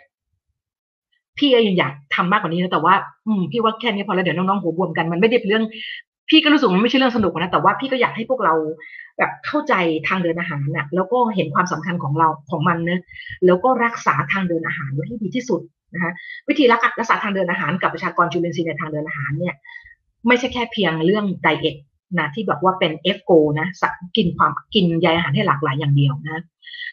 [1.39, 2.95] พี่ยังอยากทำมากกว่านี้นะแต่ว่า
[3.27, 5.65] อืมพี่ว่าแค่นี้พอแล้วเดี๋ยวน้องๆหัวบวมกันมันไม่ได้เป็นเรื่อง
[6.31, 8.55] พี่ก็รู้สึกมันไม่ใช่เรื่องสนุกนะแต่ว่าพี่ก็อยากให้พวกเรา
[9.19, 9.75] แบบเข้าใจ
[10.09, 13.01] ทางเดินอาหารนะ่ะ แล้วก็เห็นความสำคัญของเราของมันเนะ
[13.47, 15.61] แล้วก็รักษาทางเดินอาหารไว้ให้ดีที่สุด
[15.95, 16.13] นะคะ
[16.49, 19.55] วิธีรักษาทางเดินอาหารกับประชากรจุลินทรีย์ในทางเดินอาหารเนี่ย
[20.27, 21.77] ไม่ใช่แค่เพียงเรื่องไดเอท
[22.19, 23.67] นะที่บอกว่าเป็น F go นะ
[24.17, 26.43] กินความกินใยอาหารให้หลากหลายอย่างเดียวนะ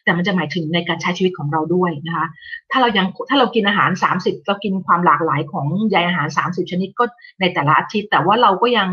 [0.03, 2.27] แต่มันจะหมายถึงในการใช้ชีวิตของเราด้วยนะคะ
[2.71, 3.89] ถ้าเรายังถ้าเรากินอาหาร
[4.19, 7.05] 30 เรากินความหลากหลายของใยอาหาร 30 ชนิดก็
[7.39, 8.89] ในแต่ละอาทิตย์ แต่ว่าเราก็ยัง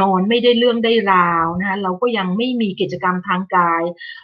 [0.00, 3.82] นอนไม่ได้เรื่องได้ราวนะคะเราก็ยังไม่มีกิจกรรมทางกาย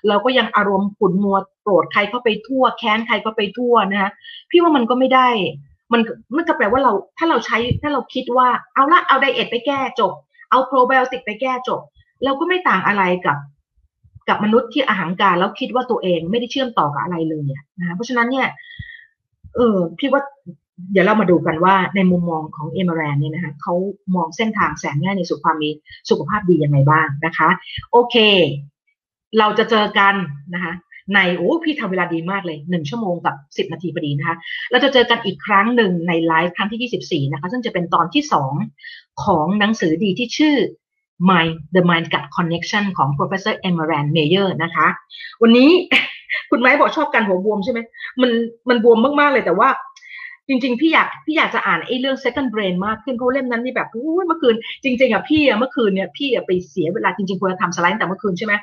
[0.08, 4.10] เราก็ยังอารมณ์ขุ่นมัวโกรธใครเข้าไปทั่วแค้นใครเข้าไปทั่วนะคะ
[4.50, 5.28] พี่ว่ามันก็ไม่ได้
[5.92, 6.00] มัน
[6.36, 10.12] มันก็แปลว่าเราถ้าเราใช้ถ้าเราคิดว่าเอาละเอาไดเอทไปแก้จบ
[10.50, 11.80] เอาโปรไบโอติกไปแก้จบ
[12.24, 13.36] เราก็ไม่ต่างอะไรกับ
[14.28, 17.46] กับมนุษย์ที่อาหารการแล้วคิดว่าตัวเองไม่ได้เชื่อมต่อกับอะไรเลย
[17.78, 18.48] นะเพราะฉะนั้นเนี่ย
[19.56, 20.22] เออพี่ว่า
[20.92, 23.74] เดี๋ยวเรามาดูกันว่าในมุมมองของเอมแรนเนี่ยนะคะเขา
[24.16, 25.70] มองเส้นทางแสนง่ายในสู่ความมี
[26.10, 27.48] สุขภาพดียังไงบ้างนะคะ
[27.92, 28.16] โอเค
[29.38, 30.14] เราจะเจอกัน
[30.54, 30.72] นะคะ
[31.14, 34.36] ในโอ้พี่ทำเวลาดีมากเลยหนึ่งชั่วโมงกับสิบนาทีพอดีนะคะ
[34.70, 38.52] เราจะเจอกันอีกครั้งหนึ่งในไลฟ์ครั้งที่ยี่สิบสี่นะคะ ซึ่งจะเป็นตอนที่สอง
[39.24, 40.56] ของหนังสือดีที่ชื่อ
[41.28, 44.86] Mind the Mind Gut Connection ของ Professor Emeran Mayer นะคะ
[45.42, 45.70] วันนี้
[46.50, 47.80] คุณไม้บอกชอบการหัวบวมใช่ไหม
[48.20, 48.30] มัน
[48.68, 49.68] มันบวมมาก ๆ เลยแต่ว่า
[50.48, 53.88] จริงๆ พี่อยากพี่อยากจะอ่านไอ้เรื่อง second brain มากขึ้นเพราะเล่มนั้นนี่แบบ
[54.26, 58.54] เมื่อคืน จริงๆอะพี่อะเมื่อคืนเนี่ยพี่อะไปเสียเวลาจริงๆควรจะทำสไลด์แต่เมื่อคืนใช่ไหม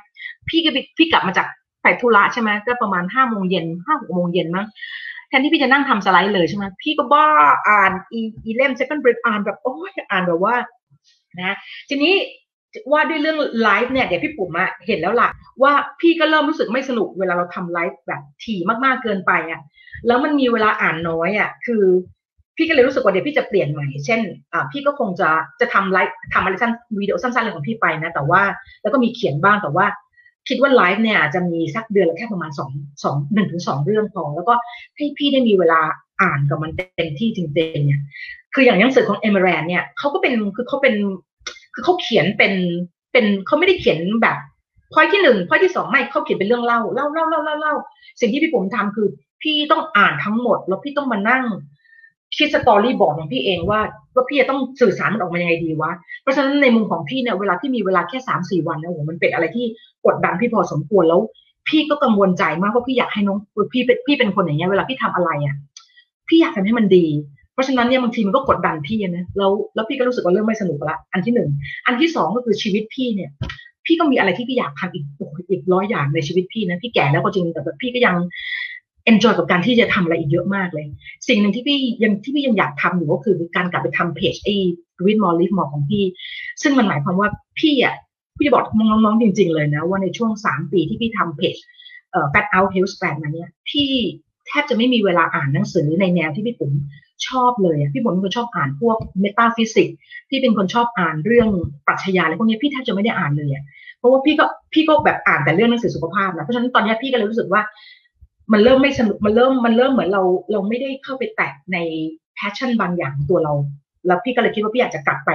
[0.49, 1.47] พี่ก็พี่กลับมาจาก
[1.83, 4.65] ไปธุระใช่ไหมก็ประมาณห้าโมงเย็นห้าหกโมงเย็นมั้ง
[5.27, 7.27] แทนที่พี่จะนั่งทำสไลด์เลยใช่ไหมพี่ก็บ้า
[7.67, 10.55] อ่านอีอีเล่ม second brain อ่านแบบโอ้ยอ่านแบบว่า
[11.41, 11.55] นะ
[11.89, 12.13] ทีนี้
[12.91, 15.29] ว่าด้วยเรื่องไลฟ์เนี่ยเดี๋ยวพี่ปุ๋มอะเห็นแล้วล่ะ
[15.63, 19.61] ว่าพี่ก็เริ่มรู้สึกไม่สนุกเวลาเราทำไลฟ์แบบถี่มากๆเกินไปอะ
[20.07, 21.83] แล้วมันมีเวลาอ่านน้อยอะคือ
[22.57, 24.21] พี่ก็เลยรู้สึกว่าเดี๋ยวพี่จะเปลี่ยนใหม่ เช่น
[24.53, 28.41] อ่าพี่ก็คงจะจะทำไลฟ์ทำอะไรสั้นวิดีโอสั้นๆอะไรของพี่ไปนะ แต่ว่า
[28.81, 29.85] แล้วก็มีเขียนบ้างแต่ว่า
[30.49, 32.69] คิดว่าไลฟ์เนี่ยจะมีสักเดือนละแค่ประมาณสอง
[33.03, 34.53] สองหนึ่งถึงสองเรื่องพอแล้วก็
[34.95, 35.81] ให้พี่ได้มีเวลา
[36.21, 38.01] อ่านกับมันเต็มที่จริงๆเนี่ย
[38.53, 40.95] คืออย่างหนังสือของเอเมรนเนี่ยเขาก็เป็นคือเขาเป็น
[41.75, 42.53] คือเขาเขียนเป็น
[43.11, 44.37] เป็นเขาไม่ได้เขียนแบบ
[44.93, 47.73] พอยที่หนึ่งพอยที่สองไม่เขาเขียนเป็นเรื่องเล่าเล่าเล่าเล่าเล่าเล่า
[48.19, 49.07] สิ่งที่พี่ผมทำคือ
[49.41, 51.43] พี่ต้องอ่านทั้งหมด แล้วพี่ต้องมานั่ง
[52.37, 53.79] คิดสตอรี่บอร์ดของพี่เองว่า
[54.15, 59.65] ว่าพี่จะต้องสื่อสารมันออกมายังไงดีวะ เพราะฉะนั้นในมุมของพี่เนี่ยเวลาที่มีเวลาแค่สามสี่วันนะโอ้มันเป็นอะไรที่
[60.05, 61.21] กดดันพี่พอสมควรแล้ว
[61.67, 63.37] พี่ก็กังวลใจมากเพราะพี่อยากให้น้อง
[63.73, 65.55] พี่เป็นพี่เป็นคนอย่างเงี้ยเวลาพี่ทำอะไรอะ
[66.27, 67.05] พี่อยากทำให้มันดี
[67.55, 71.49] เพราะฉะนั้นเนี่ยบางทีมันก็กดดันพี่นะแล้วแล้วพี่ก็รู้สึกว่าเรื่องไม่สนุกละอันที่หนึ่ง
[71.87, 73.31] อันที่สองก็คือชีวิตพี่เนี่ย
[73.85, 75.05] พี่ก็มีอะไรที่พี่อยากทำอีก
[75.51, 78.15] อีกร้อยอย่างในชีวิตพี่นะพี่แก่แล้วก็จริงแต่แบบพี่ก็ยัง
[79.05, 80.85] enjoy กับการที่จะทำอะไรอีกเยอะมากเลย
[81.27, 84.55] สิ่งหนึ่งที่พี่ยังที่พี่ยังอยากทำอยู่ก็คือการกลับไปทำเพจไอ้
[85.05, 86.03] Read More Live More ของพี่
[86.61, 87.29] ซึ่งมันหมายความว่า
[87.59, 87.95] พี่อะ
[88.37, 91.55] พี่จะบอกน้องๆจริง ๆ เลยนะ ว่าในช่วงสามปีที่พี่ทำเพจ
[92.11, 93.89] เอ่อ Fat Out Health Span มาเนี่ยพี่
[94.47, 96.71] แทบจะไม่มีเวลาอ่านหนังสือในแนวที่พี่ปุ๋ม
[97.27, 99.95] ชอบเลยพี่ปุ๋มเป็นคนชอบอ่านพวกเมตาฟิสิกส์
[100.29, 101.49] พี่เป็นคนชอบอ่านเรื่อง
[101.87, 103.49] ปรัชญาอะไรพวกนี้พี่แทบจะไม่ได้อ่านเลย
[103.97, 107.61] เพราะว่าพี่ก็พี่ก็แบบอ่านแต่เรื่องหนังสือสุขภาพนะเพราะฉะนั้นตอนนี้พี่ก็เลยรู้สึกว่า
[108.53, 111.77] มันเริ่มไม่สนุกมันเริ่มมันเริ่มเหมือนเราเราไม่ได้เข้าไปแตะใน
[112.35, 113.53] passion บางอย่างตัวเรา
[114.07, 115.31] แล้วพี่ก็เลยคิดว่าพี่อยากจะกลับไป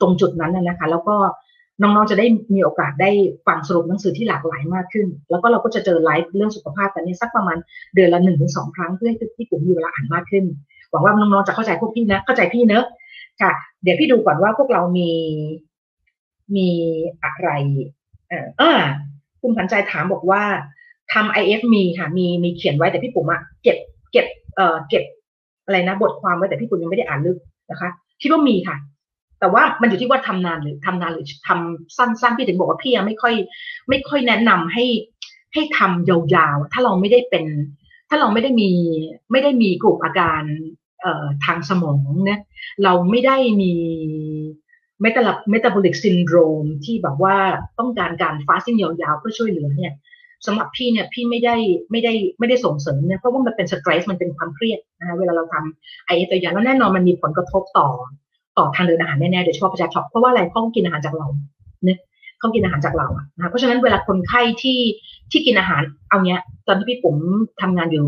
[0.00, 1.16] ตรงจุดนั้นนะคะ แล้วก็
[1.82, 3.10] น้องๆ จะได้มีโอกาสได้
[3.46, 7.56] ฟังสรุปหนังสือที่หลากหลายมากขึ้น แล้วก็เราก็จะเจอไลฟ์เรื่องสุขภาพกันนี้สักประมาณ
[7.94, 10.44] เดือนละหนึ่งถึงสองครั้งเพื่อให้พี่ปุ๋มมีเวลาอ่านมากขึ้น
[10.94, 12.84] หวังว่าน้องๆจะเข้าใจพวกพี่นะ เข้าใจพี่เนอะ
[13.40, 13.52] ค่ะ
[13.82, 15.10] เดี๋ยวพี่ดูก่อนว่าพวกเรามี
[16.56, 16.68] มี
[17.24, 17.48] อะไร
[18.28, 18.72] เอออ่า
[19.40, 20.42] คุณผันใจถามบอกว่า
[21.12, 23.76] ทำ IF มีค่ะ มีมีเขียนไว้แต่พี่ปุ๋มอะเก็บ
[24.12, 24.26] เก็บ
[24.56, 25.04] เอ่อเก็บ
[25.64, 27.38] อะไรนะ บทความไว้แต่พี่ปุ๋มยังไม่ได้อ่านลึก
[27.70, 27.90] นะคะ
[28.22, 28.76] คิดว่ามีค่ะ
[29.40, 33.34] แต่ว่ามันอยู่ที่ว่าทำนานหรือทำนานหรือทำสั้นๆพี่ถึงบอกว่าพี่ยังไม่ค่อย
[33.88, 34.84] ไม่ค่อยแนะนำให้
[35.54, 37.44] ให้ทำยาวๆถ้าเราไม่ได้เป็น
[38.08, 38.70] ถ้าเราไม่ได้มี
[39.32, 40.42] ไม่ได้มีกลุ่มอาการ
[41.44, 42.40] ทางสมองเนี่ย
[42.84, 43.72] เราไม่ได้มี
[45.00, 47.36] meta metabolic syndrome ที่แบบว่า
[47.78, 49.92] ต้องการการ fasting ยาวๆเพื่อช่วยเหลือเนี่ย
[50.46, 51.56] สำหรับพี่เนี่ยพี่ไม่ได้
[51.90, 57.88] ไม่ได้ไม่ได้ส่งเสริมเนี่ยเพราะว่ามันเป็น stress มันเป็นความเครียดนะคะเวลาเราทำ IF ตัวยาวแล้วแน่นอนมันมีผลกระทบต่อ
[58.58, 61.26] ต่อทางเดินอาหารแน่ๆโดยเฉพาะประชากรเพราะว่าอะไรเขากินอาหารจากเรา
[61.84, 61.98] เนี่ย
[62.38, 64.80] เขากินอาหารจากเราอะนะเพราะฉะนั้นเวลาคนไข้ที่
[65.30, 67.16] ที่กินอาหารเอาเนี้ยตอนที่พี่ปุ๋ม
[67.60, 68.06] ทำงานอยู่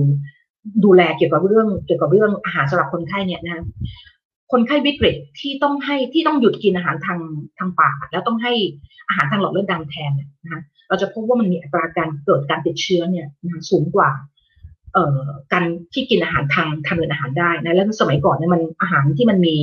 [0.84, 3.64] ดูแลเกี่ยวกับเรื่องเกี่ยวกับเรื่องอาหารสำหรับคนไข้เนี่ยนะ
[4.52, 7.20] คนไข้วิกฤตที่ต้องให้ที่ต้องหยุดกินอาหารทาง
[7.59, 8.52] ทางปากแล้วต้องให้
[9.09, 10.12] อาหารทางหลอดเลือดดำแทน
[10.43, 14.10] นะคะเราจะพบว่ามันมีอัตราการเกิดการติดเชื้อเนี่ยนะสูงกว่า
[14.93, 15.20] เอ่อ
[15.52, 19.55] การที่กินอาหารทางทางเดินอาหารได้นะแล้วสมัยก่อนเนี่ยมันอาหารที่มันมี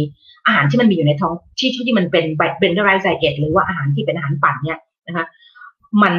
[0.47, 2.25] อาหารที่มันมีอยู่ในท้องที่ที่มันเป็น
[2.59, 5.25] เบนเดอไรไซเอทหรือว่าอาหารที่เป็นอาหารปั่นเนี่ยนะคะ
[6.03, 6.13] มัน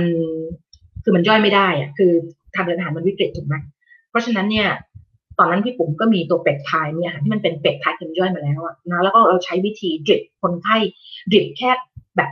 [1.03, 2.13] คือมันย่อยไม่ได้อะคือ
[2.55, 3.55] ทางเดินอาหารมันวิกฤตถูกไหม
[4.15, 4.69] เพราะฉะนั้นเนี่ย
[5.39, 8.61] ตอนนั้นพี่ปุ๋มก็มีตัวเป็ดไทยมีอาหารที่มันเป็นเป็ดไทยกินย่อยมาแล้ว
[8.91, 10.77] นะแล้วก็เราใช้วิธี drip คนไข้
[11.31, 11.71] drip แค่
[12.17, 12.31] แบบ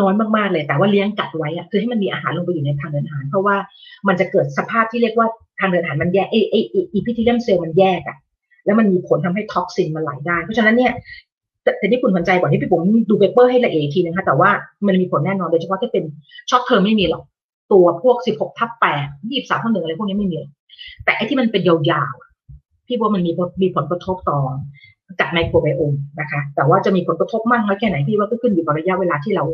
[0.00, 3.56] น้อยมากๆเลย แต่ว่าเลี้ยง gut ไว้อะคือให้มันมีอาหารลงไปอยู่ในทางเดินอาหาร เพราะว่า
[4.08, 5.28] มันจะเกิดสภาพที่เรียกว่า
[5.58, 6.54] ทางเดินอาหารมันแยกเอเอ
[6.92, 8.16] epithelium cell มันแยกอะ
[8.64, 10.92] แล้วมันมีผลทำให้ toxin มันไหลได้ เพราะฉะนั้นเนี่ย
[11.78, 14.50] แต่ที่คุณสนใจก่อนที่พี่ปุ๋มดู paper ให้ละเอียดทีนึงค่ะแต่ว่า
[14.86, 16.04] มันมีผลแน่นอนโดยเฉพาะที่เป็น
[16.50, 17.22] short term ไม่มีหรอก
[17.72, 18.82] ตัวพวก16ทับ8
[19.30, 20.38] 23ทับหนึ่งอะไรพวกนี้ไม่มี
[21.04, 23.30] แต่ไอ้ที่มันเป็นยาวๆ พี่ว่ามันมี
[23.62, 24.38] มีผลกระทบต่อ
[25.20, 29.44] กับ microbiome นะคะ แต่ว่าจะมีผลกระทบมากน้อยแค่ไหนพี่ว่าก็ขึ้นอยู่กับระยะเวลาที่เรา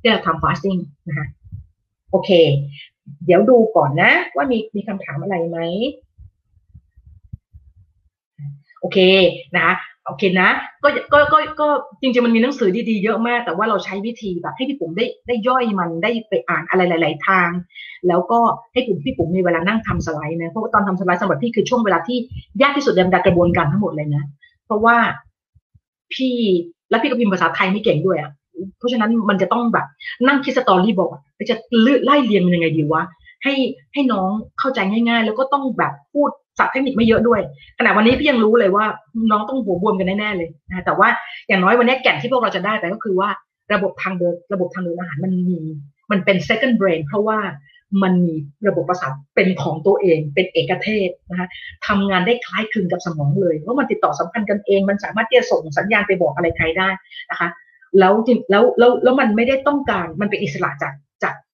[0.00, 0.76] ที่เราทำ fasting
[1.08, 1.26] นะคะ
[2.10, 2.30] โอเค
[3.24, 5.58] เดี๋ยวดูก่อนนะ ว่ามีมีคำถามอะไรไหม
[8.80, 8.98] โอเค
[9.56, 9.74] นะคะ
[10.06, 10.50] โอเคนะ
[10.82, 11.68] ก็ก็ก็ก็
[12.00, 17.50] จริงๆมันมีหนังสือดีๆเยอะมาก แต่ว่าเราใช้วิธีแบบให้พี่ปุ๋มได้ได้ย่อยมันได้ไปอ่านอะไรหลาย ๆ ทาง
[18.08, 18.40] แล้วก็
[18.72, 22.18] ให้กลุ่มพี่ปุ๋มมีเวลานั่งทำสไลด์นะเพราะว่าตอนทำสไลด์สำหรับพี่คือช่วงเวลาที่
[22.62, 24.24] ยากที่สุดในกระบวนการทั้งหมดเลยนะ
[24.66, 24.96] เพราะว่า
[26.14, 26.34] พี่
[26.90, 28.30] แล้วพี่ก็พิมพ์ภาษาไทยไม่เก่งด้วยอะ
[28.78, 29.86] เพราะฉะนั้นมันจะต้องแบบ
[30.28, 31.10] นั่งคิดสตอรี่บอก
[31.50, 31.56] จะ
[32.04, 33.02] ไล่เรียงมันยังไงดีวะ
[33.44, 33.54] ให้
[33.94, 34.30] ให้น้อง
[34.60, 37.40] เข้าใจง่าย ๆ แล้วก็ต้องแบบพูด ศัพท์เทคนิคไม่เยอะด้วย
[37.78, 38.84] ขณะวันนี้พี่ยังรู้เลยว่า
[39.30, 41.08] น้องต้องหัวบวมกันแน่ๆเลยนะแต่ว่า
[41.48, 43.28] อย่างน้อยวันนี้แก่นที่พวกเราจะได้ไปก็คือว่า
[43.74, 45.60] ระบบทางเดินระบบทางเดินอาหารมันมี
[46.10, 47.38] มันเป็น second brain เพราะว่า
[48.02, 48.34] มันมี
[48.68, 51.48] ระบบประสาทเป็นของตัวเอง เป็นเอกเทศนะคะ
[51.86, 56.88] ทำงานได้คล้ายคลึงกับสมองเลยว่ามันติดต่อสัมพันธ์กันเอง มันสามารถที่จะส่งสัญญาณไปบอกอะไรใครได้
[57.30, 57.48] นะคะ
[57.98, 58.14] แล้ว
[58.50, 60.92] แล้วแล้วแล้วมันไม่ได้ต้องการมันเป็นอิสระจาก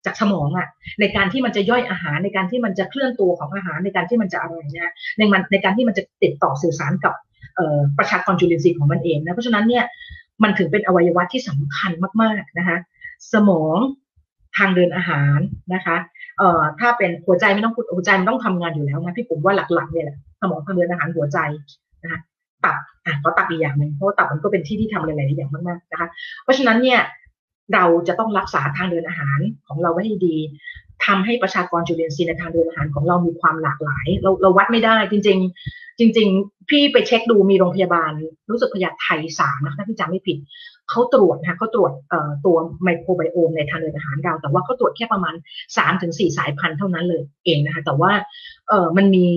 [0.06, 0.68] จากสมองอะ
[1.00, 7.14] ในการที่มันจะย่อยอาหารในการที่มันจะเคลื่อนตัวของอาหารในการที่มันจะอะไรนะในมันในการที่มันจะติดต่อสื่อสารกับ
[7.98, 9.84] ประชากรจุลินทรีย์ของมันเองนะเพราะฉะนั้นเนี่ย
[10.44, 11.92] มันถึงเป็นอวัยวะที่สำคัญ
[12.22, 12.78] มากๆนะคะ
[13.34, 13.78] สมอง
[14.58, 15.40] ทางเดินอาหาร
[15.74, 15.96] นะคะ
[16.38, 21.38] เอ่อถ้าเป็นหัวใจไม่ต้องพูดหัวใจมันต้องทำงานอยู่แล้วนะพี่ผมว่าหลักๆเนี่ยแหละสมองทางเดินอาหารหัวใจ
[22.04, 22.20] นะคะ
[22.66, 26.08] ตับอะก็ตับอีกอย่างหนึ่งเพราะตับมันก็เป็นที่ที่ทำอะไรหลายอย่างมากๆนะคะ
[26.44, 27.00] เพราะฉะนั้นเนี่ย
[27.74, 30.38] เราจะต้องรักษาทางเดินอาหารของเราไว้ให้ดี
[31.06, 35.40] ทำให้ประชากรจุลินทรีย์ในทางเดินอาหารของเรามีความหลากหลาย เราเราวัดไม่ได้จริง
[35.70, 38.12] ๆ จริง ๆ พี่ไปเช็คดูมีโรงพยาบาล
[38.52, 40.38] รู้สึกพยาไทยสามนะถ้าพี่จำไม่ผิด
[40.90, 41.92] เขาตรวจนะเขาตรวจ
[42.46, 45.36] ตัวไมโครไบโอมในทางเดินอาหารเรา แต่ว่าเขาตรวจแค่ประมาณ
[45.78, 48.12] สามถึงสี่สายพันธุ์เท่านั้นเลยเองนะคะแต่ว่า
[48.98, 49.28] มันมี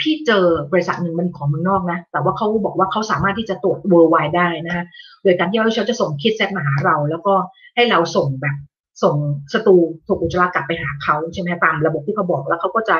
[0.00, 4.84] พี่เจอบริษัทหนึ่งมันของเมืองนอกนะ แต่ว่าเขาบอกว่าเขาสามารถที่จะตรวจ worldwide ได้นะคะ
[5.22, 7.34] โดยการที่เขาจะส่งคิดเซตมาหาเรา แล้วก็
[7.74, 8.56] ให้เราส่งแบบ
[9.02, 9.14] ส่ง
[9.52, 12.96] สตูถูกอุจจาระกลับไปหาเขาใช่ไหมตามระบบที่เขาบอกแล้วเขาก็จะ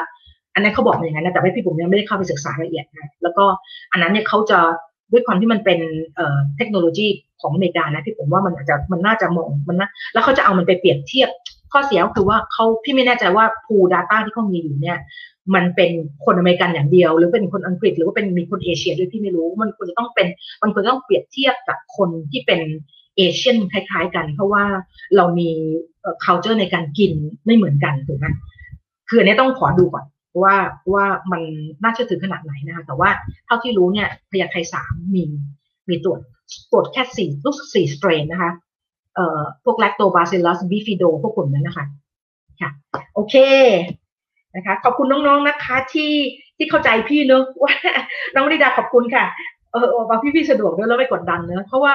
[0.54, 3.44] อันนั้นเขาบอกอย่างนั้นนะแต่ว่าพี่ผมยังไม่ได้เข้าไปศึกษาละเอียดนะแล้วก็
[3.92, 4.58] อันนั้นเนี่ยเขาจะ
[5.12, 5.80] ด้วยความที่มันเป็น
[6.56, 7.06] เทคโนโลยี
[7.40, 11.30] ของอเมริกานะพี่ผมว่ามันอาจจะมันน่าจะมองมันนะแล้วเขาจะเอามันไปเปรียบเทียบ
[11.72, 14.98] ข้อเสียก็คือว่าเขาพี่ไม่แน่ใจว่าพูดาต้าที่เขามีอยู่เนี่ย
[15.54, 15.90] มันเป็น
[16.24, 20.26] คนอเมริกันอย่างเดียว หรือเป็นคนอังกฤษหรือว่าเป็นมีคนเอเชียด้วยที่ไม่รู้ มันควรจะต้องเป็น
[20.62, 22.60] มันควรต้องเปรียบเทียบกับคนที่เป็น
[23.16, 24.64] เอเชียนคล้าย ๆ กัน เพราะว่า
[25.16, 25.50] เรามี
[26.24, 27.12] culture ในการกิน
[27.44, 28.26] ไม่เหมือนกันถูกไหม
[29.08, 30.04] คืออันนี้ต้องขอดูก่อน
[30.42, 30.56] ว่า
[30.92, 31.42] ว่ามัน
[31.82, 33.10] น่าเชื่อถือขนาดไหนนะคะแต่ว่า
[33.46, 35.24] เท่าที่รู้เนี่ยพยาธิสามมี
[35.88, 36.20] มีตรวจ
[36.72, 38.52] ตรวจแค่สี่ลูกสี่สเตรนนะคะ
[39.64, 41.84] พวกแลคโตบาซิลัสบิฟิโดพวกกลุ่มนั้นนะคะ
[42.60, 42.70] ค่ะ
[43.14, 43.34] โอเค
[44.54, 46.12] นะคะ ขอบคุณน้องๆนะคะ ที่
[46.56, 47.74] ที่เข้าใจพี่เนอะว่า
[48.34, 49.24] น้องวริดาขอบคุณค่ะ
[49.72, 51.92] เออบางพี่พี่สะดวกด้วยแล้วไม่กดดันเนอะเพราะว่า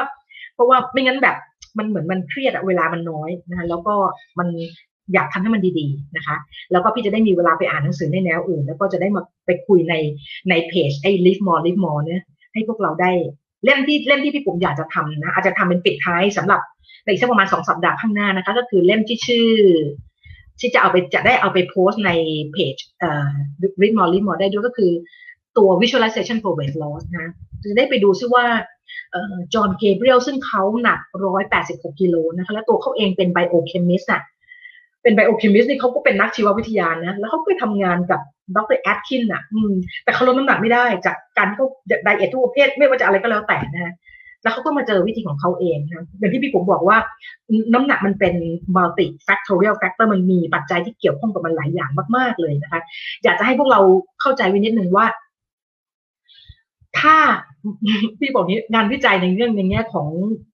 [0.53, 1.35] เพราะว่าไม่งั้นแบบ
[1.77, 3.93] มันเหมือนมันเครียดอะเวลามันน้อยนะคะแล้วก็
[4.39, 4.47] มัน
[5.13, 6.35] อยากทำให้มันดีๆนะคะ
[6.71, 9.95] แล้วก็พี่จะได้มีเวลาไปอ่านหนังสือในแนวอื่น แล้วก็จะได้มาไปคุยใน
[10.49, 12.23] ในเพจไอ้ live more live more เนี่ย
[12.53, 13.11] ให้พวกเราได้
[13.63, 16.61] เล่มที่เล่มที่พี่ผมอยากจะทำนะอาจจะทำเป็นปิดท้ายสำหรับ
[17.05, 19.51] ในสักประมาณสองสัปดาห์ข้างหน้านะคะ ก็คือเล่มที่ชื่อ
[20.59, 22.11] ที่จะเอาไปจะได้เอาไปโพสต์ใน
[22.51, 23.31] เพจเอ่อ
[23.81, 24.91] live more live more ได้ด้วยก็คือ
[25.57, 27.27] ตัว visualization for weight loss นะ
[27.63, 28.45] จะได้ไปดูซิว่า
[29.53, 30.99] จอห์นเกเบรียลซึ่งเขาหนัก
[31.49, 34.21] 186กิโลนะคะ และตัวเขาเองเป็น biochemist อะ
[35.03, 38.21] เป็น biochemist นี่เขาก็เป็นนักชีววิทยานะ แล้วเขาไปทำงานกับ
[38.57, 39.73] ดรแอดคินอะ อืม
[40.03, 41.65] แต่เขาลดน้ำหนักไม่ได้จากการเขา
[42.03, 43.95] diet ทุกประเภทไม่ว่าจะอะไรก็แล้วแต่นะ
[44.43, 46.97] แล้วเขาก็มาเจอวิธีของเขาเองนะอย่างที่พี่ผมบอกว่า
[47.73, 48.33] น้ำหนักมันเป็น
[48.75, 52.81] multi factorial factor มันมีปัจจัยที่เกี่ยวข้องกับมันหลายอย่างมาก ๆเลยนะคะ
[53.23, 53.79] อยากจะให้พวกเรา
[54.21, 55.05] เข้าใจไว้นิดนึงว่า
[56.99, 57.17] ถ้า
[58.19, 60.07] พี่บอกนี้งานวิจัยในเรื่องในแง่ของ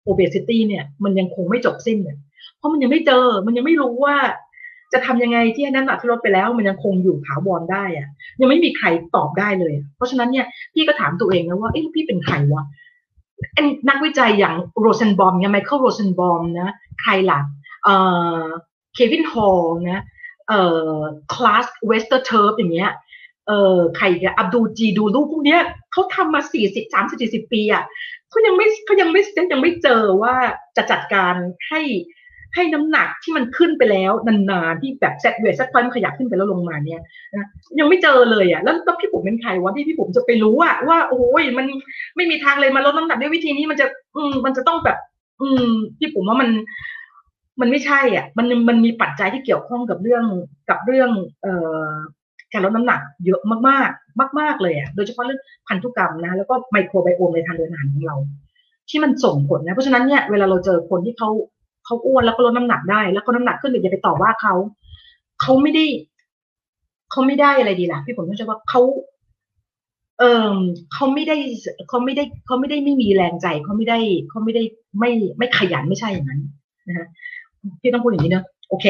[0.08, 2.18] obesity เนี่ย มันยังคงไม่จบสิ้นเนี่ย
[2.58, 4.16] เพราะมันยังไม่เจอ มันยังไม่รู้ว่า
[4.94, 8.08] จะทำยังไงที่ให้น้ำหนักที่ลดไปแล้วมันยังคงอยู่ถาวรได้อะ
[8.40, 12.64] ยังไม่มีใครตอบได้เลย เพราะฉะนั้นเนี่ยพี่ก็ถามตัวเองนะว่าเอ๊ะพี่เป็นใครวะ
[13.90, 17.40] นักวิจัยอย่างโรเซนบอมเนี่ยไมเคิลโรเซนบอมนะใครหล่ะ
[17.84, 17.96] เอ่
[18.42, 18.44] อ
[18.94, 19.60] เควินฮอล
[19.90, 20.04] นะ
[20.48, 20.96] เอ่อ
[21.34, 22.92] คลาสเวสเตอร์เทิร์ฟอย่างเงี้ย
[23.48, 25.60] เอ่อใครอะอับดูจีดูรูปพวกเนี้ย
[25.92, 27.84] เขาทำมาสี่สิบสามสิบสี่สิบปีอะ
[28.30, 30.36] เขายังไม่เขายังไม่ยังไม่เจอว่า
[30.78, 31.34] จะจัดการ
[31.70, 31.82] ให้
[32.56, 37.02] ให้น้ำหนักที่มันขึ้นไปแล้วนานๆที่แบบ set weight set point มันขยับขึ้นไปแล้วลงมาเนี่ย
[37.34, 37.48] นะ
[37.80, 41.66] ยังไม่เจอเลยอะแล้วพี่ผมเป็นใครวะที่พี่ผมจะไปรู้อะว่าโอ้ยมัน
[42.16, 44.98] ไม่มีทางเลยมาลดน้ำหนักด้วยวิธีนี้มันจะ อืมมันจะต้องแบบ
[45.42, 45.68] อืม
[45.98, 46.50] พี่ผมว่ามัน
[47.62, 50.24] มันไม่ใช่อะ มันมันมีปัจจัยที่เกี่ยวข้องกับเรื่อง
[50.70, 51.10] กับเรื่อง
[51.42, 51.54] เอ่
[51.86, 51.92] อ
[52.54, 58.16] การลดน้ำหนักเยอะมากๆ มาก ๆ เลยอะ โดยเฉพาะเรื่องพันธุกรรมนะ แล้วก็ไมโครไบโอมในทางเดินอาหารของเรา
[58.90, 61.30] ที่มันส่งผลนะ เพราะฉะนั้นเนี่ย เวลาเราเจอคนที่เขา
[61.88, 64.54] เขาอ้วนแล้วก็ลดน้ำหนักได้ แล้วก็น้ำหนักขึ้นอย่าไปต่อว่าเขา
[65.42, 65.86] เขาไม่ได้
[67.12, 68.82] เขาไม่ได้อะไรดีล่ะพี่ผมต้องใช้ว่าเขา
[70.20, 70.58] เออ
[70.94, 71.36] เขาไม่ได้
[71.88, 74.00] เขาไม่ได้เขาไม่ได้ไม่มีแรงใจเขาไม่ได้
[74.30, 74.64] เขาไม่ได้
[75.00, 76.42] ไม่ไม่ขยันไม่ใช่อย่างนั้น
[76.88, 77.08] นะฮะ
[77.82, 78.88] พี่ต้องพูดอย่างนี้เนอะโอเค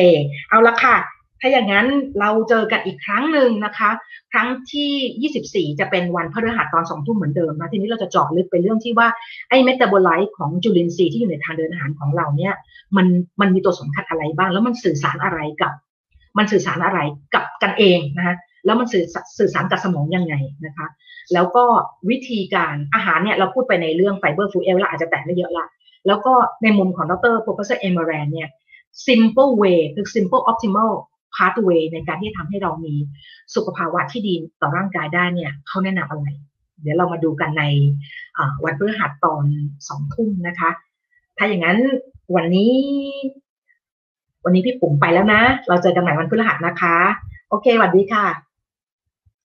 [0.50, 0.96] เอาละค่ะ
[1.42, 1.88] ถ้าอย่างนั้น
[2.20, 3.90] เราเจอกันอีกครั้งหนึ่งนะคะ
[4.34, 9.08] ครั้งที่ 24 จะเป็นวันพฤหัสตอนสองทุ่มเหมือนเดิมนะทีนี้เราจะเจาะลึกไปเรื่องที่ว่า
[9.50, 12.54] ไอ้เมตาบอลไลต์ของจุลินทรีย์ที่อยู่ในทางเดินอาหารของเราเนี่ย
[12.98, 13.08] มัน
[13.42, 15.74] มันมีตัวสำคัญอะไรบ้าง แล้วมันสื่อสารอะไรกับ
[16.38, 17.00] มันสื่อสารอะไร
[17.34, 18.36] กับกันเองนะคะ
[18.66, 19.06] แล้วมันสื่อ
[19.38, 20.36] สื่อสารกับสมองยังไง
[20.66, 20.88] นะคะ
[21.34, 21.66] แล้วก็
[22.10, 25.66] วิธีการอาหารเนี่ยเราพูดไปในเรื่อง Fiber Fueled แล้วอาจจะแตะไม่เยอะละ
[26.08, 26.34] แล้วก็
[26.64, 28.50] ในมุมของดร professor เอมเรนเนี่ย
[29.08, 30.92] simple way คือ simple optimal
[31.36, 32.94] pathway ในการที่ทำให้เรามี
[33.56, 36.26] สุขภาวะที่ดีต่อร่างกายได้เนี่ยเขาแนะนำอะไร
[36.82, 37.64] เดี๋ยวเรามาดูกันใน
[38.64, 39.46] วันพฤหัสตอน
[39.88, 40.70] สองทุ่มนะคะ
[41.38, 41.78] ถ้าอย่างนั้น
[42.36, 42.74] วันนี้
[44.44, 46.98] วันนี้พี่ปุ๋มไปแล้วนะ เราเจอกันใหม่วันพฤหัสนะคะ
[47.50, 48.47] โอเคสวัสดีค่ะ